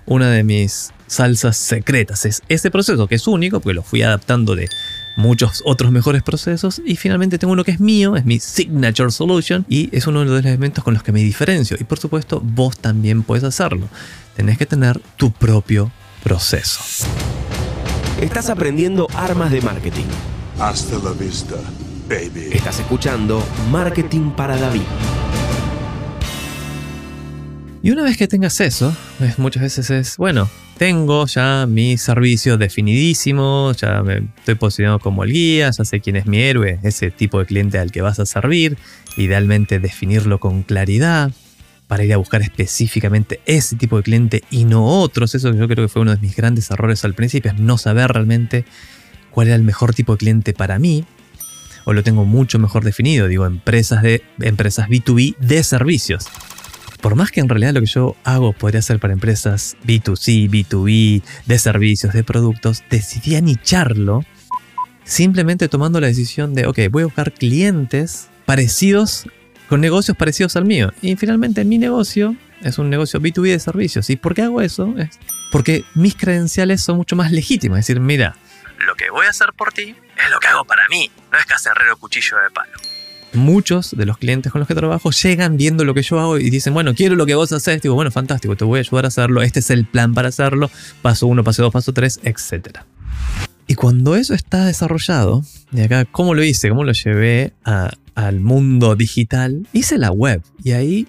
una 0.05 0.29
de 0.29 0.43
mis 0.43 0.91
salsas 1.07 1.57
secretas. 1.57 2.25
Es 2.25 2.41
ese 2.49 2.71
proceso 2.71 3.07
que 3.07 3.15
es 3.15 3.27
único, 3.27 3.59
porque 3.59 3.75
lo 3.75 3.83
fui 3.83 4.01
adaptando 4.01 4.55
de 4.55 4.69
muchos 5.19 5.61
otros 5.65 5.91
mejores 5.91 6.23
procesos 6.23 6.81
y 6.85 6.95
finalmente 6.95 7.37
tengo 7.37 7.53
uno 7.53 7.63
que 7.63 7.71
es 7.71 7.79
mío, 7.79 8.15
es 8.15 8.25
mi 8.25 8.39
Signature 8.39 9.11
Solution 9.11 9.65
y 9.69 9.95
es 9.95 10.07
uno 10.07 10.21
de 10.21 10.25
los 10.25 10.39
elementos 10.39 10.83
con 10.83 10.93
los 10.93 11.03
que 11.03 11.11
me 11.11 11.19
diferencio 11.19 11.77
y 11.79 11.83
por 11.83 11.99
supuesto 11.99 12.41
vos 12.43 12.77
también 12.77 13.23
puedes 13.23 13.43
hacerlo. 13.43 13.87
Tenés 14.35 14.57
que 14.57 14.65
tener 14.65 14.99
tu 15.17 15.31
propio 15.31 15.91
proceso. 16.23 16.79
Estás 18.21 18.49
aprendiendo 18.49 19.07
armas 19.13 19.51
de 19.51 19.61
marketing. 19.61 20.05
Hasta 20.57 20.97
la 20.99 21.11
vista, 21.11 21.55
baby. 22.07 22.49
Estás 22.51 22.79
escuchando 22.79 23.43
Marketing 23.69 24.31
para 24.31 24.57
David. 24.57 24.81
Y 27.81 27.91
una 27.91 28.03
vez 28.03 28.17
que 28.17 28.27
tengas 28.27 28.59
eso, 28.59 28.93
muchas 29.37 29.63
veces 29.63 29.89
es, 29.89 30.17
bueno, 30.17 30.49
tengo 30.79 31.25
ya 31.25 31.65
mi 31.67 31.97
servicio 31.97 32.57
definidísimo, 32.57 33.73
ya 33.73 34.01
me 34.01 34.29
estoy 34.37 34.55
posicionado 34.55 34.99
como 34.99 35.25
el 35.25 35.33
guía, 35.33 35.69
ya 35.71 35.83
sé 35.83 35.99
quién 35.99 36.15
es 36.15 36.25
mi 36.25 36.39
héroe, 36.39 36.79
ese 36.83 37.11
tipo 37.11 37.37
de 37.37 37.45
cliente 37.45 37.77
al 37.79 37.91
que 37.91 38.01
vas 38.01 38.17
a 38.19 38.25
servir, 38.25 38.77
idealmente 39.17 39.79
definirlo 39.79 40.39
con 40.39 40.63
claridad 40.63 41.31
para 41.87 42.05
ir 42.05 42.13
a 42.13 42.17
buscar 42.17 42.41
específicamente 42.41 43.41
ese 43.45 43.75
tipo 43.75 43.97
de 43.97 44.03
cliente 44.03 44.43
y 44.51 44.63
no 44.63 44.85
otros. 44.85 45.35
Eso 45.35 45.53
yo 45.53 45.67
creo 45.67 45.85
que 45.85 45.89
fue 45.89 46.01
uno 46.01 46.15
de 46.15 46.21
mis 46.21 46.37
grandes 46.37 46.71
errores 46.71 47.03
al 47.03 47.13
principio, 47.13 47.51
es 47.51 47.59
no 47.59 47.77
saber 47.77 48.09
realmente 48.13 48.63
cuál 49.31 49.47
era 49.47 49.57
el 49.57 49.63
mejor 49.63 49.93
tipo 49.93 50.13
de 50.13 50.19
cliente 50.19 50.53
para 50.53 50.79
mí. 50.79 51.03
O 51.83 51.91
lo 51.91 52.03
tengo 52.03 52.23
mucho 52.23 52.57
mejor 52.57 52.85
definido, 52.85 53.27
digo, 53.27 53.45
empresas, 53.45 54.01
de, 54.01 54.23
empresas 54.39 54.87
B2B 54.87 55.35
de 55.39 55.61
servicios 55.61 56.29
por 57.01 57.15
más 57.15 57.31
que 57.31 57.39
en 57.39 57.49
realidad 57.49 57.73
lo 57.73 57.79
que 57.81 57.87
yo 57.87 58.15
hago 58.23 58.53
podría 58.53 58.81
ser 58.81 58.99
para 58.99 59.13
empresas 59.13 59.77
B2C, 59.85 60.49
B2B, 60.49 61.23
de 61.45 61.59
servicios, 61.59 62.13
de 62.13 62.23
productos, 62.23 62.83
decidí 62.89 63.35
anicharlo 63.35 64.25
simplemente 65.03 65.67
tomando 65.67 65.99
la 65.99 66.07
decisión 66.07 66.53
de, 66.53 66.67
ok, 66.67 66.79
voy 66.91 67.03
a 67.03 67.05
buscar 67.05 67.33
clientes 67.33 68.29
parecidos, 68.45 69.25
con 69.67 69.81
negocios 69.81 70.17
parecidos 70.17 70.55
al 70.55 70.65
mío. 70.65 70.91
Y 71.01 71.15
finalmente 71.15 71.63
mi 71.63 71.77
negocio 71.77 72.35
es 72.61 72.77
un 72.77 72.89
negocio 72.89 73.19
B2B 73.19 73.51
de 73.51 73.59
servicios. 73.59 74.09
¿Y 74.09 74.15
por 74.15 74.35
qué 74.35 74.43
hago 74.43 74.61
eso? 74.61 74.93
Es 74.97 75.19
porque 75.51 75.83
mis 75.95 76.15
credenciales 76.15 76.81
son 76.81 76.97
mucho 76.97 77.15
más 77.15 77.31
legítimas. 77.31 77.79
Es 77.79 77.87
decir, 77.87 78.01
mira, 78.01 78.35
lo 78.85 78.95
que 78.95 79.09
voy 79.09 79.25
a 79.25 79.29
hacer 79.29 79.53
por 79.53 79.73
ti 79.73 79.95
es 80.17 80.29
lo 80.29 80.39
que 80.39 80.47
hago 80.47 80.65
para 80.65 80.87
mí, 80.89 81.09
no 81.31 81.37
es 81.37 81.45
cacerrero 81.45 81.97
cuchillo 81.97 82.37
de 82.37 82.49
palo 82.51 82.88
muchos 83.33 83.95
de 83.95 84.05
los 84.05 84.17
clientes 84.17 84.51
con 84.51 84.59
los 84.59 84.67
que 84.67 84.75
trabajo 84.75 85.11
llegan 85.11 85.57
viendo 85.57 85.83
lo 85.85 85.93
que 85.93 86.01
yo 86.01 86.19
hago 86.19 86.37
y 86.39 86.49
dicen, 86.49 86.73
bueno, 86.73 86.93
quiero 86.95 87.15
lo 87.15 87.25
que 87.25 87.35
vos 87.35 87.51
haces. 87.51 87.81
Digo, 87.81 87.95
bueno, 87.95 88.11
fantástico, 88.11 88.55
te 88.55 88.65
voy 88.65 88.79
a 88.79 88.81
ayudar 88.81 89.05
a 89.05 89.07
hacerlo. 89.09 89.41
Este 89.41 89.59
es 89.59 89.69
el 89.69 89.85
plan 89.85 90.13
para 90.13 90.29
hacerlo. 90.29 90.69
Paso 91.01 91.27
1, 91.27 91.43
paso 91.43 91.63
2, 91.63 91.71
paso 91.71 91.93
3, 91.93 92.21
etc. 92.23 92.79
Y 93.67 93.75
cuando 93.75 94.15
eso 94.15 94.33
está 94.33 94.65
desarrollado, 94.65 95.43
y 95.71 95.81
acá, 95.81 96.05
¿cómo 96.05 96.33
lo 96.33 96.43
hice? 96.43 96.69
¿Cómo 96.69 96.83
lo 96.83 96.91
llevé 96.91 97.53
al 98.15 98.39
mundo 98.39 98.95
digital? 98.95 99.67
Hice 99.73 99.97
la 99.97 100.11
web 100.11 100.41
y 100.63 100.71
ahí 100.71 101.07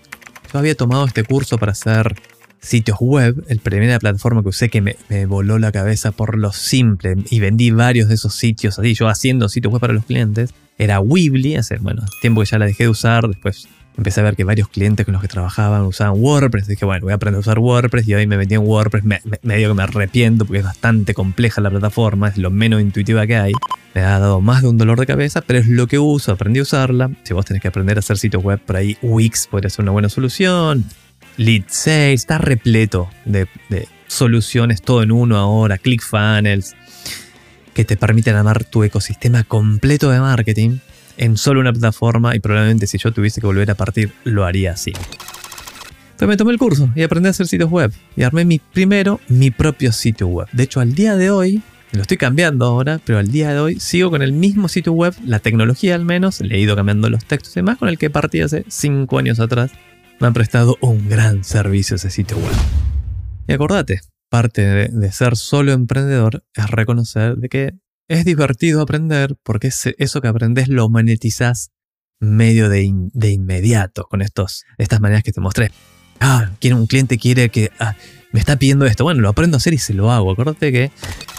yo 0.52 0.59
había 0.59 0.74
tomado 0.74 1.06
este 1.06 1.24
curso 1.24 1.59
para 1.59 1.72
hacer 1.72 2.14
sitios 2.61 2.99
web. 3.01 3.44
El 3.49 3.59
primera 3.61 3.99
plataforma 3.99 4.42
que 4.42 4.49
usé 4.49 4.68
que 4.68 4.81
me, 4.81 4.96
voló 5.27 5.59
la 5.59 5.73
cabeza 5.73 6.12
por 6.12 6.37
lo 6.38 6.53
simple 6.53 7.16
y 7.31 7.40
vendí 7.40 7.70
varios 7.70 8.09
de 8.09 8.14
esos 8.14 8.35
sitios 8.35 8.79
así, 8.79 8.94
yo 8.94 9.09
haciendo 9.09 9.49
sitios 9.49 9.73
web 9.73 9.81
para 9.81 9.92
los 9.92 10.05
clientes, 10.05 10.55
era 10.79 11.01
Weebly. 11.01 11.57
Hace, 11.57 11.77
bueno, 11.79 12.03
tiempo 12.20 12.40
que 12.40 12.46
ya 12.46 12.59
la 12.59 12.66
dejé 12.66 12.85
de 12.85 12.90
usar, 12.90 13.29
después 13.29 13.68
empecé 13.96 14.20
a 14.20 14.25
ver 14.25 14.37
que 14.37 14.44
varios 14.44 14.68
clientes 14.68 15.05
con 15.05 15.12
los 15.12 15.20
que 15.20 15.29
trabajaban 15.29 15.83
usaban 15.83 16.18
WordPress. 16.20 16.66
Dije, 16.66 16.85
bueno, 16.85 17.05
voy 17.05 17.12
a 17.12 17.16
aprender 17.16 17.37
a 17.37 17.40
usar 17.40 17.59
WordPress 17.59 18.09
y 18.09 18.14
hoy 18.14 18.27
me 18.27 18.37
metí 18.37 18.55
en 18.55 18.62
WordPress. 18.62 19.05
Me, 19.05 19.20
me, 19.42 19.57
que 19.59 19.75
me 19.75 19.83
arrepiento 19.83 20.44
porque 20.44 20.61
es 20.61 20.64
bastante 20.64 21.14
compleja 21.14 21.61
la 21.61 21.70
plataforma, 21.70 22.29
es 22.29 22.38
lo 22.38 22.51
menos 22.51 22.81
intuitiva 22.81 23.27
que 23.27 23.37
hay. 23.37 23.53
Me 23.94 24.03
ha 24.03 24.18
dado 24.18 24.40
más 24.40 24.62
de 24.62 24.68
un 24.68 24.79
dolor 24.79 24.99
de 25.01 25.07
cabeza, 25.07 25.40
pero 25.40 25.59
es 25.59 25.66
lo 25.66 25.87
que 25.87 25.99
uso, 25.99 26.33
aprendí 26.33 26.61
a 26.61 26.62
usarla. 26.62 27.11
Si 27.25 27.35
vos 27.35 27.44
tenés 27.44 27.61
que 27.61 27.68
aprender 27.68 27.99
a 27.99 28.01
hacer 28.01 28.18
sitios 28.18 28.42
web 28.42 28.61
por 28.61 28.77
ahí, 28.77 28.96
Wix 29.03 29.49
podría 29.49 29.68
ser 29.68 29.83
una 29.83 29.92
buena 29.92 30.09
solución. 30.09 30.85
Lead 31.40 31.64
Sales, 31.68 32.20
está 32.20 32.37
repleto 32.37 33.09
de, 33.24 33.46
de 33.70 33.88
soluciones, 34.09 34.83
todo 34.83 35.03
en 35.03 35.11
uno 35.11 35.38
ahora, 35.38 35.79
ClickFunnels, 35.79 36.74
que 37.72 37.87
te 37.87 37.96
permiten 37.96 38.37
armar 38.37 38.64
tu 38.64 38.85
ecosistema 38.85 39.42
completo 39.44 40.11
de 40.11 40.20
marketing 40.20 40.81
en 41.16 41.38
solo 41.38 41.61
una 41.61 41.72
plataforma 41.72 42.37
y 42.37 42.40
probablemente 42.40 42.87
si 42.87 42.98
yo 42.98 43.11
tuviese 43.12 43.40
que 43.40 43.46
volver 43.46 43.70
a 43.70 43.74
partir 43.74 44.12
lo 44.24 44.44
haría 44.44 44.72
así. 44.72 44.92
Entonces 46.11 46.29
me 46.29 46.37
tomé 46.37 46.53
el 46.53 46.59
curso 46.59 46.90
y 46.94 47.03
aprendí 47.05 47.29
a 47.29 47.31
hacer 47.31 47.46
sitios 47.46 47.70
web 47.70 47.90
y 48.16 48.22
armé 48.22 48.44
mi 48.44 48.59
primero 48.59 49.18
mi 49.29 49.50
propio 49.50 49.92
sitio 49.92 50.26
web. 50.26 50.46
De 50.53 50.64
hecho, 50.64 50.81
al 50.81 50.94
día 50.94 51.16
de 51.16 51.31
hoy, 51.31 51.62
lo 51.92 52.03
estoy 52.03 52.18
cambiando 52.18 52.66
ahora, 52.66 53.00
pero 53.03 53.18
al 53.18 53.33
día 53.33 53.55
de 53.55 53.61
hoy 53.61 53.81
sigo 53.81 54.11
con 54.11 54.20
el 54.20 54.35
mismo 54.35 54.68
sitio 54.68 54.92
web, 54.92 55.14
la 55.24 55.38
tecnología 55.38 55.94
al 55.94 56.05
menos, 56.05 56.42
le 56.42 56.57
he 56.57 56.61
ido 56.61 56.76
cambiando 56.76 57.09
los 57.09 57.24
textos 57.24 57.57
y 57.57 57.61
demás, 57.61 57.79
con 57.79 57.88
el 57.88 57.96
que 57.96 58.11
partí 58.11 58.42
hace 58.42 58.66
5 58.68 59.18
años 59.18 59.40
atrás. 59.40 59.70
Me 60.20 60.26
han 60.26 60.35
prestado 60.35 60.76
un 60.83 61.09
gran 61.09 61.44
servicio 61.44 61.96
ese 61.96 62.11
sitio 62.11 62.37
web. 62.37 62.52
Y 63.48 63.54
acordate, 63.54 64.00
parte 64.28 64.62
de, 64.90 65.12
ser 65.12 65.37
solo 65.37 65.72
emprendedor 65.72 66.44
es 66.54 66.70
reconocer 66.70 67.37
de 67.37 67.48
que 67.48 67.72
es 68.06 68.24
divertido 68.26 68.83
aprender 68.83 69.37
porque 69.42 69.70
eso 69.98 70.20
que 70.20 70.28
aprendes 70.28 70.68
lo 70.68 70.90
monetizas 70.90 71.70
medio 72.20 72.68
de, 72.68 72.83
in, 72.83 73.11
de 73.14 73.30
inmediato 73.30 74.04
con 74.04 74.20
estos, 74.20 74.64
estas 74.76 75.00
maneras 75.00 75.22
que 75.22 75.33
te 75.33 75.40
mostré. 75.40 75.72
Ah, 76.20 76.50
un 76.64 76.87
cliente 76.87 77.18
quiere 77.18 77.48
que... 77.48 77.70
Ah, 77.78 77.96
me 78.33 78.38
está 78.38 78.56
pidiendo 78.56 78.87
esto. 78.87 79.04
Bueno, 79.04 79.22
lo 79.22 79.28
aprendo 79.28 79.56
a 79.56 79.59
hacer 79.59 79.74
y 79.74 79.78
se 79.78 79.94
lo 79.94 80.12
hago. 80.12 80.30
Acuérdate 80.30 80.70
que 80.70 80.92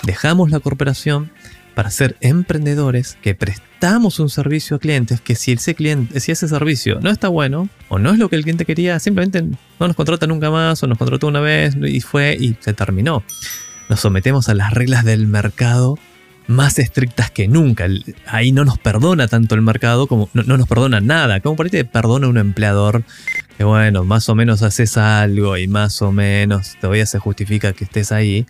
dejamos 0.03 0.51
la 0.51 0.59
corporación 0.59 1.31
para 1.75 1.89
ser 1.91 2.17
emprendedores 2.21 3.17
que 3.21 3.35
prestamos 3.35 4.19
un 4.19 4.29
servicio 4.29 4.77
a 4.77 4.79
clientes 4.79 5.21
que 5.21 5.35
si 5.35 5.53
ese 5.53 5.73
cliente, 5.75 6.19
si 6.19 6.31
ese 6.31 6.47
servicio 6.47 6.99
no 7.01 7.09
está 7.09 7.27
bueno 7.27 7.69
o 7.89 7.99
no 7.99 8.11
es 8.11 8.19
lo 8.19 8.29
que 8.29 8.35
el 8.35 8.43
cliente 8.43 8.65
quería, 8.65 8.99
simplemente 8.99 9.41
no 9.41 9.87
nos 9.87 9.95
contrata 9.95 10.27
nunca 10.27 10.51
más 10.51 10.83
o 10.83 10.87
nos 10.87 10.97
contrató 10.97 11.27
una 11.27 11.39
vez 11.39 11.75
y 11.75 12.01
fue 12.01 12.37
y 12.39 12.55
se 12.59 12.73
terminó. 12.73 13.23
Nos 13.89 14.01
sometemos 14.01 14.49
a 14.49 14.53
las 14.53 14.73
reglas 14.73 15.03
del 15.03 15.27
mercado 15.27 15.97
más 16.47 16.79
estrictas 16.79 17.31
que 17.31 17.47
nunca. 17.47 17.87
Ahí 18.27 18.51
no 18.51 18.65
nos 18.65 18.77
perdona 18.77 19.27
tanto 19.27 19.55
el 19.55 19.61
mercado 19.61 20.07
como 20.07 20.29
no, 20.33 20.43
no 20.43 20.57
nos 20.57 20.67
perdona 20.67 20.99
nada. 20.99 21.39
Como 21.39 21.55
por 21.55 21.65
ahí 21.65 21.69
te 21.69 21.85
perdona 21.85 22.27
un 22.27 22.37
empleador 22.37 23.03
que 23.57 23.63
bueno, 23.63 24.03
más 24.03 24.29
o 24.29 24.35
menos 24.35 24.61
haces 24.61 24.97
algo 24.97 25.57
y 25.57 25.67
más 25.67 26.01
o 26.01 26.11
menos 26.11 26.77
todavía 26.79 27.05
se 27.05 27.19
justifica 27.19 27.73
que 27.73 27.85
estés 27.85 28.11
ahí, 28.11 28.45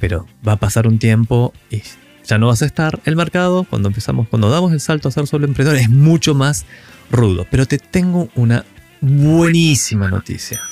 pero 0.00 0.26
va 0.46 0.52
a 0.52 0.56
pasar 0.56 0.86
un 0.86 0.98
tiempo 0.98 1.52
y 1.70 1.82
ya 2.26 2.38
no 2.38 2.48
vas 2.48 2.62
a 2.62 2.66
estar. 2.66 3.00
El 3.04 3.16
mercado, 3.16 3.64
cuando 3.64 3.88
empezamos, 3.88 4.28
cuando 4.28 4.50
damos 4.50 4.72
el 4.72 4.80
salto 4.80 5.08
a 5.08 5.12
ser 5.12 5.26
solo 5.26 5.46
emprendedor, 5.46 5.78
es 5.78 5.90
mucho 5.90 6.34
más 6.34 6.64
rudo. 7.10 7.46
Pero 7.50 7.66
te 7.66 7.78
tengo 7.78 8.28
una 8.34 8.64
buenísima 9.00 10.08
noticia 10.08 10.62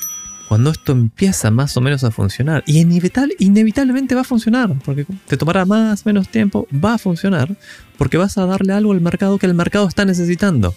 cuando 0.51 0.73
esto 0.73 0.91
empieza 0.91 1.53
más 1.53 1.77
o 1.77 1.81
menos 1.81 2.03
a 2.03 2.11
funcionar, 2.11 2.65
y 2.67 2.81
inevitable, 2.81 3.37
inevitablemente 3.39 4.17
va 4.17 4.23
a 4.23 4.25
funcionar, 4.25 4.77
porque 4.85 5.07
te 5.29 5.37
tomará 5.37 5.65
más 5.65 6.01
o 6.01 6.09
menos 6.09 6.29
tiempo, 6.29 6.67
va 6.75 6.95
a 6.95 6.99
funcionar, 6.99 7.57
porque 7.97 8.17
vas 8.17 8.37
a 8.37 8.47
darle 8.47 8.73
algo 8.73 8.91
al 8.91 9.01
mercado 9.01 9.39
que 9.39 9.47
el 9.47 9.55
mercado 9.55 9.87
está 9.87 10.05
necesitando. 10.05 10.75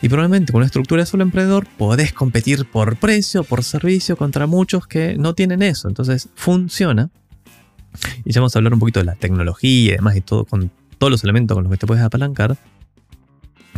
Y 0.00 0.08
probablemente 0.08 0.52
con 0.52 0.60
una 0.60 0.66
estructura 0.66 1.02
de 1.02 1.06
solo 1.06 1.24
emprendedor 1.24 1.66
podés 1.76 2.12
competir 2.12 2.64
por 2.70 2.94
precio, 2.94 3.42
por 3.42 3.64
servicio 3.64 4.16
contra 4.16 4.46
muchos 4.46 4.86
que 4.86 5.16
no 5.16 5.34
tienen 5.34 5.62
eso. 5.62 5.88
Entonces 5.88 6.28
funciona. 6.36 7.10
Y 8.24 8.32
ya 8.32 8.40
vamos 8.40 8.54
a 8.54 8.58
hablar 8.58 8.74
un 8.74 8.80
poquito 8.80 9.00
de 9.00 9.06
la 9.06 9.14
tecnología 9.14 9.94
y 9.94 9.96
demás 9.96 10.16
y 10.16 10.20
todo 10.20 10.44
con 10.44 10.70
todos 10.98 11.10
los 11.10 11.24
elementos 11.24 11.54
con 11.54 11.64
los 11.64 11.72
que 11.72 11.78
te 11.78 11.86
puedes 11.86 12.04
apalancar. 12.04 12.56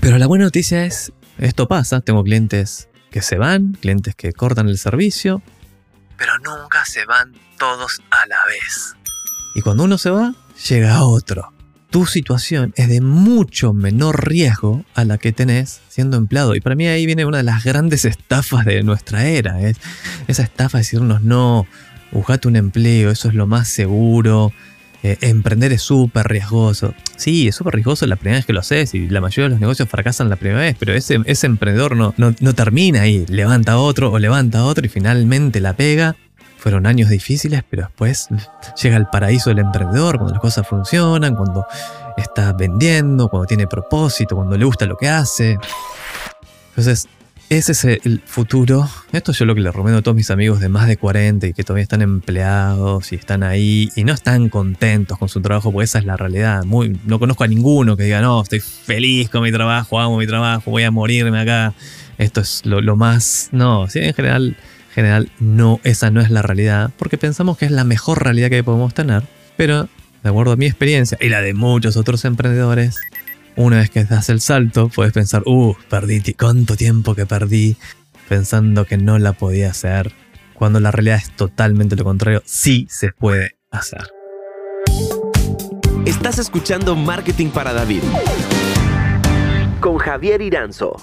Pero 0.01 0.19
la 0.19 0.27
buena 0.27 0.45
noticia 0.45 0.85
es, 0.85 1.13
esto 1.39 1.69
pasa, 1.69 2.01
tengo 2.01 2.25
clientes 2.25 2.89
que 3.11 3.23
se 3.23 3.37
van, 3.37 3.73
clientes 3.81 4.15
que 4.15 4.33
cortan 4.33 4.69
el 4.69 4.79
servicio, 4.79 5.43
pero 6.17 6.33
nunca 6.39 6.85
se 6.85 7.05
van 7.07 7.33
todos 7.59 8.01
a 8.11 8.27
la 8.27 8.45
vez. 8.47 8.95
Y 9.55 9.63
cuando 9.63 9.85
uno 9.85 9.99
se 9.99 10.11
va, 10.11 10.35
llega 10.69 11.03
otro. 11.03 11.53
Tu 11.91 12.07
situación 12.07 12.73
es 12.77 12.89
de 12.89 13.01
mucho 13.01 13.73
menor 13.73 14.29
riesgo 14.29 14.85
a 14.95 15.05
la 15.05 15.19
que 15.19 15.33
tenés 15.33 15.81
siendo 15.89 16.17
empleado. 16.17 16.55
Y 16.55 16.61
para 16.61 16.77
mí 16.77 16.87
ahí 16.87 17.05
viene 17.05 17.25
una 17.25 17.39
de 17.39 17.43
las 17.43 17.65
grandes 17.65 18.05
estafas 18.05 18.65
de 18.65 18.83
nuestra 18.83 19.27
era. 19.27 19.61
Es 19.61 19.79
esa 20.29 20.43
estafa 20.43 20.79
de 20.79 20.83
decirnos, 20.83 21.23
no, 21.23 21.67
buscate 22.13 22.49
un 22.49 22.57
empleo, 22.57 23.11
eso 23.11 23.29
es 23.29 23.35
lo 23.35 23.47
más 23.47 23.69
seguro, 23.69 24.53
eh, 25.03 25.17
emprender 25.23 25.73
es 25.73 25.83
súper 25.83 26.29
riesgoso. 26.29 26.95
Sí, 27.17 27.49
es 27.49 27.55
súper 27.55 27.75
riesgoso 27.75 28.07
la 28.07 28.17
primera 28.17 28.39
vez 28.39 28.47
que 28.47 28.53
lo 28.53 28.61
haces 28.61 28.95
y 28.95 29.09
la 29.09 29.21
mayoría 29.21 29.45
de 29.45 29.51
los 29.51 29.61
negocios 29.61 29.89
fracasan 29.89 30.29
la 30.29 30.37
primera 30.37 30.61
vez, 30.61 30.77
pero 30.79 30.93
ese, 30.93 31.23
emprendedor 31.47 31.97
no, 31.97 32.13
no, 32.19 32.35
no 32.39 32.55
termina 32.55 33.03
ahí. 33.03 33.25
Levanta 33.29 33.79
otro 33.79 34.13
o 34.13 34.19
levanta 34.19 34.65
otro 34.65 34.85
y 34.85 34.89
finalmente 34.89 35.61
la 35.61 35.75
pega. 35.75 36.17
Fueron 36.59 36.87
años 36.87 37.09
difíciles, 37.09 37.63
pero 37.71 37.85
después 37.85 38.29
llega 38.83 38.99
el 38.99 39.07
paraíso 39.07 39.49
del 39.49 39.61
emprendedor, 39.61 40.17
cuando 40.17 40.35
las 40.35 40.43
cosas 40.43 40.69
funcionan, 40.69 41.35
cuando 41.35 41.65
está 42.19 42.53
vendiendo, 42.53 43.29
cuando 43.29 43.47
tiene 43.47 43.67
propósito, 43.67 44.37
cuando 44.37 44.59
le 44.59 44.67
gusta 44.67 44.85
lo 44.85 44.99
que 44.99 45.09
hace. 45.09 45.59
Entonces, 46.69 47.09
ese 47.51 47.73
es 47.73 47.85
el 47.85 48.23
futuro. 48.25 48.89
Esto 49.11 49.33
es 49.33 49.39
yo 49.39 49.45
lo 49.45 49.57
que 49.57 49.61
le 49.61 49.73
recomiendo 49.73 49.99
a 49.99 50.03
todos 50.03 50.15
mis 50.15 50.31
amigos 50.31 50.61
de 50.61 50.69
más 50.69 50.87
de 50.87 50.97
40 50.97 51.49
y 51.49 51.53
que 51.53 51.65
todavía 51.65 51.83
están 51.83 52.01
empleados 52.01 53.13
y 53.13 53.17
están 53.17 53.43
ahí 53.43 53.91
y 53.97 54.05
no 54.05 54.13
están 54.13 54.49
contentos 54.49 55.19
con 55.19 55.29
su 55.29 55.43
trabajo, 55.43 55.73
porque 55.73 55.85
esa 55.85 55.99
es 55.99 56.05
la 56.05 56.17
realidad. 56.17 56.63
No 56.63 57.19
conozco 57.19 57.43
a 57.43 57.49
ninguno 57.49 57.97
que 57.97 58.05
diga, 58.05 58.21
no, 58.21 58.41
estoy 58.41 58.61
feliz 58.61 59.31
con 59.31 59.43
mi 59.43 59.51
trabajo, 59.51 59.99
amo 59.99 60.17
mi 60.17 60.29
trabajo, 60.29 60.71
voy 60.71 60.85
a 60.85 60.93
morirme 60.93 61.41
acá. 61.41 61.75
Esto 62.19 62.41
es 62.41 62.63
lo, 62.65 62.97
más... 62.97 63.49
No, 63.51 63.89
¿sí? 63.89 63.99
en 63.99 64.15
general, 64.15 64.57
general, 64.95 65.33
no, 65.41 65.81
esa 65.83 66.13
no 66.13 66.21
es 66.21 66.31
la 66.31 66.43
realidad, 66.43 66.93
porque 66.99 67.19
pensamos 67.19 67.59
que 67.59 67.65
es 67.65 67.73
la 67.73 67.83
mejor 67.83 68.23
realidad 68.23 68.49
que 68.49 68.63
podemos 68.63 68.95
tener, 68.95 69.25
pero 69.57 69.89
de 70.23 70.29
acuerdo 70.29 70.53
a 70.53 70.57
mi 70.57 70.67
experiencia 70.67 71.19
y 71.21 71.31
la 71.31 71.41
de 71.41 71.55
muchos 71.55 71.97
otros 71.97 72.25
emprendedores, 72.25 73.01
una 73.57 73.79
vez 73.79 73.91
que 73.91 74.05
das 74.05 74.29
el 74.29 74.41
salto, 74.41 74.89
puedes 74.89 75.13
pensar, 75.13 75.43
uh, 75.47 75.75
perdí, 75.89 76.23
cuánto 76.35 76.77
tiempo 76.77 77.15
que 77.15 77.27
perdí 77.27 77.77
pensando 78.29 78.85
que 78.85 78.97
no 78.97 79.19
la 79.19 79.33
podía 79.33 79.71
hacer, 79.71 80.13
cuando 80.55 80.81
la 80.81 80.91
realidad 80.91 81.17
es 81.17 81.31
totalmente 81.31 81.97
lo 81.97 82.05
contrario, 82.05 82.43
sí 82.45 82.87
se 82.89 83.13
puede 83.13 83.57
hacer. 83.71 84.09
Estás 86.07 86.39
escuchando 86.39 86.97
Marketing 86.97 87.49
para 87.49 87.73
David 87.73 88.03
con 89.81 89.99
Javier 89.99 90.43
Iranzo. 90.43 90.97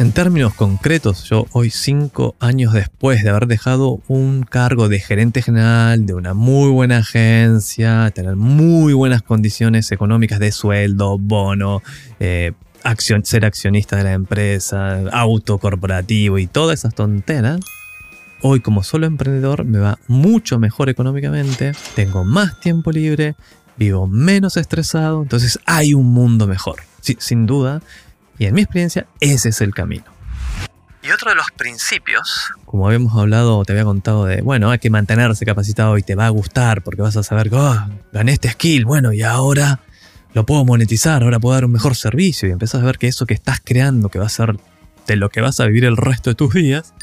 En 0.00 0.12
términos 0.12 0.54
concretos, 0.54 1.24
yo 1.24 1.46
hoy 1.52 1.68
cinco 1.68 2.34
años 2.40 2.72
después 2.72 3.22
de 3.22 3.28
haber 3.28 3.46
dejado 3.46 4.00
un 4.08 4.44
cargo 4.44 4.88
de 4.88 4.98
gerente 4.98 5.42
general 5.42 6.06
de 6.06 6.14
una 6.14 6.32
muy 6.32 6.70
buena 6.70 6.96
agencia, 7.00 8.10
tener 8.14 8.34
muy 8.34 8.94
buenas 8.94 9.20
condiciones 9.20 9.92
económicas 9.92 10.38
de 10.38 10.52
sueldo, 10.52 11.18
bono, 11.18 11.82
eh, 12.18 12.52
ser 13.24 13.44
accionista 13.44 13.96
de 13.96 14.04
la 14.04 14.14
empresa, 14.14 15.02
auto 15.12 15.58
corporativo 15.58 16.38
y 16.38 16.46
todas 16.46 16.78
esas 16.78 16.94
tonteras, 16.94 17.60
hoy 18.40 18.60
como 18.60 18.82
solo 18.82 19.04
emprendedor 19.04 19.66
me 19.66 19.80
va 19.80 19.98
mucho 20.08 20.58
mejor 20.58 20.88
económicamente, 20.88 21.72
tengo 21.94 22.24
más 22.24 22.58
tiempo 22.60 22.90
libre, 22.90 23.34
vivo 23.76 24.06
menos 24.06 24.56
estresado, 24.56 25.20
entonces 25.20 25.58
hay 25.66 25.92
un 25.92 26.06
mundo 26.06 26.46
mejor. 26.46 26.76
Sin 27.02 27.44
duda, 27.44 27.82
y 28.40 28.46
en 28.46 28.54
mi 28.54 28.62
experiencia, 28.62 29.06
ese 29.20 29.50
es 29.50 29.60
el 29.60 29.74
camino. 29.74 30.06
Y 31.02 31.10
otro 31.10 31.28
de 31.28 31.36
los 31.36 31.50
principios, 31.50 32.52
como 32.64 32.86
habíamos 32.86 33.14
hablado, 33.14 33.62
te 33.66 33.72
había 33.72 33.84
contado 33.84 34.24
de, 34.24 34.40
bueno, 34.40 34.70
hay 34.70 34.78
que 34.78 34.88
mantenerse 34.88 35.44
capacitado 35.44 35.98
y 35.98 36.02
te 36.02 36.14
va 36.14 36.24
a 36.24 36.30
gustar 36.30 36.82
porque 36.82 37.02
vas 37.02 37.18
a 37.18 37.22
saber, 37.22 37.50
oh, 37.52 37.76
gané 38.12 38.32
este 38.32 38.48
skill, 38.48 38.86
bueno, 38.86 39.12
y 39.12 39.20
ahora 39.20 39.80
lo 40.32 40.46
puedo 40.46 40.64
monetizar, 40.64 41.22
ahora 41.22 41.38
puedo 41.38 41.54
dar 41.54 41.66
un 41.66 41.72
mejor 41.72 41.94
servicio 41.96 42.48
y 42.48 42.52
empiezas 42.52 42.82
a 42.82 42.86
ver 42.86 42.96
que 42.96 43.08
eso 43.08 43.26
que 43.26 43.34
estás 43.34 43.60
creando, 43.62 44.08
que 44.08 44.18
va 44.18 44.24
a 44.24 44.30
ser 44.30 44.56
de 45.06 45.16
lo 45.16 45.28
que 45.28 45.42
vas 45.42 45.60
a 45.60 45.66
vivir 45.66 45.84
el 45.84 45.98
resto 45.98 46.30
de 46.30 46.34
tus 46.34 46.54
días, 46.54 46.94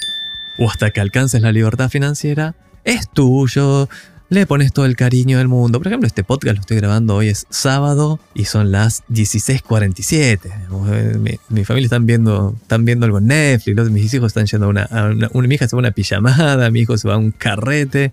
o 0.57 0.71
hasta 0.71 0.89
que 0.89 1.01
alcances 1.01 1.43
la 1.43 1.51
libertad 1.51 1.89
financiera, 1.89 2.55
es 2.83 3.07
tuyo, 3.09 3.89
le 4.29 4.45
pones 4.45 4.73
todo 4.73 4.85
el 4.85 4.95
cariño 4.95 5.37
del 5.37 5.47
mundo. 5.47 5.79
Por 5.79 5.87
ejemplo, 5.87 6.05
este 6.07 6.23
podcast 6.23 6.55
lo 6.55 6.61
estoy 6.61 6.77
grabando 6.77 7.15
hoy 7.15 7.29
es 7.29 7.45
sábado 7.49 8.19
y 8.33 8.45
son 8.45 8.71
las 8.71 9.03
16.47. 9.07 10.39
Eh, 10.91 11.17
mi, 11.17 11.39
mi 11.49 11.63
familia 11.65 11.85
están 11.85 12.05
viendo, 12.05 12.55
están 12.61 12.83
viendo 12.85 13.05
algo 13.05 13.19
en 13.19 13.27
Netflix, 13.27 13.75
los, 13.77 13.89
mis 13.89 14.13
hijos 14.13 14.27
están 14.27 14.45
yendo 14.45 14.65
a 14.65 14.69
una, 14.69 14.83
a 14.83 15.05
una, 15.05 15.29
una- 15.33 15.47
Mi 15.47 15.55
hija 15.55 15.67
se 15.67 15.75
va 15.75 15.79
a 15.79 15.81
una 15.83 15.91
pijamada, 15.91 16.69
mi 16.71 16.81
hijo 16.81 16.97
se 16.97 17.07
va 17.07 17.13
a 17.15 17.17
un 17.17 17.31
carrete 17.31 18.11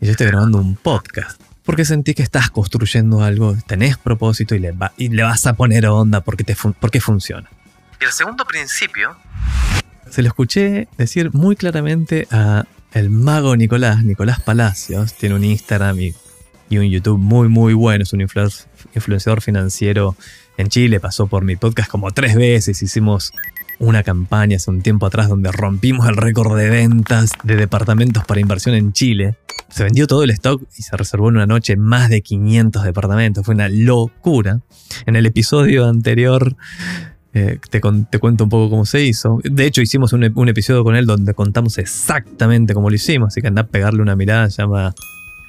y 0.00 0.06
yo 0.06 0.12
estoy 0.12 0.26
grabando 0.26 0.58
un 0.58 0.76
podcast. 0.76 1.40
Porque 1.64 1.86
sentí 1.86 2.12
que 2.12 2.22
estás 2.22 2.50
construyendo 2.50 3.22
algo, 3.22 3.56
tenés 3.66 3.96
propósito 3.96 4.54
y 4.54 4.58
le, 4.58 4.72
va- 4.72 4.92
y 4.98 5.08
le 5.08 5.22
vas 5.22 5.46
a 5.46 5.54
poner 5.54 5.86
onda 5.86 6.20
porque, 6.20 6.44
te 6.44 6.54
porque 6.78 7.00
funciona. 7.00 7.48
Y 8.00 8.04
el 8.04 8.12
segundo 8.12 8.44
principio 8.44 9.16
se 10.10 10.20
lo 10.20 10.28
escuché 10.28 10.88
decir 10.98 11.30
muy 11.32 11.56
claramente 11.56 12.28
a 12.30 12.64
el 12.94 13.10
mago 13.10 13.56
Nicolás, 13.56 14.04
Nicolás 14.04 14.40
Palacios, 14.40 15.14
tiene 15.14 15.34
un 15.34 15.44
Instagram 15.44 15.98
y, 16.00 16.14
un 16.70 16.90
YouTube 16.90 17.18
muy 17.18 17.48
muy 17.48 17.72
bueno, 17.72 18.02
es 18.02 18.12
un 18.12 18.20
influ- 18.20 18.66
influenciador 18.96 19.40
financiero 19.42 20.16
en 20.56 20.68
Chile, 20.68 20.98
pasó 20.98 21.28
por 21.28 21.44
mi 21.44 21.54
podcast 21.54 21.88
como 21.88 22.10
tres 22.10 22.34
veces, 22.34 22.82
hicimos 22.82 23.32
una 23.78 24.02
campaña 24.02 24.56
hace 24.56 24.70
un 24.70 24.82
tiempo 24.82 25.06
atrás 25.06 25.28
donde 25.28 25.52
rompimos 25.52 26.08
el 26.08 26.16
récord 26.16 26.56
de 26.56 26.70
ventas 26.70 27.30
de 27.44 27.54
departamentos 27.56 28.24
para 28.24 28.40
inversión 28.40 28.74
en 28.74 28.92
Chile. 28.92 29.36
Se 29.68 29.84
vendió 29.84 30.06
todo 30.06 30.24
el 30.24 30.30
stock 30.30 30.62
y 30.76 30.82
se 30.82 30.96
reservó 30.96 31.28
en 31.28 31.36
una 31.36 31.46
noche 31.46 31.76
más 31.76 32.08
de 32.08 32.22
500 32.22 32.82
departamentos, 32.84 33.44
fue 33.44 33.54
una 33.54 33.68
locura. 33.68 34.60
En 35.06 35.14
el 35.16 35.26
episodio 35.26 35.86
anterior 35.88 36.56
eh, 37.34 37.58
te, 37.70 37.80
con- 37.80 38.06
te 38.06 38.18
cuento 38.18 38.44
un 38.44 38.50
poco 38.50 38.70
cómo 38.70 38.86
se 38.86 39.04
hizo. 39.04 39.40
De 39.44 39.66
hecho, 39.66 39.82
hicimos 39.82 40.12
un, 40.12 40.22
ep- 40.22 40.32
un 40.36 40.48
episodio 40.48 40.84
con 40.84 40.94
él 40.96 41.04
donde 41.06 41.34
contamos 41.34 41.78
exactamente 41.78 42.74
cómo 42.74 42.88
lo 42.90 42.96
hicimos, 42.96 43.28
así 43.28 43.40
que 43.42 43.48
anda 43.48 43.62
a 43.62 43.66
pegarle 43.66 44.00
una 44.02 44.16
mirada, 44.16 44.48
se 44.50 44.62
llama... 44.62 44.94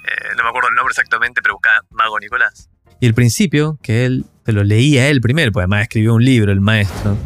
eh, 0.06 0.36
no 0.38 0.44
me 0.44 0.50
acuerdo 0.50 0.70
el 0.70 0.76
nombre 0.76 0.92
exactamente, 0.92 1.42
pero 1.42 1.56
busca 1.56 1.70
Mago 1.92 2.20
Nicolás. 2.20 2.70
Y 3.00 3.06
el 3.08 3.14
principio, 3.14 3.78
que 3.82 4.06
él, 4.06 4.26
te 4.44 4.52
lo 4.54 4.64
leía 4.64 5.10
él 5.10 5.22
primero, 5.22 5.52
porque 5.52 5.64
además 5.64 5.84
escribió 5.84 6.14
un 6.16 6.24
libro, 6.24 6.52
el 6.52 6.62
maestro, 6.62 7.18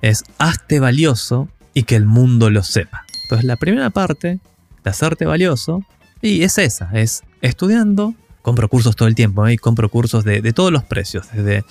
es 0.00 0.24
hazte 0.38 0.80
valioso 0.80 1.48
y 1.74 1.82
que 1.84 1.96
el 1.96 2.06
mundo 2.06 2.50
lo 2.50 2.62
sepa. 2.62 3.04
Entonces 3.24 3.44
la 3.44 3.56
primera 3.56 3.90
parte 3.90 4.38
de 4.84 4.90
hacerte 4.90 5.26
valioso, 5.26 5.84
y 6.20 6.42
es 6.44 6.56
esa, 6.58 6.90
es 6.92 7.22
estudiando, 7.40 8.14
compro 8.42 8.68
cursos 8.68 8.94
todo 8.96 9.08
el 9.08 9.14
tiempo, 9.14 9.46
¿eh? 9.46 9.54
y 9.54 9.56
compro 9.58 9.88
cursos 9.88 10.24
de, 10.24 10.40
de 10.40 10.52
todos 10.52 10.70
los 10.72 10.84
precios, 10.84 11.26
desde 11.32 11.64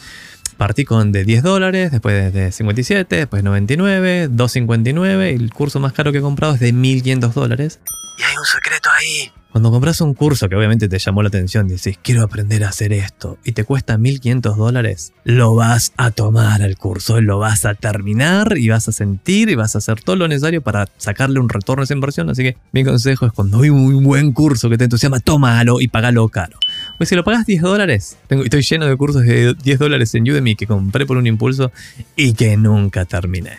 partí 0.61 0.85
con 0.85 1.11
de 1.11 1.25
10 1.25 1.41
dólares, 1.41 1.89
después 1.89 2.31
de 2.31 2.51
57, 2.51 3.15
después 3.15 3.43
99, 3.43 4.27
259, 4.27 5.31
y 5.31 5.33
el 5.33 5.51
curso 5.51 5.79
más 5.79 5.91
caro 5.91 6.11
que 6.11 6.19
he 6.19 6.21
comprado 6.21 6.53
es 6.53 6.59
de 6.59 6.71
1500 6.71 7.33
dólares. 7.33 7.79
Y 8.19 8.21
hay 8.21 8.37
un 8.37 8.45
secreto 8.45 8.87
ahí. 8.95 9.31
Cuando 9.51 9.71
compras 9.71 9.99
un 9.99 10.13
curso 10.13 10.47
que 10.47 10.55
obviamente 10.55 10.87
te 10.87 10.99
llamó 10.99 11.23
la 11.23 11.29
atención, 11.29 11.67
dices, 11.67 11.97
quiero 12.01 12.21
aprender 12.21 12.63
a 12.63 12.69
hacer 12.69 12.93
esto, 12.93 13.39
y 13.43 13.53
te 13.53 13.63
cuesta 13.63 13.97
1500 13.97 14.55
dólares, 14.55 15.13
lo 15.23 15.55
vas 15.55 15.93
a 15.97 16.11
tomar 16.11 16.61
al 16.61 16.77
curso, 16.77 17.19
lo 17.19 17.39
vas 17.39 17.65
a 17.65 17.73
terminar 17.73 18.55
y 18.55 18.69
vas 18.69 18.87
a 18.87 18.91
sentir 18.91 19.49
y 19.49 19.55
vas 19.55 19.73
a 19.73 19.79
hacer 19.79 20.01
todo 20.01 20.15
lo 20.15 20.27
necesario 20.27 20.61
para 20.61 20.87
sacarle 20.97 21.39
un 21.39 21.49
retorno 21.49 21.81
a 21.81 21.85
esa 21.85 21.95
inversión. 21.95 22.29
Así 22.29 22.43
que 22.43 22.55
mi 22.71 22.85
consejo 22.85 23.25
es 23.25 23.33
cuando 23.33 23.61
hay 23.61 23.71
un 23.71 24.03
buen 24.03 24.31
curso 24.31 24.69
que 24.69 24.77
te 24.77 24.83
entusiasma, 24.83 25.19
tómalo 25.19 25.81
y 25.81 25.87
pagalo 25.87 26.29
caro. 26.29 26.59
Pues 27.01 27.09
si 27.09 27.15
lo 27.15 27.23
pagas 27.23 27.47
10 27.47 27.63
dólares, 27.63 28.15
estoy 28.29 28.61
lleno 28.61 28.85
de 28.85 28.95
cursos 28.95 29.23
de 29.23 29.55
10 29.55 29.79
dólares 29.79 30.13
en 30.13 30.21
Udemy 30.29 30.55
que 30.55 30.67
compré 30.67 31.07
por 31.07 31.17
un 31.17 31.25
impulso 31.25 31.71
y 32.15 32.33
que 32.33 32.55
nunca 32.57 33.05
terminé. 33.05 33.57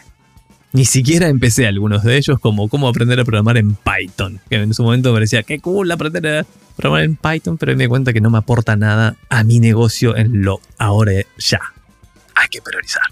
Ni 0.73 0.85
siquiera 0.85 1.27
empecé 1.27 1.67
algunos 1.67 2.05
de 2.05 2.19
ellos, 2.19 2.39
como 2.39 2.69
cómo 2.69 2.87
aprender 2.87 3.19
a 3.19 3.25
programar 3.25 3.57
en 3.57 3.75
Python. 3.75 4.41
Que 4.49 4.63
en 4.63 4.73
su 4.75 4.85
momento 4.85 5.09
me 5.09 5.17
parecía, 5.17 5.43
qué 5.43 5.59
cool 5.59 5.91
aprender 5.91 6.25
a 6.39 6.47
programar 6.77 7.03
en 7.03 7.17
Python, 7.17 7.59
pero 7.59 7.75
me 7.77 7.83
di 7.83 7.89
cuenta 7.89 8.13
que 8.13 8.21
no 8.21 8.31
me 8.31 8.39
aporta 8.39 8.77
nada 8.77 9.17
a 9.29 9.43
mi 9.43 9.59
negocio 9.59 10.17
en 10.17 10.43
lo 10.45 10.61
ahora 10.79 11.11
ya. 11.37 11.63
Hay 12.37 12.47
que 12.49 12.63
priorizar. 12.63 13.03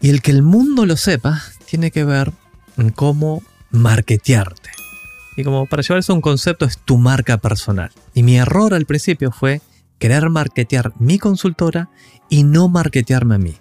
Y 0.00 0.08
el 0.08 0.22
que 0.22 0.30
el 0.30 0.42
mundo 0.42 0.86
lo 0.86 0.96
sepa 0.96 1.42
tiene 1.66 1.90
que 1.90 2.04
ver 2.04 2.32
en 2.78 2.88
cómo 2.92 3.42
marketearte. 3.72 4.77
Y 5.38 5.44
como 5.44 5.66
para 5.66 5.82
llevar 5.82 6.00
eso 6.00 6.12
a 6.12 6.16
un 6.16 6.20
concepto 6.20 6.64
es 6.64 6.78
tu 6.78 6.98
marca 6.98 7.38
personal. 7.38 7.92
Y 8.12 8.24
mi 8.24 8.38
error 8.38 8.74
al 8.74 8.86
principio 8.86 9.30
fue 9.30 9.60
querer 10.00 10.30
marketear 10.30 10.92
mi 10.98 11.20
consultora 11.20 11.90
y 12.28 12.42
no 12.42 12.68
marketearme 12.68 13.36
a 13.36 13.38
mí. 13.38 13.54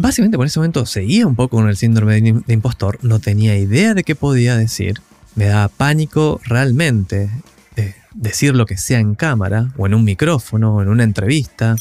Básicamente 0.00 0.36
por 0.36 0.48
ese 0.48 0.58
momento 0.58 0.84
seguía 0.84 1.24
un 1.24 1.36
poco 1.36 1.58
con 1.58 1.68
el 1.68 1.76
síndrome 1.76 2.20
de, 2.20 2.52
impostor, 2.52 2.98
no 3.02 3.20
tenía 3.20 3.56
idea 3.56 3.94
de 3.94 4.02
qué 4.02 4.16
podía 4.16 4.56
decir, 4.56 5.00
me 5.36 5.44
daba 5.44 5.68
pánico 5.68 6.40
realmente 6.42 7.30
eh, 7.76 7.94
decir 8.12 8.56
lo 8.56 8.66
que 8.66 8.76
sea 8.76 8.98
en 8.98 9.14
cámara, 9.14 9.68
o 9.76 9.86
en 9.86 9.94
un 9.94 10.02
micrófono, 10.02 10.74
o 10.74 10.82
en 10.82 10.88
una 10.88 11.04
entrevista. 11.04 11.76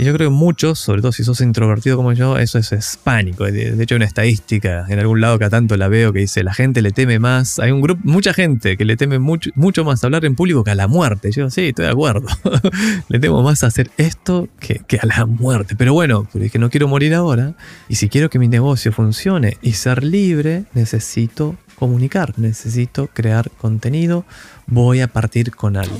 Y 0.00 0.04
yo 0.04 0.14
creo 0.14 0.30
que 0.30 0.34
muchos, 0.34 0.78
sobre 0.78 1.02
todo 1.02 1.12
si 1.12 1.24
sos 1.24 1.42
introvertido 1.42 1.94
como 1.98 2.14
yo, 2.14 2.38
eso 2.38 2.56
es, 2.56 2.72
es 2.72 2.98
pánico. 3.04 3.44
De, 3.44 3.82
hecho, 3.82 3.94
hay 3.94 3.96
una 3.96 4.06
estadística 4.06 4.86
en 4.88 4.98
algún 4.98 5.20
lado 5.20 5.38
que 5.38 5.44
a 5.44 5.50
tanto 5.50 5.76
la 5.76 5.88
veo 5.88 6.10
que 6.10 6.20
dice, 6.20 6.42
la 6.42 6.54
gente 6.54 6.80
le 6.80 6.90
teme 6.90 7.18
más, 7.18 7.58
hay 7.58 7.70
un 7.70 7.82
grupo, 7.82 8.00
mucha 8.04 8.32
gente 8.32 8.78
que 8.78 8.86
le 8.86 8.96
teme 8.96 9.18
mucho, 9.18 9.50
mucho 9.56 9.84
más 9.84 10.02
hablar 10.02 10.24
en 10.24 10.36
público 10.36 10.64
que 10.64 10.70
a 10.70 10.74
la 10.74 10.88
muerte. 10.88 11.30
Yo 11.32 11.50
sí, 11.50 11.66
estoy 11.66 11.84
de 11.84 11.90
acuerdo. 11.90 12.26
le 13.08 13.18
temo 13.18 13.42
más 13.42 13.62
a 13.62 13.66
hacer 13.66 13.90
esto 13.98 14.48
que, 14.58 14.80
que 14.88 14.96
a 14.96 15.04
la 15.04 15.26
muerte. 15.26 15.76
Pero 15.76 15.92
bueno, 15.92 16.26
pero 16.32 16.46
es 16.46 16.50
que 16.50 16.58
no 16.58 16.70
quiero 16.70 16.88
morir 16.88 17.12
ahora. 17.12 17.52
Y 17.90 17.96
si 17.96 18.08
quiero 18.08 18.30
que 18.30 18.38
mi 18.38 18.48
negocio 18.48 18.92
funcione 18.92 19.58
y 19.60 19.72
ser 19.72 20.02
libre, 20.02 20.64
necesito 20.72 21.56
comunicar, 21.74 22.38
necesito 22.38 23.08
crear 23.12 23.50
contenido, 23.50 24.24
voy 24.66 25.02
a 25.02 25.08
partir 25.08 25.54
con 25.54 25.76
algo. 25.76 25.98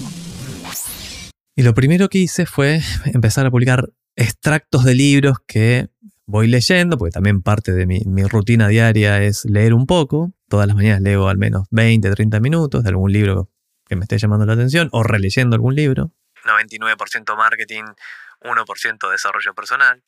Y 1.60 1.62
lo 1.62 1.74
primero 1.74 2.08
que 2.08 2.16
hice 2.16 2.46
fue 2.46 2.80
empezar 3.12 3.44
a 3.44 3.50
publicar 3.50 3.90
extractos 4.16 4.82
de 4.82 4.94
libros 4.94 5.36
que 5.46 5.90
voy 6.24 6.46
leyendo, 6.46 6.96
porque 6.96 7.12
también 7.12 7.42
parte 7.42 7.72
de 7.72 7.84
mi, 7.84 8.00
rutina 8.22 8.66
diaria 8.66 9.22
es 9.22 9.44
leer 9.44 9.74
un 9.74 9.84
poco. 9.84 10.32
Todas 10.48 10.66
las 10.66 10.74
mañanas 10.74 11.02
leo 11.02 11.28
al 11.28 11.36
menos 11.36 11.66
20, 11.70 12.10
30 12.10 12.40
minutos 12.40 12.82
de 12.82 12.88
algún 12.88 13.12
libro 13.12 13.50
que 13.86 13.94
me 13.94 14.04
esté 14.04 14.16
llamando 14.16 14.46
la 14.46 14.54
atención 14.54 14.88
o 14.92 15.02
releyendo 15.02 15.54
algún 15.54 15.74
libro. 15.74 16.14
99% 16.46 17.36
marketing, 17.36 17.84
1% 18.40 19.10
desarrollo 19.10 19.52
personal. 19.54 20.02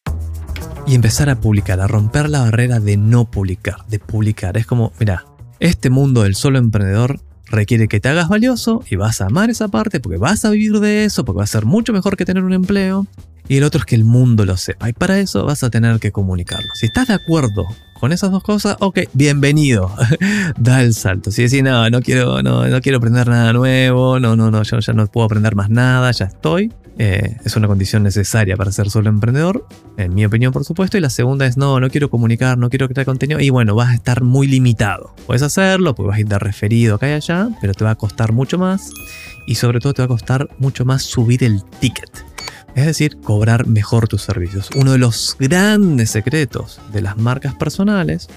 Y 0.87 0.95
empezar 0.95 1.29
a 1.29 1.39
publicar, 1.39 1.81
a 1.81 1.87
romper 1.87 2.31
la 2.31 2.41
barrera 2.45 2.81
de 2.81 2.97
no 2.97 3.31
publicar, 3.31 3.85
de 3.89 3.99
publicar. 3.99 4.57
Es 4.57 4.65
como, 4.65 4.95
mira, 4.99 5.27
este 5.61 5.91
mundo 5.91 6.23
del 6.23 6.35
solo 6.35 6.59
emprendedor 6.59 7.21
requiere 7.53 7.87
que 7.87 8.01
te 8.01 8.09
hagas 8.09 8.29
valioso 8.29 8.83
y 8.91 8.97
vas 8.97 9.21
a 9.21 9.27
amar 9.27 9.51
esa 9.51 9.69
parte 9.69 10.01
porque 10.01 10.19
vas 10.19 10.45
a 10.45 10.51
vivir 10.51 10.81
de 10.81 11.05
eso, 11.05 11.25
porque 11.25 11.39
va 11.39 11.45
a 11.45 11.47
ser 11.47 11.67
mucho 11.67 11.93
mejor 11.93 12.17
que 12.17 12.25
tener 12.25 12.43
un 12.43 12.53
empleo. 12.53 13.07
Y 13.49 13.59
el 13.59 13.65
otro 13.65 13.81
es 13.81 13.85
que 13.85 13.95
el 13.95 14.05
mundo 14.05 14.45
lo 14.45 14.57
sepa. 14.57 14.89
Y 14.89 14.93
para 14.93 15.19
eso 15.19 15.45
vas 15.45 15.63
a 15.63 15.71
tener 15.71 15.99
que 16.01 16.11
comunicarlo. 16.11 16.69
Si 16.75 16.87
estás 16.87 17.09
de 17.09 17.15
acuerdo 17.15 17.67
con 18.01 18.13
esas 18.13 18.31
dos 18.31 18.43
cosas, 18.43 18.77
ok, 18.81 19.01
bienvenido. 19.13 19.95
da 20.59 20.83
el 20.83 20.95
salto. 20.95 21.31
Si 21.31 21.43
decís, 21.43 21.63
no, 21.63 21.89
no 21.91 22.01
quiero, 22.01 22.43
no, 22.43 22.67
no 22.67 22.81
quiero 22.81 22.99
aprender 22.99 23.29
nada 23.29 23.53
nuevo, 23.53 24.19
no, 24.19 24.35
no, 24.37 24.51
no, 24.51 24.63
yo 24.63 24.79
ya 24.79 24.93
no 24.93 25.07
puedo 25.07 25.27
aprender 25.27 25.55
más 25.55 25.71
nada, 25.71 26.11
ya 26.13 26.27
estoy. 26.27 26.73
Eh, 26.99 27.37
es 27.45 27.57
una 27.57 27.67
condición 27.67 28.03
necesaria 28.03 28.57
para 28.57 28.71
ser 28.71 28.91
solo 28.91 29.09
emprendedor, 29.09 29.67
en 29.97 30.15
mi 30.15 30.25
opinión, 30.25 30.53
por 30.53 30.65
supuesto. 30.65 30.99
Y 30.99 31.01
la 31.01 31.11
segunda 31.11 31.47
es, 31.47 31.57
no, 31.57 31.81
no 31.81 31.91
quiero 31.91 32.11
comunicar, 32.11 32.59
no 32.59 32.71
quiero 32.71 32.89
crear 32.89 33.07
contenido. 33.07 33.41
Y 33.41 33.51
bueno, 33.51 33.75
vas 33.75 33.91
a 33.91 33.95
estar 33.95 34.23
muy 34.23 34.47
limitado. 34.47 35.15
Puedes 35.27 35.43
hacerlo, 35.43 35.95
pues 35.95 36.07
vas 36.09 36.17
a 36.17 36.21
ir 36.21 36.29
de 36.29 36.39
referido 36.39 36.97
acá 36.97 37.09
y 37.09 37.13
allá, 37.13 37.49
pero 37.61 37.75
te 37.75 37.85
va 37.85 37.93
a 37.93 37.97
costar 37.97 38.33
mucho 38.33 38.59
más. 38.59 38.91
Y 39.47 39.57
sobre 39.57 39.81
todo 39.81 39.95
te 39.95 40.03
va 40.03 40.07
a 40.07 40.09
costar 40.09 40.49
mucho 40.59 40.85
más 40.85 41.03
subir 41.03 41.43
el 41.45 41.65
ticket. 41.81 42.25
Es 42.75 42.87
decir, 42.87 43.19
cobrar 43.21 43.67
mejor 43.67 44.09
tus 44.09 44.23
servicios. 44.23 44.71
Uno 44.77 44.93
de 44.93 44.99
los 44.99 45.37
grandes 45.39 46.11
secretos 46.11 46.81
de 46.93 47.03
las 47.03 47.19
marcas 47.19 47.55
personales 47.55 48.29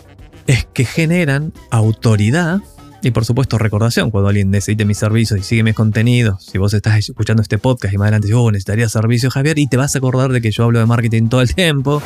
es 0.48 0.66
que 0.74 0.86
generan 0.86 1.54
autoridad 1.72 2.60
y 3.06 3.12
por 3.12 3.24
supuesto 3.24 3.60
recordación 3.60 4.10
cuando 4.10 4.30
alguien 4.30 4.50
necesite 4.50 4.84
mis 4.84 4.98
servicios 4.98 5.40
y 5.40 5.44
sigue 5.44 5.62
mis 5.62 5.76
contenidos. 5.76 6.44
Si 6.44 6.58
vos 6.58 6.74
estás 6.74 6.98
escuchando 6.98 7.44
este 7.44 7.60
podcast 7.60 7.94
y 7.94 8.00
más 8.00 8.06
adelante 8.06 8.28
dices, 8.28 8.42
oh, 8.42 8.52
necesitaría 8.52 8.90
servicios 8.90 9.32
Javier 9.32 9.60
y 9.60 9.68
te 9.68 9.78
vas 9.78 9.94
a 9.94 10.00
acordar 10.00 10.32
de 10.32 10.42
que 10.42 10.50
yo 10.50 10.64
hablo 10.64 10.80
de 10.80 10.88
marketing 10.88 11.28
todo 11.28 11.42
el 11.42 11.54
tiempo 11.54 12.02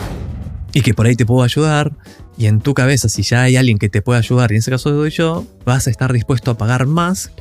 y 0.73 0.81
que 0.81 0.93
por 0.93 1.05
ahí 1.05 1.15
te 1.15 1.25
puedo 1.25 1.43
ayudar. 1.43 1.93
Y 2.37 2.47
en 2.47 2.59
tu 2.59 2.73
cabeza, 2.73 3.07
si 3.07 3.23
ya 3.23 3.43
hay 3.43 3.55
alguien 3.55 3.77
que 3.77 3.87
te 3.87 4.01
puede 4.01 4.19
ayudar, 4.19 4.51
y 4.51 4.55
en 4.55 4.59
ese 4.59 4.71
caso 4.71 4.89
soy 4.89 5.09
yo, 5.11 5.45
vas 5.65 5.87
a 5.87 5.89
estar 5.89 6.11
dispuesto 6.11 6.51
a 6.51 6.57
pagar 6.57 6.85
más 6.85 7.31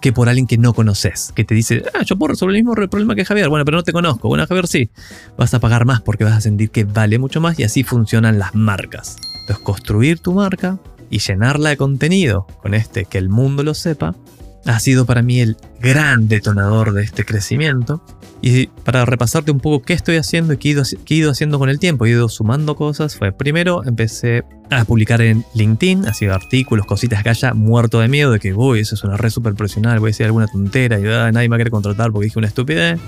que 0.00 0.14
por 0.14 0.30
alguien 0.30 0.46
que 0.46 0.56
no 0.56 0.72
conoces, 0.72 1.32
que 1.34 1.44
te 1.44 1.54
dice, 1.54 1.82
ah, 1.92 2.04
yo 2.04 2.16
puedo 2.16 2.32
resolver 2.32 2.56
el 2.56 2.62
mismo 2.64 2.74
problema 2.74 3.14
que 3.14 3.26
Javier, 3.26 3.50
bueno, 3.50 3.66
pero 3.66 3.76
no 3.76 3.82
te 3.82 3.92
conozco, 3.92 4.28
bueno, 4.28 4.46
Javier 4.46 4.66
sí, 4.66 4.90
vas 5.36 5.52
a 5.52 5.60
pagar 5.60 5.84
más 5.84 6.00
porque 6.00 6.24
vas 6.24 6.32
a 6.32 6.40
sentir 6.40 6.70
que 6.70 6.84
vale 6.84 7.18
mucho 7.18 7.42
más 7.42 7.58
y 7.58 7.64
así 7.64 7.84
funcionan 7.84 8.38
las 8.38 8.54
marcas. 8.54 9.18
Entonces, 9.42 9.62
construir 9.64 10.18
tu 10.18 10.32
marca 10.32 10.78
y 11.12 11.18
llenarla 11.18 11.68
de 11.68 11.76
contenido 11.76 12.46
con 12.62 12.72
este, 12.72 13.04
que 13.04 13.18
el 13.18 13.28
mundo 13.28 13.62
lo 13.62 13.74
sepa, 13.74 14.16
ha 14.64 14.80
sido 14.80 15.04
para 15.04 15.20
mí 15.22 15.40
el 15.40 15.58
gran 15.78 16.26
detonador 16.26 16.94
de 16.94 17.02
este 17.02 17.24
crecimiento. 17.24 18.02
Y 18.40 18.68
para 18.68 19.04
repasarte 19.04 19.52
un 19.52 19.60
poco 19.60 19.84
qué 19.84 19.92
estoy 19.92 20.16
haciendo 20.16 20.54
y 20.54 20.56
qué 20.56 20.70
he, 20.70 21.14
ido, 21.14 21.30
haciendo 21.30 21.58
con 21.58 21.68
el 21.68 21.78
tiempo, 21.78 22.06
he 22.06 22.10
ido 22.10 22.28
sumando 22.28 22.74
cosas, 22.74 23.16
fue 23.16 23.30
primero 23.30 23.84
empecé 23.84 24.42
a 24.70 24.84
publicar 24.84 25.20
en 25.20 25.44
LinkedIn, 25.54 26.06
así 26.06 26.26
artículos, 26.26 26.86
cositas 26.86 27.22
que 27.22 27.28
haya 27.28 27.52
muerto 27.52 28.00
de 28.00 28.08
miedo 28.08 28.32
de 28.32 28.40
que, 28.40 28.54
uy, 28.54 28.80
eso 28.80 28.94
es 28.94 29.04
una 29.04 29.18
red 29.18 29.30
súper 29.30 29.54
profesional, 29.54 30.00
voy 30.00 30.08
a 30.08 30.10
decir 30.10 30.26
alguna 30.26 30.46
tontera 30.46 30.98
y 30.98 31.06
ah, 31.06 31.30
nadie 31.30 31.48
me 31.48 31.50
va 31.50 31.56
a 31.56 31.58
querer 31.58 31.70
contratar 31.70 32.10
porque 32.10 32.24
dije 32.24 32.38
una 32.38 32.48
estupidez. 32.48 32.98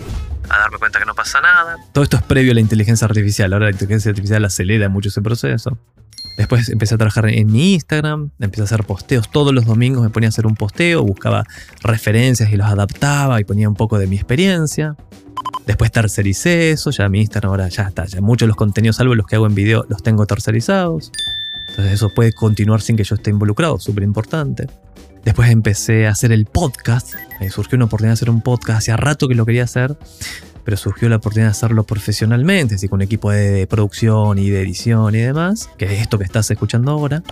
A 0.50 0.58
darme 0.58 0.78
cuenta 0.78 0.98
que 0.98 1.06
no 1.06 1.14
pasa 1.14 1.40
nada. 1.40 1.78
Todo 1.92 2.04
esto 2.04 2.18
es 2.18 2.22
previo 2.22 2.52
a 2.52 2.54
la 2.54 2.60
inteligencia 2.60 3.06
artificial. 3.06 3.52
Ahora 3.54 3.64
la 3.64 3.72
inteligencia 3.72 4.10
artificial 4.10 4.44
acelera 4.44 4.90
mucho 4.90 5.08
ese 5.08 5.22
proceso. 5.22 5.78
Después 6.36 6.68
empecé 6.68 6.96
a 6.96 6.98
trabajar 6.98 7.28
en 7.28 7.52
mi 7.52 7.74
Instagram, 7.74 8.30
empecé 8.40 8.62
a 8.62 8.64
hacer 8.64 8.84
posteos. 8.84 9.30
Todos 9.30 9.54
los 9.54 9.66
domingos 9.66 10.02
me 10.02 10.10
ponía 10.10 10.28
a 10.28 10.30
hacer 10.30 10.46
un 10.46 10.56
posteo, 10.56 11.02
buscaba 11.04 11.44
referencias 11.82 12.52
y 12.52 12.56
los 12.56 12.66
adaptaba 12.66 13.40
y 13.40 13.44
ponía 13.44 13.68
un 13.68 13.76
poco 13.76 13.98
de 13.98 14.06
mi 14.06 14.16
experiencia. 14.16 14.96
Después 15.66 15.92
tercericé 15.92 16.72
eso, 16.72 16.90
ya 16.90 17.08
mi 17.08 17.20
Instagram 17.20 17.50
ahora 17.50 17.68
ya 17.68 17.84
está, 17.84 18.04
ya 18.04 18.20
muchos 18.20 18.46
de 18.46 18.48
los 18.48 18.56
contenidos, 18.56 18.96
salvo 18.96 19.14
los 19.14 19.26
que 19.26 19.36
hago 19.36 19.46
en 19.46 19.54
video, 19.54 19.86
los 19.88 20.02
tengo 20.02 20.26
tercerizados. 20.26 21.12
Entonces 21.68 21.94
eso 21.94 22.10
puede 22.10 22.32
continuar 22.32 22.82
sin 22.82 22.96
que 22.96 23.04
yo 23.04 23.14
esté 23.14 23.30
involucrado, 23.30 23.78
súper 23.78 24.02
importante. 24.04 24.66
Después 25.24 25.50
empecé 25.50 26.06
a 26.06 26.10
hacer 26.10 26.32
el 26.32 26.44
podcast, 26.44 27.14
surgió 27.50 27.76
una 27.76 27.86
oportunidad 27.86 28.10
de 28.10 28.14
hacer 28.14 28.30
un 28.30 28.42
podcast, 28.42 28.80
hacía 28.80 28.96
rato 28.96 29.26
que 29.26 29.34
lo 29.34 29.46
quería 29.46 29.64
hacer, 29.64 29.96
pero 30.64 30.76
surgió 30.76 31.08
la 31.08 31.16
oportunidad 31.16 31.48
de 31.48 31.52
hacerlo 31.52 31.84
profesionalmente, 31.84 32.76
así 32.76 32.88
con 32.88 32.98
un 32.98 33.02
equipo 33.02 33.30
de 33.30 33.66
producción 33.66 34.38
y 34.38 34.50
de 34.50 34.62
edición 34.62 35.14
y 35.14 35.18
demás, 35.18 35.68
que 35.76 35.84
es 35.86 36.00
esto 36.00 36.18
que 36.18 36.24
estás 36.24 36.50
escuchando 36.50 36.90
ahora. 36.90 37.22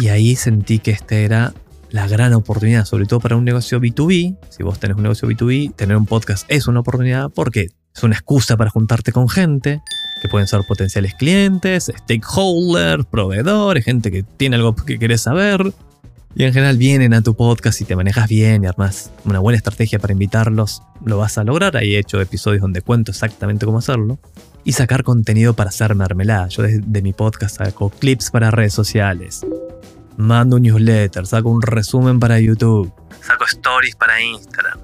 Y 0.00 0.08
ahí 0.08 0.36
sentí 0.36 0.78
que 0.78 0.90
este 0.90 1.24
era 1.24 1.54
la 1.90 2.06
gran 2.06 2.32
oportunidad, 2.34 2.84
sobre 2.84 3.06
todo 3.06 3.20
para 3.20 3.36
un 3.36 3.44
negocio 3.44 3.80
B2B. 3.80 4.36
Si 4.48 4.62
vos 4.62 4.78
tenés 4.78 4.96
un 4.96 5.02
negocio 5.02 5.28
B2B, 5.28 5.74
tener 5.74 5.96
un 5.96 6.06
podcast 6.06 6.44
es 6.48 6.66
una 6.66 6.80
oportunidad 6.80 7.30
porque 7.30 7.68
es 7.94 8.02
una 8.02 8.14
excusa 8.14 8.56
para 8.56 8.70
juntarte 8.70 9.12
con 9.12 9.28
gente 9.28 9.82
que 10.22 10.28
pueden 10.28 10.46
ser 10.46 10.62
potenciales 10.64 11.14
clientes, 11.14 11.90
stakeholders, 11.96 13.06
proveedores, 13.06 13.84
gente 13.84 14.10
que 14.10 14.22
tiene 14.22 14.56
algo 14.56 14.74
que 14.76 14.98
querés 14.98 15.22
saber. 15.22 15.72
Y 16.34 16.44
en 16.44 16.52
general 16.52 16.76
vienen 16.76 17.12
a 17.12 17.22
tu 17.22 17.34
podcast 17.34 17.80
y 17.80 17.84
te 17.84 17.96
manejas 17.96 18.28
bien 18.28 18.62
y 18.62 18.66
armas 18.68 19.10
una 19.24 19.40
buena 19.40 19.56
estrategia 19.56 19.98
para 19.98 20.12
invitarlos, 20.12 20.82
lo 21.04 21.18
vas 21.18 21.38
a 21.38 21.44
lograr. 21.44 21.76
Ahí 21.76 21.96
he 21.96 21.98
hecho 21.98 22.20
episodios 22.20 22.62
donde 22.62 22.82
cuento 22.82 23.10
exactamente 23.10 23.66
cómo 23.66 23.78
hacerlo. 23.78 24.18
Y 24.62 24.72
sacar 24.72 25.02
contenido 25.02 25.54
para 25.54 25.70
hacer 25.70 25.94
mermelada. 25.94 26.48
Yo 26.48 26.62
desde 26.62 27.02
mi 27.02 27.12
podcast 27.12 27.56
saco 27.56 27.90
clips 27.90 28.30
para 28.30 28.50
redes 28.50 28.74
sociales. 28.74 29.44
Mando 30.16 30.56
un 30.56 30.62
newsletter, 30.62 31.26
saco 31.26 31.48
un 31.48 31.62
resumen 31.62 32.20
para 32.20 32.38
YouTube. 32.38 32.92
Saco 33.22 33.44
stories 33.46 33.96
para 33.96 34.22
Instagram. 34.22 34.78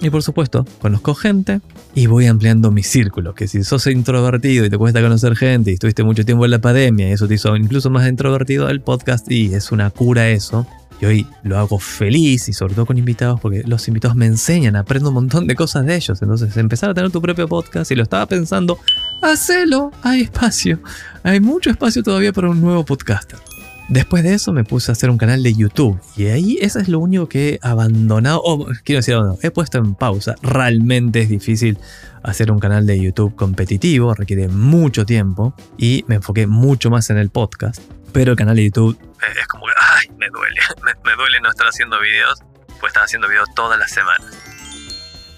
Y 0.00 0.10
por 0.10 0.22
supuesto, 0.22 0.64
conozco 0.80 1.14
gente 1.14 1.60
y 1.94 2.06
voy 2.06 2.26
ampliando 2.26 2.70
mi 2.70 2.82
círculo, 2.82 3.34
que 3.34 3.48
si 3.48 3.64
sos 3.64 3.86
introvertido 3.86 4.64
y 4.64 4.70
te 4.70 4.78
cuesta 4.78 5.00
conocer 5.00 5.36
gente 5.36 5.70
y 5.70 5.74
estuviste 5.74 6.04
mucho 6.04 6.24
tiempo 6.24 6.44
en 6.44 6.50
la 6.50 6.60
pandemia 6.60 7.08
y 7.08 7.12
eso 7.12 7.26
te 7.26 7.34
hizo 7.34 7.56
incluso 7.56 7.90
más 7.90 8.08
introvertido 8.08 8.68
el 8.68 8.80
podcast 8.80 9.30
y 9.30 9.54
es 9.54 9.72
una 9.72 9.90
cura 9.90 10.28
eso. 10.28 10.66
Y 11.00 11.06
hoy 11.06 11.26
lo 11.44 11.56
hago 11.58 11.78
feliz 11.78 12.48
y 12.48 12.52
sobre 12.52 12.74
todo 12.74 12.86
con 12.86 12.98
invitados 12.98 13.40
porque 13.40 13.62
los 13.64 13.86
invitados 13.86 14.16
me 14.16 14.26
enseñan, 14.26 14.74
aprendo 14.74 15.10
un 15.10 15.14
montón 15.14 15.46
de 15.46 15.54
cosas 15.54 15.86
de 15.86 15.94
ellos. 15.94 16.20
Entonces 16.20 16.56
empezar 16.56 16.90
a 16.90 16.94
tener 16.94 17.10
tu 17.10 17.22
propio 17.22 17.46
podcast 17.46 17.90
y 17.92 17.94
lo 17.94 18.02
estaba 18.02 18.26
pensando, 18.26 18.78
hacelo, 19.22 19.92
hay 20.02 20.22
espacio, 20.22 20.80
hay 21.22 21.40
mucho 21.40 21.70
espacio 21.70 22.02
todavía 22.02 22.32
para 22.32 22.50
un 22.50 22.60
nuevo 22.60 22.84
podcaster. 22.84 23.47
Después 23.88 24.22
de 24.22 24.34
eso 24.34 24.52
me 24.52 24.64
puse 24.64 24.90
a 24.90 24.92
hacer 24.92 25.08
un 25.08 25.16
canal 25.16 25.42
de 25.42 25.54
YouTube 25.54 25.98
y 26.14 26.26
ahí 26.26 26.58
eso 26.60 26.78
es 26.78 26.88
lo 26.88 26.98
único 26.98 27.26
que 27.26 27.54
he 27.54 27.58
abandonado, 27.62 28.42
o 28.44 28.66
quiero 28.84 28.98
decir, 28.98 29.16
he 29.42 29.50
puesto 29.50 29.78
en 29.78 29.94
pausa. 29.94 30.34
Realmente 30.42 31.22
es 31.22 31.30
difícil 31.30 31.78
hacer 32.22 32.50
un 32.52 32.58
canal 32.58 32.86
de 32.86 33.00
YouTube 33.00 33.34
competitivo, 33.34 34.12
requiere 34.12 34.48
mucho 34.48 35.06
tiempo 35.06 35.54
y 35.78 36.04
me 36.06 36.16
enfoqué 36.16 36.46
mucho 36.46 36.90
más 36.90 37.08
en 37.08 37.16
el 37.16 37.30
podcast. 37.30 37.80
Pero 38.12 38.32
el 38.32 38.36
canal 38.36 38.56
de 38.56 38.64
YouTube 38.64 38.98
es 39.40 39.46
como 39.46 39.64
que, 39.64 39.72
ay, 39.80 40.14
me 40.18 40.28
duele, 40.28 40.60
me, 41.04 41.14
duele 41.16 41.40
no 41.40 41.48
estar 41.48 41.66
haciendo 41.66 41.98
videos, 41.98 42.40
pues 42.80 42.90
estar 42.90 43.04
haciendo 43.04 43.26
videos 43.26 43.48
todas 43.54 43.78
las 43.78 43.90
semanas. 43.90 44.36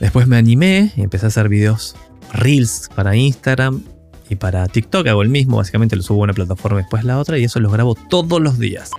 Después 0.01 0.27
me 0.27 0.37
animé 0.37 0.93
y 0.97 1.03
empecé 1.03 1.27
a 1.27 1.29
hacer 1.29 1.49
videos 1.49 1.95
reels 2.33 2.89
para 2.97 3.15
Instagram 3.15 3.85
y 4.31 4.37
para 4.37 4.67
TikTok 4.69 5.09
hago 5.09 5.23
el 5.23 5.29
mismo, 5.29 5.57
básicamente 5.57 5.97
lo 5.97 6.03
subo 6.03 6.21
a 6.21 6.25
una 6.25 6.33
plataforma 6.33 6.79
después 6.79 7.05
la 7.05 7.19
otra 7.19 7.37
y 7.37 7.45
eso 7.45 7.59
los 7.59 7.73
grabo 7.73 7.97
todos 8.09 8.41
los 8.41 8.59
días. 8.59 8.93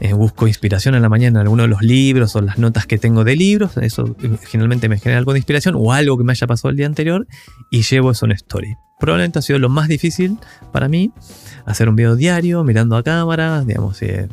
Eh, 0.00 0.14
busco 0.14 0.46
inspiración 0.46 0.94
en 0.94 1.02
la 1.02 1.10
mañana 1.10 1.40
en 1.40 1.42
alguno 1.42 1.64
de 1.64 1.68
los 1.68 1.82
libros 1.82 2.34
o 2.34 2.40
las 2.40 2.58
notas 2.58 2.86
que 2.86 2.96
tengo 2.96 3.22
de 3.22 3.36
libros, 3.36 3.76
eso 3.76 4.16
eh, 4.22 4.38
generalmente 4.48 4.88
me 4.88 4.98
genera 4.98 5.18
algo 5.18 5.34
de 5.34 5.38
inspiración 5.38 5.74
o 5.76 5.92
algo 5.92 6.16
que 6.16 6.24
me 6.24 6.32
haya 6.32 6.46
pasado 6.46 6.70
el 6.70 6.76
día 6.78 6.86
anterior 6.86 7.26
y 7.70 7.82
llevo 7.82 8.10
eso 8.10 8.24
en 8.24 8.32
story. 8.32 8.74
Probablemente 8.98 9.38
ha 9.38 9.42
sido 9.42 9.58
lo 9.58 9.68
más 9.68 9.88
difícil 9.88 10.38
para 10.72 10.88
mí, 10.88 11.12
hacer 11.66 11.90
un 11.90 11.96
video 11.96 12.16
diario, 12.16 12.64
mirando 12.64 12.96
a 12.96 13.02
cámara, 13.02 13.62
digamos, 13.66 14.00
eh, 14.00 14.28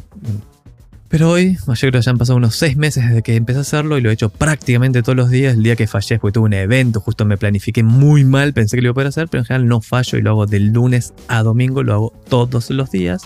pero 1.10 1.30
hoy, 1.32 1.58
yo 1.65 1.74
creo 1.74 1.91
que 1.93 2.02
ya 2.02 2.12
han 2.12 2.17
pasado 2.17 2.38
unos 2.38 2.56
seis 2.56 2.76
meses 2.76 3.08
desde 3.08 3.22
que 3.22 3.36
empecé 3.36 3.60
a 3.60 3.62
hacerlo 3.62 3.98
y 3.98 4.02
lo 4.02 4.10
he 4.10 4.13
hecho 4.13 4.30
prácticamente 4.30 5.02
todos 5.02 5.15
los 5.15 5.30
días. 5.30 5.54
El 5.54 5.63
día 5.63 5.76
que 5.76 5.88
fallé, 5.88 6.20
porque 6.20 6.34
tuve 6.34 6.46
un 6.46 6.54
evento, 6.54 7.00
justo 7.00 7.24
me 7.26 7.38
planifiqué 7.38 7.82
muy 7.84 8.26
mal, 8.26 8.54
pensé 8.54 8.76
que 8.76 8.82
lo 8.82 8.88
iba 8.88 8.91
a 8.91 8.96
poder 8.96 9.08
hacer, 9.08 9.28
pero 9.30 9.41
en 9.41 9.46
general 9.46 9.67
no 9.67 9.82
fallo 9.82 10.17
y 10.17 10.22
lo 10.22 10.32
hago 10.32 10.46
de 10.46 10.60
lunes 10.60 11.13
a 11.28 11.43
domingo, 11.43 11.82
lo 11.84 11.93
hago 11.93 12.13
todos 12.30 12.70
los 12.72 12.91
días. 12.91 13.24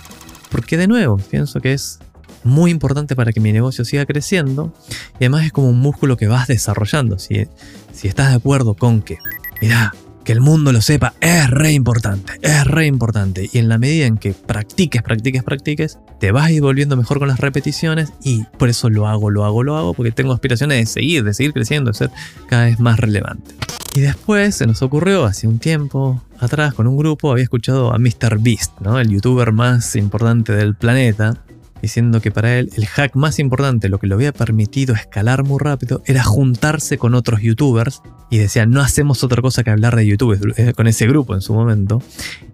Porque 0.51 0.77
de 0.77 0.87
nuevo, 0.87 1.17
pienso 1.17 1.59
que 1.59 1.73
es 1.73 1.99
muy 2.43 2.71
importante 2.71 3.15
para 3.15 3.31
que 3.31 3.39
mi 3.39 3.51
negocio 3.51 3.85
siga 3.85 4.05
creciendo 4.05 4.73
y 5.13 5.25
además 5.25 5.45
es 5.45 5.51
como 5.51 5.69
un 5.69 5.79
músculo 5.79 6.17
que 6.17 6.27
vas 6.27 6.47
desarrollando. 6.47 7.17
Si, 7.19 7.47
si 7.93 8.07
estás 8.07 8.29
de 8.29 8.35
acuerdo 8.35 8.75
con 8.75 9.01
que, 9.01 9.17
mira, 9.61 9.93
que 10.23 10.31
el 10.31 10.41
mundo 10.41 10.71
lo 10.71 10.81
sepa 10.81 11.13
es 11.19 11.49
re 11.49 11.71
importante, 11.71 12.33
es 12.41 12.65
re 12.65 12.85
importante. 12.85 13.49
Y 13.51 13.57
en 13.57 13.69
la 13.69 13.77
medida 13.77 14.05
en 14.05 14.17
que 14.17 14.33
practiques, 14.33 15.01
practiques, 15.01 15.43
practiques, 15.43 15.99
te 16.19 16.31
vas 16.31 16.47
a 16.47 16.51
ir 16.51 16.61
volviendo 16.61 16.95
mejor 16.95 17.19
con 17.19 17.27
las 17.27 17.39
repeticiones 17.39 18.13
y 18.23 18.43
por 18.57 18.69
eso 18.69 18.89
lo 18.89 19.07
hago, 19.07 19.29
lo 19.29 19.45
hago, 19.45 19.63
lo 19.63 19.77
hago, 19.77 19.93
porque 19.93 20.11
tengo 20.11 20.33
aspiraciones 20.33 20.77
de 20.77 20.85
seguir, 20.85 21.23
de 21.23 21.33
seguir 21.33 21.53
creciendo, 21.53 21.91
de 21.91 21.97
ser 21.97 22.11
cada 22.47 22.65
vez 22.65 22.79
más 22.79 22.99
relevante. 22.99 23.55
Y 23.93 24.01
después 24.01 24.55
se 24.55 24.67
nos 24.67 24.81
ocurrió, 24.81 25.25
hace 25.25 25.47
un 25.47 25.59
tiempo 25.59 26.21
atrás, 26.39 26.73
con 26.73 26.87
un 26.87 26.95
grupo, 26.95 27.31
había 27.31 27.43
escuchado 27.43 27.93
a 27.93 27.97
Mr. 27.97 28.39
Beast, 28.39 28.79
¿no? 28.79 28.99
el 28.99 29.09
youtuber 29.09 29.51
más 29.51 29.95
importante 29.97 30.53
del 30.53 30.75
planeta, 30.75 31.43
diciendo 31.81 32.21
que 32.21 32.31
para 32.31 32.57
él 32.57 32.69
el 32.77 32.85
hack 32.85 33.15
más 33.15 33.39
importante, 33.39 33.89
lo 33.89 33.99
que 33.99 34.07
le 34.07 34.13
había 34.13 34.31
permitido 34.31 34.95
escalar 34.95 35.43
muy 35.43 35.59
rápido, 35.59 36.01
era 36.05 36.23
juntarse 36.23 36.97
con 36.97 37.15
otros 37.15 37.41
youtubers. 37.41 38.01
Y 38.31 38.37
decía, 38.37 38.65
no 38.65 38.81
hacemos 38.81 39.23
otra 39.23 39.41
cosa 39.41 39.63
que 39.63 39.69
hablar 39.69 39.95
de 39.95 40.07
YouTube 40.07 40.73
con 40.73 40.87
ese 40.87 41.05
grupo 41.05 41.35
en 41.35 41.41
su 41.41 41.53
momento. 41.53 42.01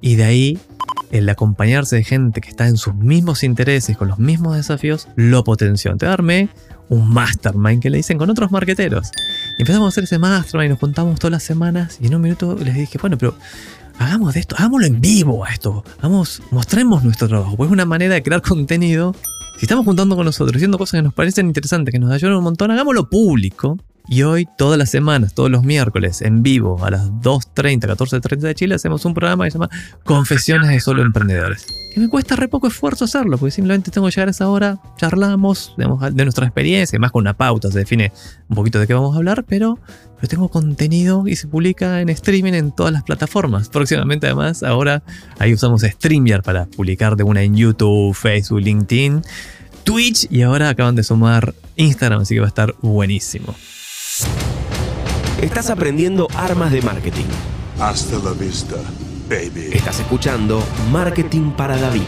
Y 0.02 0.16
de 0.16 0.24
ahí, 0.24 0.60
el 1.12 1.30
acompañarse 1.30 1.96
de 1.96 2.04
gente 2.04 2.42
que 2.42 2.50
está 2.50 2.68
en 2.68 2.78
sus 2.78 2.96
mismos 2.96 3.44
intereses, 3.44 3.96
con 3.96 4.08
los 4.08 4.18
mismos 4.18 4.58
desafíos, 4.58 5.08
lo 5.16 5.44
potenció. 5.44 5.96
Te 5.96 6.08
darme 6.08 6.50
un 6.90 7.08
mastermind 7.10 7.80
que 7.80 7.92
le 7.92 7.98
dicen 7.98 8.18
con 8.18 8.30
otros 8.30 8.52
marqueteros. 8.52 9.12
Empezamos 9.60 9.86
a 9.86 9.90
hacer 9.90 10.06
ese 10.06 10.18
mastermind, 10.18 10.72
nos 10.72 10.80
juntamos 10.80 11.20
todas 11.20 11.32
las 11.32 11.44
semanas 11.44 12.00
y 12.02 12.08
en 12.08 12.16
un 12.16 12.22
minuto 12.22 12.58
les 12.60 12.74
dije, 12.74 12.98
bueno, 13.00 13.18
pero 13.18 13.36
hagamos 14.00 14.34
de 14.34 14.40
esto, 14.40 14.56
hagámoslo 14.58 14.88
en 14.88 15.00
vivo 15.00 15.46
a 15.46 15.52
esto, 15.52 15.84
vamos, 16.02 16.42
mostremos 16.50 17.04
nuestro 17.04 17.28
trabajo, 17.28 17.56
pues 17.56 17.68
es 17.68 17.74
una 17.74 17.86
manera 17.86 18.16
de 18.16 18.24
crear 18.24 18.42
contenido. 18.42 19.16
Si 19.58 19.66
estamos 19.66 19.86
juntando 19.86 20.16
con 20.16 20.26
nosotros, 20.26 20.56
haciendo 20.56 20.78
cosas 20.78 21.00
que 21.00 21.04
nos 21.04 21.14
parecen 21.14 21.48
interesantes, 21.48 21.92
que 21.92 22.00
nos 22.00 22.12
ayudan 22.12 22.36
un 22.38 22.44
montón, 22.44 22.72
hagámoslo 22.72 23.10
público 23.10 23.78
y 24.10 24.24
hoy, 24.24 24.48
todas 24.58 24.78
las 24.78 24.90
semanas, 24.90 25.34
todos 25.34 25.52
los 25.52 25.64
miércoles, 25.64 26.22
en 26.22 26.42
vivo, 26.42 26.84
a 26.84 26.90
las 26.90 27.10
2.30, 27.10 27.82
14.30 27.82 28.38
de 28.38 28.56
Chile, 28.56 28.76
hacemos 28.76 29.04
un 29.04 29.14
programa 29.14 29.44
que 29.44 29.52
se 29.52 29.56
llama 29.58 29.70
Confesiones 30.06 30.70
de 30.70 30.80
Solo 30.80 31.02
Emprendedores. 31.02 31.68
Que 31.94 32.00
me 32.00 32.08
cuesta 32.08 32.38
re 32.38 32.48
poco 32.48 32.68
esfuerzo 32.68 33.04
hacerlo, 33.04 33.38
porque 33.38 33.52
simplemente 33.52 33.92
tengo 33.92 34.08
que 34.08 34.12
llegar 34.12 34.30
a 34.30 34.32
esa 34.32 34.48
hora, 34.48 34.80
charlamos 34.96 35.76
de 35.78 36.24
nuestra 36.24 36.46
experiencia, 36.46 36.98
más 37.00 37.12
con 37.12 37.22
una 37.22 37.36
pauta, 37.36 37.70
se 37.70 37.80
define 37.80 38.14
un 38.48 38.56
poquito 38.56 38.80
de 38.80 38.88
qué 38.88 38.94
vamos 38.94 39.14
a 39.14 39.18
hablar, 39.18 39.44
pero, 39.44 39.78
pero 40.16 40.28
tengo 40.30 40.48
contenido 40.48 41.28
y 41.28 41.36
se 41.36 41.48
publica 41.48 42.00
en 42.00 42.08
streaming 42.08 42.54
en 42.54 42.72
todas 42.72 42.94
las 42.94 43.04
plataformas. 43.04 43.68
Próximamente, 43.68 44.28
además, 44.28 44.64
ahora 44.64 45.04
ahí 45.38 45.54
usamos 45.54 45.82
StreamYard 45.82 46.44
para 46.44 46.66
publicar 46.66 47.18
de 47.18 47.24
una 47.24 47.44
en 47.44 47.58
YouTube, 47.58 48.14
Facebook, 48.14 48.62
LinkedIn. 48.62 49.22
Twitch 49.84 50.28
y 50.30 50.44
ahora 50.44 50.70
acaban 50.70 50.96
de 50.96 51.04
sumar 51.04 51.54
Instagram, 51.76 52.22
así 52.22 52.36
que 52.36 52.40
va 52.40 52.48
a 52.48 52.50
estar 52.50 52.74
buenísimo. 52.82 53.54
Estás 55.42 55.70
aprendiendo 55.70 56.28
armas 56.36 56.72
de 56.72 56.82
marketing. 56.82 57.26
Hasta 57.80 58.18
la 58.20 58.32
vista, 58.32 58.76
baby. 59.30 59.70
Estás 59.72 60.00
escuchando 60.00 60.64
Marketing 60.92 61.52
para 61.52 61.78
David. 61.78 62.02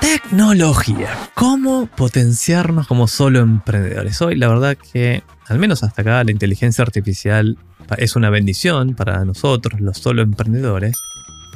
Tecnología. 0.00 1.08
¿Cómo 1.34 1.86
potenciarnos 1.86 2.86
como 2.86 3.08
solo 3.08 3.40
emprendedores? 3.40 4.20
Hoy 4.22 4.36
la 4.36 4.48
verdad 4.48 4.76
que, 4.76 5.22
al 5.48 5.58
menos 5.58 5.82
hasta 5.82 6.02
acá, 6.02 6.24
la 6.24 6.30
inteligencia 6.30 6.82
artificial 6.82 7.58
es 7.98 8.16
una 8.16 8.30
bendición 8.30 8.94
para 8.94 9.24
nosotros, 9.24 9.80
los 9.80 9.98
solo 9.98 10.22
emprendedores, 10.22 10.96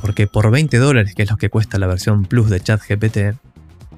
porque 0.01 0.27
por 0.27 0.51
20 0.51 0.77
dólares, 0.79 1.15
que 1.15 1.23
es 1.23 1.31
lo 1.31 1.37
que 1.37 1.51
cuesta 1.51 1.79
la 1.79 1.87
versión 1.87 2.25
Plus 2.25 2.51
de 2.51 2.61
ChatGPT, 2.61 3.19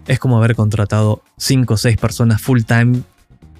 es 0.06 0.18
como 0.18 0.38
haber 0.38 0.54
contratado 0.54 1.22
5 1.38 1.74
o 1.74 1.76
6 1.76 1.96
personas 1.96 2.40
full 2.40 2.62
time 2.62 3.02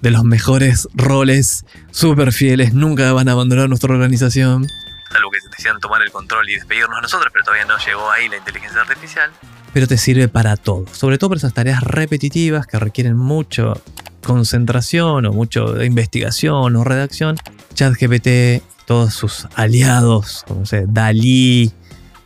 de 0.01 0.11
los 0.11 0.23
mejores 0.23 0.87
roles, 0.93 1.65
súper 1.91 2.33
fieles, 2.33 2.73
nunca 2.73 3.11
van 3.13 3.29
a 3.29 3.33
abandonar 3.33 3.69
nuestra 3.69 3.93
organización. 3.93 4.67
Algo 5.15 5.29
que 5.31 5.37
decían 5.49 5.79
tomar 5.79 6.01
el 6.01 6.11
control 6.11 6.49
y 6.49 6.55
despedirnos 6.55 6.97
a 6.97 7.01
nosotros, 7.01 7.29
pero 7.31 7.43
todavía 7.43 7.65
no 7.65 7.77
llegó 7.77 8.09
ahí 8.09 8.29
la 8.29 8.37
inteligencia 8.37 8.81
artificial. 8.81 9.29
Pero 9.73 9.87
te 9.87 9.97
sirve 9.97 10.27
para 10.27 10.57
todo, 10.57 10.85
sobre 10.91 11.17
todo 11.17 11.31
para 11.31 11.37
esas 11.39 11.53
tareas 11.53 11.81
repetitivas 11.83 12.65
que 12.67 12.79
requieren 12.79 13.15
mucho 13.15 13.81
concentración 14.23 15.25
o 15.25 15.33
mucho 15.33 15.83
investigación 15.83 16.75
o 16.75 16.83
redacción. 16.83 17.37
ChatGPT, 17.73 18.63
todos 18.85 19.13
sus 19.13 19.47
aliados, 19.55 20.43
como 20.47 20.65
sé, 20.65 20.85
Dalí, 20.87 21.71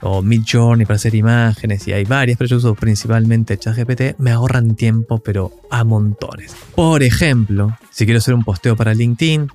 o 0.07 0.21
Midjourney 0.21 0.85
para 0.85 0.97
hacer 0.97 1.15
imágenes 1.15 1.87
y 1.87 1.93
hay 1.93 2.05
varias, 2.05 2.37
pero 2.37 2.47
yo 2.47 2.57
uso 2.57 2.75
principalmente 2.75 3.57
ChatGPT, 3.57 4.19
me 4.19 4.31
ahorran 4.31 4.75
tiempo, 4.75 5.17
pero 5.17 5.51
a 5.71 5.83
montones. 5.83 6.55
Por 6.75 7.01
ejemplo, 7.01 7.75
si 7.89 8.05
quiero 8.05 8.19
hacer 8.19 8.35
un 8.35 8.43
posteo 8.43 8.75
para 8.75 8.93
LinkedIn, 8.93 9.47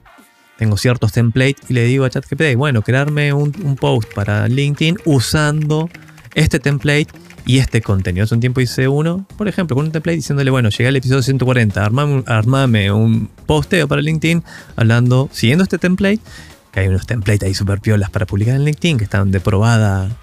tengo 0.58 0.76
ciertos 0.76 1.12
templates 1.12 1.70
y 1.70 1.74
le 1.74 1.84
digo 1.84 2.04
a 2.04 2.10
ChatGPT, 2.10 2.56
bueno, 2.56 2.82
crearme 2.82 3.32
un, 3.32 3.52
post 3.80 4.12
para 4.12 4.48
LinkedIn 4.48 4.98
usando 5.04 5.88
este 6.34 6.58
template 6.58 7.06
y 7.46 7.58
este 7.58 7.80
contenido. 7.80 8.24
Hace 8.24 8.34
un 8.34 8.40
tiempo 8.40 8.60
hice 8.60 8.88
uno, 8.88 9.26
por 9.38 9.46
ejemplo, 9.46 9.76
con 9.76 9.86
un 9.86 9.92
template 9.92 10.16
diciéndole, 10.16 10.50
bueno, 10.50 10.68
llegué 10.70 10.88
al 10.88 10.96
episodio 10.96 11.22
140, 11.22 11.84
armame, 11.84 12.24
armame 12.26 12.90
un 12.90 13.30
posteo 13.46 13.86
para 13.86 14.02
LinkedIn 14.02 14.42
hablando, 14.74 15.28
siguiendo 15.32 15.62
este 15.62 15.78
template 15.78 16.20
que 16.72 16.80
hay 16.80 16.88
unos 16.88 17.06
templates 17.06 17.46
ahí 17.46 17.54
super 17.54 17.80
piolas 17.80 18.10
para 18.10 18.26
publicar 18.26 18.54
en 18.54 18.64
LinkedIn 18.64 18.98
que 18.98 19.04
están 19.04 19.30
de 19.30 19.40
probada, 19.40 20.16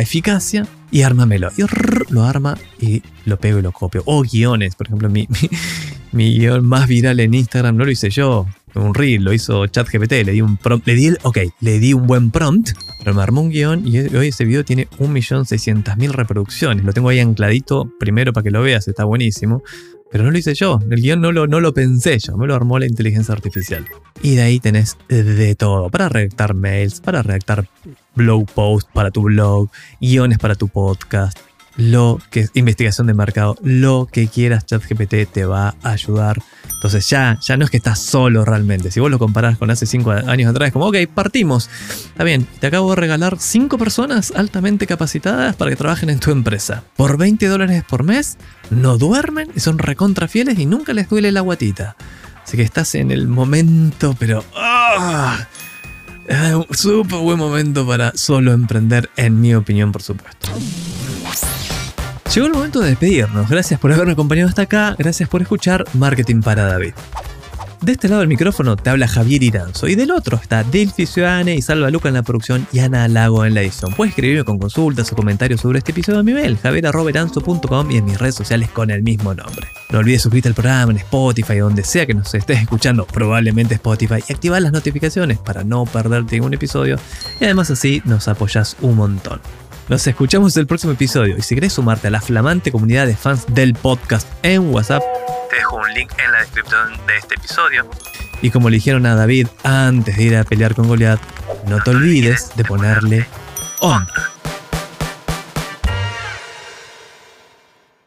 eficacia, 0.00 0.66
y 0.94 1.02
ármamelo. 1.02 1.50
Y 1.56 1.64
lo 2.12 2.22
arma 2.22 2.56
y 2.80 3.02
lo 3.24 3.36
pego 3.38 3.58
y 3.58 3.62
lo 3.62 3.72
copio. 3.72 4.02
O 4.06 4.22
guiones, 4.22 4.76
por 4.76 4.86
ejemplo, 4.86 5.10
mi, 5.10 5.26
mi, 6.12 6.38
guion 6.38 6.64
más 6.64 6.86
viral 6.86 7.18
en 7.18 7.34
Instagram 7.34 7.76
no 7.76 7.84
lo 7.84 7.90
hice 7.90 8.10
yo, 8.10 8.46
un 8.76 8.94
reel, 8.94 9.24
lo 9.24 9.32
hizo 9.32 9.66
ChatGPT, 9.66 10.12
le 10.24 10.32
di 10.32 10.40
un 10.40 10.56
prompt, 10.56 10.86
le 10.86 10.94
di, 10.94 11.10
ok, 11.22 11.38
le 11.60 11.80
di 11.80 11.92
un 11.92 12.06
buen 12.06 12.30
prompt, 12.30 12.70
pero 12.98 13.12
me 13.12 13.22
armó 13.22 13.40
un 13.40 13.50
guion 13.50 13.86
y 13.86 13.98
hoy 13.98 14.28
ese 14.28 14.44
video 14.44 14.64
tiene 14.64 14.88
1.600.000 14.98 16.10
reproducciones. 16.10 16.84
Lo 16.84 16.92
tengo 16.92 17.08
ahí 17.08 17.18
ancladito 17.18 17.90
primero 17.98 18.32
para 18.32 18.44
que 18.44 18.52
lo 18.52 18.62
veas, 18.62 18.86
está 18.86 19.04
buenísimo. 19.04 19.64
Pero 20.14 20.22
no 20.22 20.30
lo 20.30 20.38
hice 20.38 20.54
yo, 20.54 20.78
el 20.88 21.02
guion 21.02 21.20
no 21.20 21.32
lo, 21.32 21.48
no 21.48 21.58
lo 21.58 21.74
pensé 21.74 22.20
yo, 22.20 22.36
me 22.36 22.46
lo 22.46 22.54
armó 22.54 22.78
la 22.78 22.86
inteligencia 22.86 23.34
artificial. 23.34 23.84
Y 24.22 24.36
de 24.36 24.42
ahí 24.42 24.60
tenés 24.60 24.96
de 25.08 25.56
todo, 25.56 25.90
para 25.90 26.08
redactar 26.08 26.54
mails, 26.54 27.00
para 27.00 27.20
redactar 27.20 27.66
blog 28.14 28.46
posts 28.52 28.88
para 28.94 29.10
tu 29.10 29.22
blog, 29.22 29.70
guiones 30.00 30.38
para 30.38 30.54
tu 30.54 30.68
podcast, 30.68 31.36
lo 31.76 32.20
que 32.30 32.40
es 32.40 32.50
investigación 32.54 33.06
de 33.06 33.14
mercado, 33.14 33.56
lo 33.62 34.08
que 34.10 34.28
quieras, 34.28 34.66
ChatGPT 34.66 35.32
te 35.32 35.44
va 35.44 35.74
a 35.82 35.90
ayudar. 35.90 36.40
Entonces 36.74 37.08
ya, 37.08 37.38
ya 37.40 37.56
no 37.56 37.64
es 37.64 37.70
que 37.70 37.78
estás 37.78 37.98
solo 37.98 38.44
realmente. 38.44 38.90
Si 38.90 39.00
vos 39.00 39.10
lo 39.10 39.18
comparás 39.18 39.56
con 39.56 39.70
hace 39.70 39.86
5 39.86 40.10
años 40.10 40.50
atrás, 40.50 40.68
es 40.68 40.72
como, 40.72 40.86
ok, 40.86 40.96
partimos. 41.12 41.70
Está 42.06 42.24
bien, 42.24 42.46
te 42.60 42.66
acabo 42.66 42.90
de 42.90 42.96
regalar 42.96 43.38
5 43.38 43.78
personas 43.78 44.32
altamente 44.36 44.86
capacitadas 44.86 45.56
para 45.56 45.70
que 45.70 45.76
trabajen 45.76 46.10
en 46.10 46.20
tu 46.20 46.30
empresa. 46.30 46.84
Por 46.96 47.16
20 47.16 47.46
dólares 47.46 47.84
por 47.88 48.04
mes, 48.04 48.36
no 48.70 48.98
duermen 48.98 49.50
y 49.54 49.60
son 49.60 49.78
recontra 49.78 50.28
fieles 50.28 50.58
y 50.58 50.66
nunca 50.66 50.92
les 50.92 51.08
duele 51.08 51.32
la 51.32 51.40
guatita. 51.40 51.96
Así 52.44 52.58
que 52.58 52.62
estás 52.62 52.94
en 52.94 53.10
el 53.10 53.28
momento, 53.28 54.14
pero... 54.18 54.44
un 56.28 56.76
súper 56.76 57.20
buen 57.20 57.38
momento 57.38 57.86
para 57.86 58.12
solo 58.14 58.52
emprender, 58.52 59.08
en 59.16 59.40
mi 59.40 59.54
opinión, 59.54 59.90
por 59.90 60.02
supuesto. 60.02 60.50
Llegó 62.34 62.46
el 62.46 62.52
momento 62.52 62.80
de 62.80 62.90
despedirnos. 62.90 63.48
Gracias 63.48 63.78
por 63.78 63.92
haberme 63.92 64.12
acompañado 64.12 64.48
hasta 64.48 64.62
acá. 64.62 64.96
Gracias 64.98 65.28
por 65.28 65.40
escuchar 65.42 65.84
Marketing 65.94 66.40
para 66.40 66.64
David. 66.64 66.94
De 67.84 67.92
este 67.92 68.08
lado 68.08 68.20
del 68.20 68.28
micrófono 68.28 68.76
te 68.76 68.88
habla 68.88 69.06
Javier 69.06 69.42
Iranzo 69.42 69.88
y 69.88 69.94
del 69.94 70.10
otro 70.10 70.38
está 70.38 70.64
Delphi 70.64 71.04
Ciudadane 71.04 71.54
y 71.54 71.60
Salva 71.60 71.90
Luca 71.90 72.08
en 72.08 72.14
la 72.14 72.22
producción 72.22 72.66
y 72.72 72.78
Ana 72.78 73.06
Lago 73.08 73.44
en 73.44 73.52
la 73.52 73.60
edición. 73.60 73.92
Puedes 73.92 74.12
escribirme 74.12 74.42
con 74.42 74.58
consultas 74.58 75.12
o 75.12 75.16
comentarios 75.16 75.60
sobre 75.60 75.80
este 75.80 75.92
episodio 75.92 76.20
a 76.20 76.22
mi 76.22 76.32
mail, 76.32 76.56
javierarroberanzo.com 76.56 77.90
y 77.90 77.98
en 77.98 78.06
mis 78.06 78.18
redes 78.18 78.36
sociales 78.36 78.70
con 78.70 78.90
el 78.90 79.02
mismo 79.02 79.34
nombre. 79.34 79.68
No 79.90 79.98
olvides 79.98 80.22
suscribirte 80.22 80.48
al 80.48 80.54
programa 80.54 80.92
en 80.92 80.98
Spotify, 80.98 81.58
donde 81.58 81.84
sea 81.84 82.06
que 82.06 82.14
nos 82.14 82.34
estés 82.34 82.58
escuchando, 82.58 83.04
probablemente 83.04 83.74
Spotify, 83.74 84.24
y 84.26 84.32
activar 84.32 84.62
las 84.62 84.72
notificaciones 84.72 85.36
para 85.36 85.62
no 85.62 85.84
perderte 85.84 86.36
ningún 86.36 86.54
episodio 86.54 86.98
y 87.38 87.44
además 87.44 87.70
así 87.70 88.00
nos 88.06 88.28
apoyas 88.28 88.78
un 88.80 88.96
montón. 88.96 89.40
Nos 89.88 90.06
escuchamos 90.06 90.56
el 90.56 90.66
próximo 90.66 90.94
episodio 90.94 91.36
y 91.36 91.42
si 91.42 91.54
querés 91.54 91.74
sumarte 91.74 92.08
a 92.08 92.10
la 92.10 92.22
flamante 92.22 92.72
comunidad 92.72 93.06
de 93.06 93.14
fans 93.14 93.44
del 93.48 93.74
podcast 93.74 94.26
en 94.42 94.72
WhatsApp, 94.72 95.02
te 95.50 95.56
dejo 95.56 95.76
un 95.76 95.92
link 95.92 96.10
en 96.24 96.32
la 96.32 96.40
descripción 96.40 96.92
de 97.06 97.16
este 97.18 97.34
episodio. 97.34 97.90
Y 98.40 98.50
como 98.50 98.70
le 98.70 98.76
dijeron 98.76 99.04
a 99.04 99.14
David 99.14 99.46
antes 99.62 100.16
de 100.16 100.22
ir 100.22 100.36
a 100.36 100.44
pelear 100.44 100.74
con 100.74 100.88
Goliath, 100.88 101.20
no 101.68 101.82
te 101.82 101.90
olvides 101.90 102.52
de 102.56 102.64
ponerle 102.64 103.26
onda. 103.80 104.33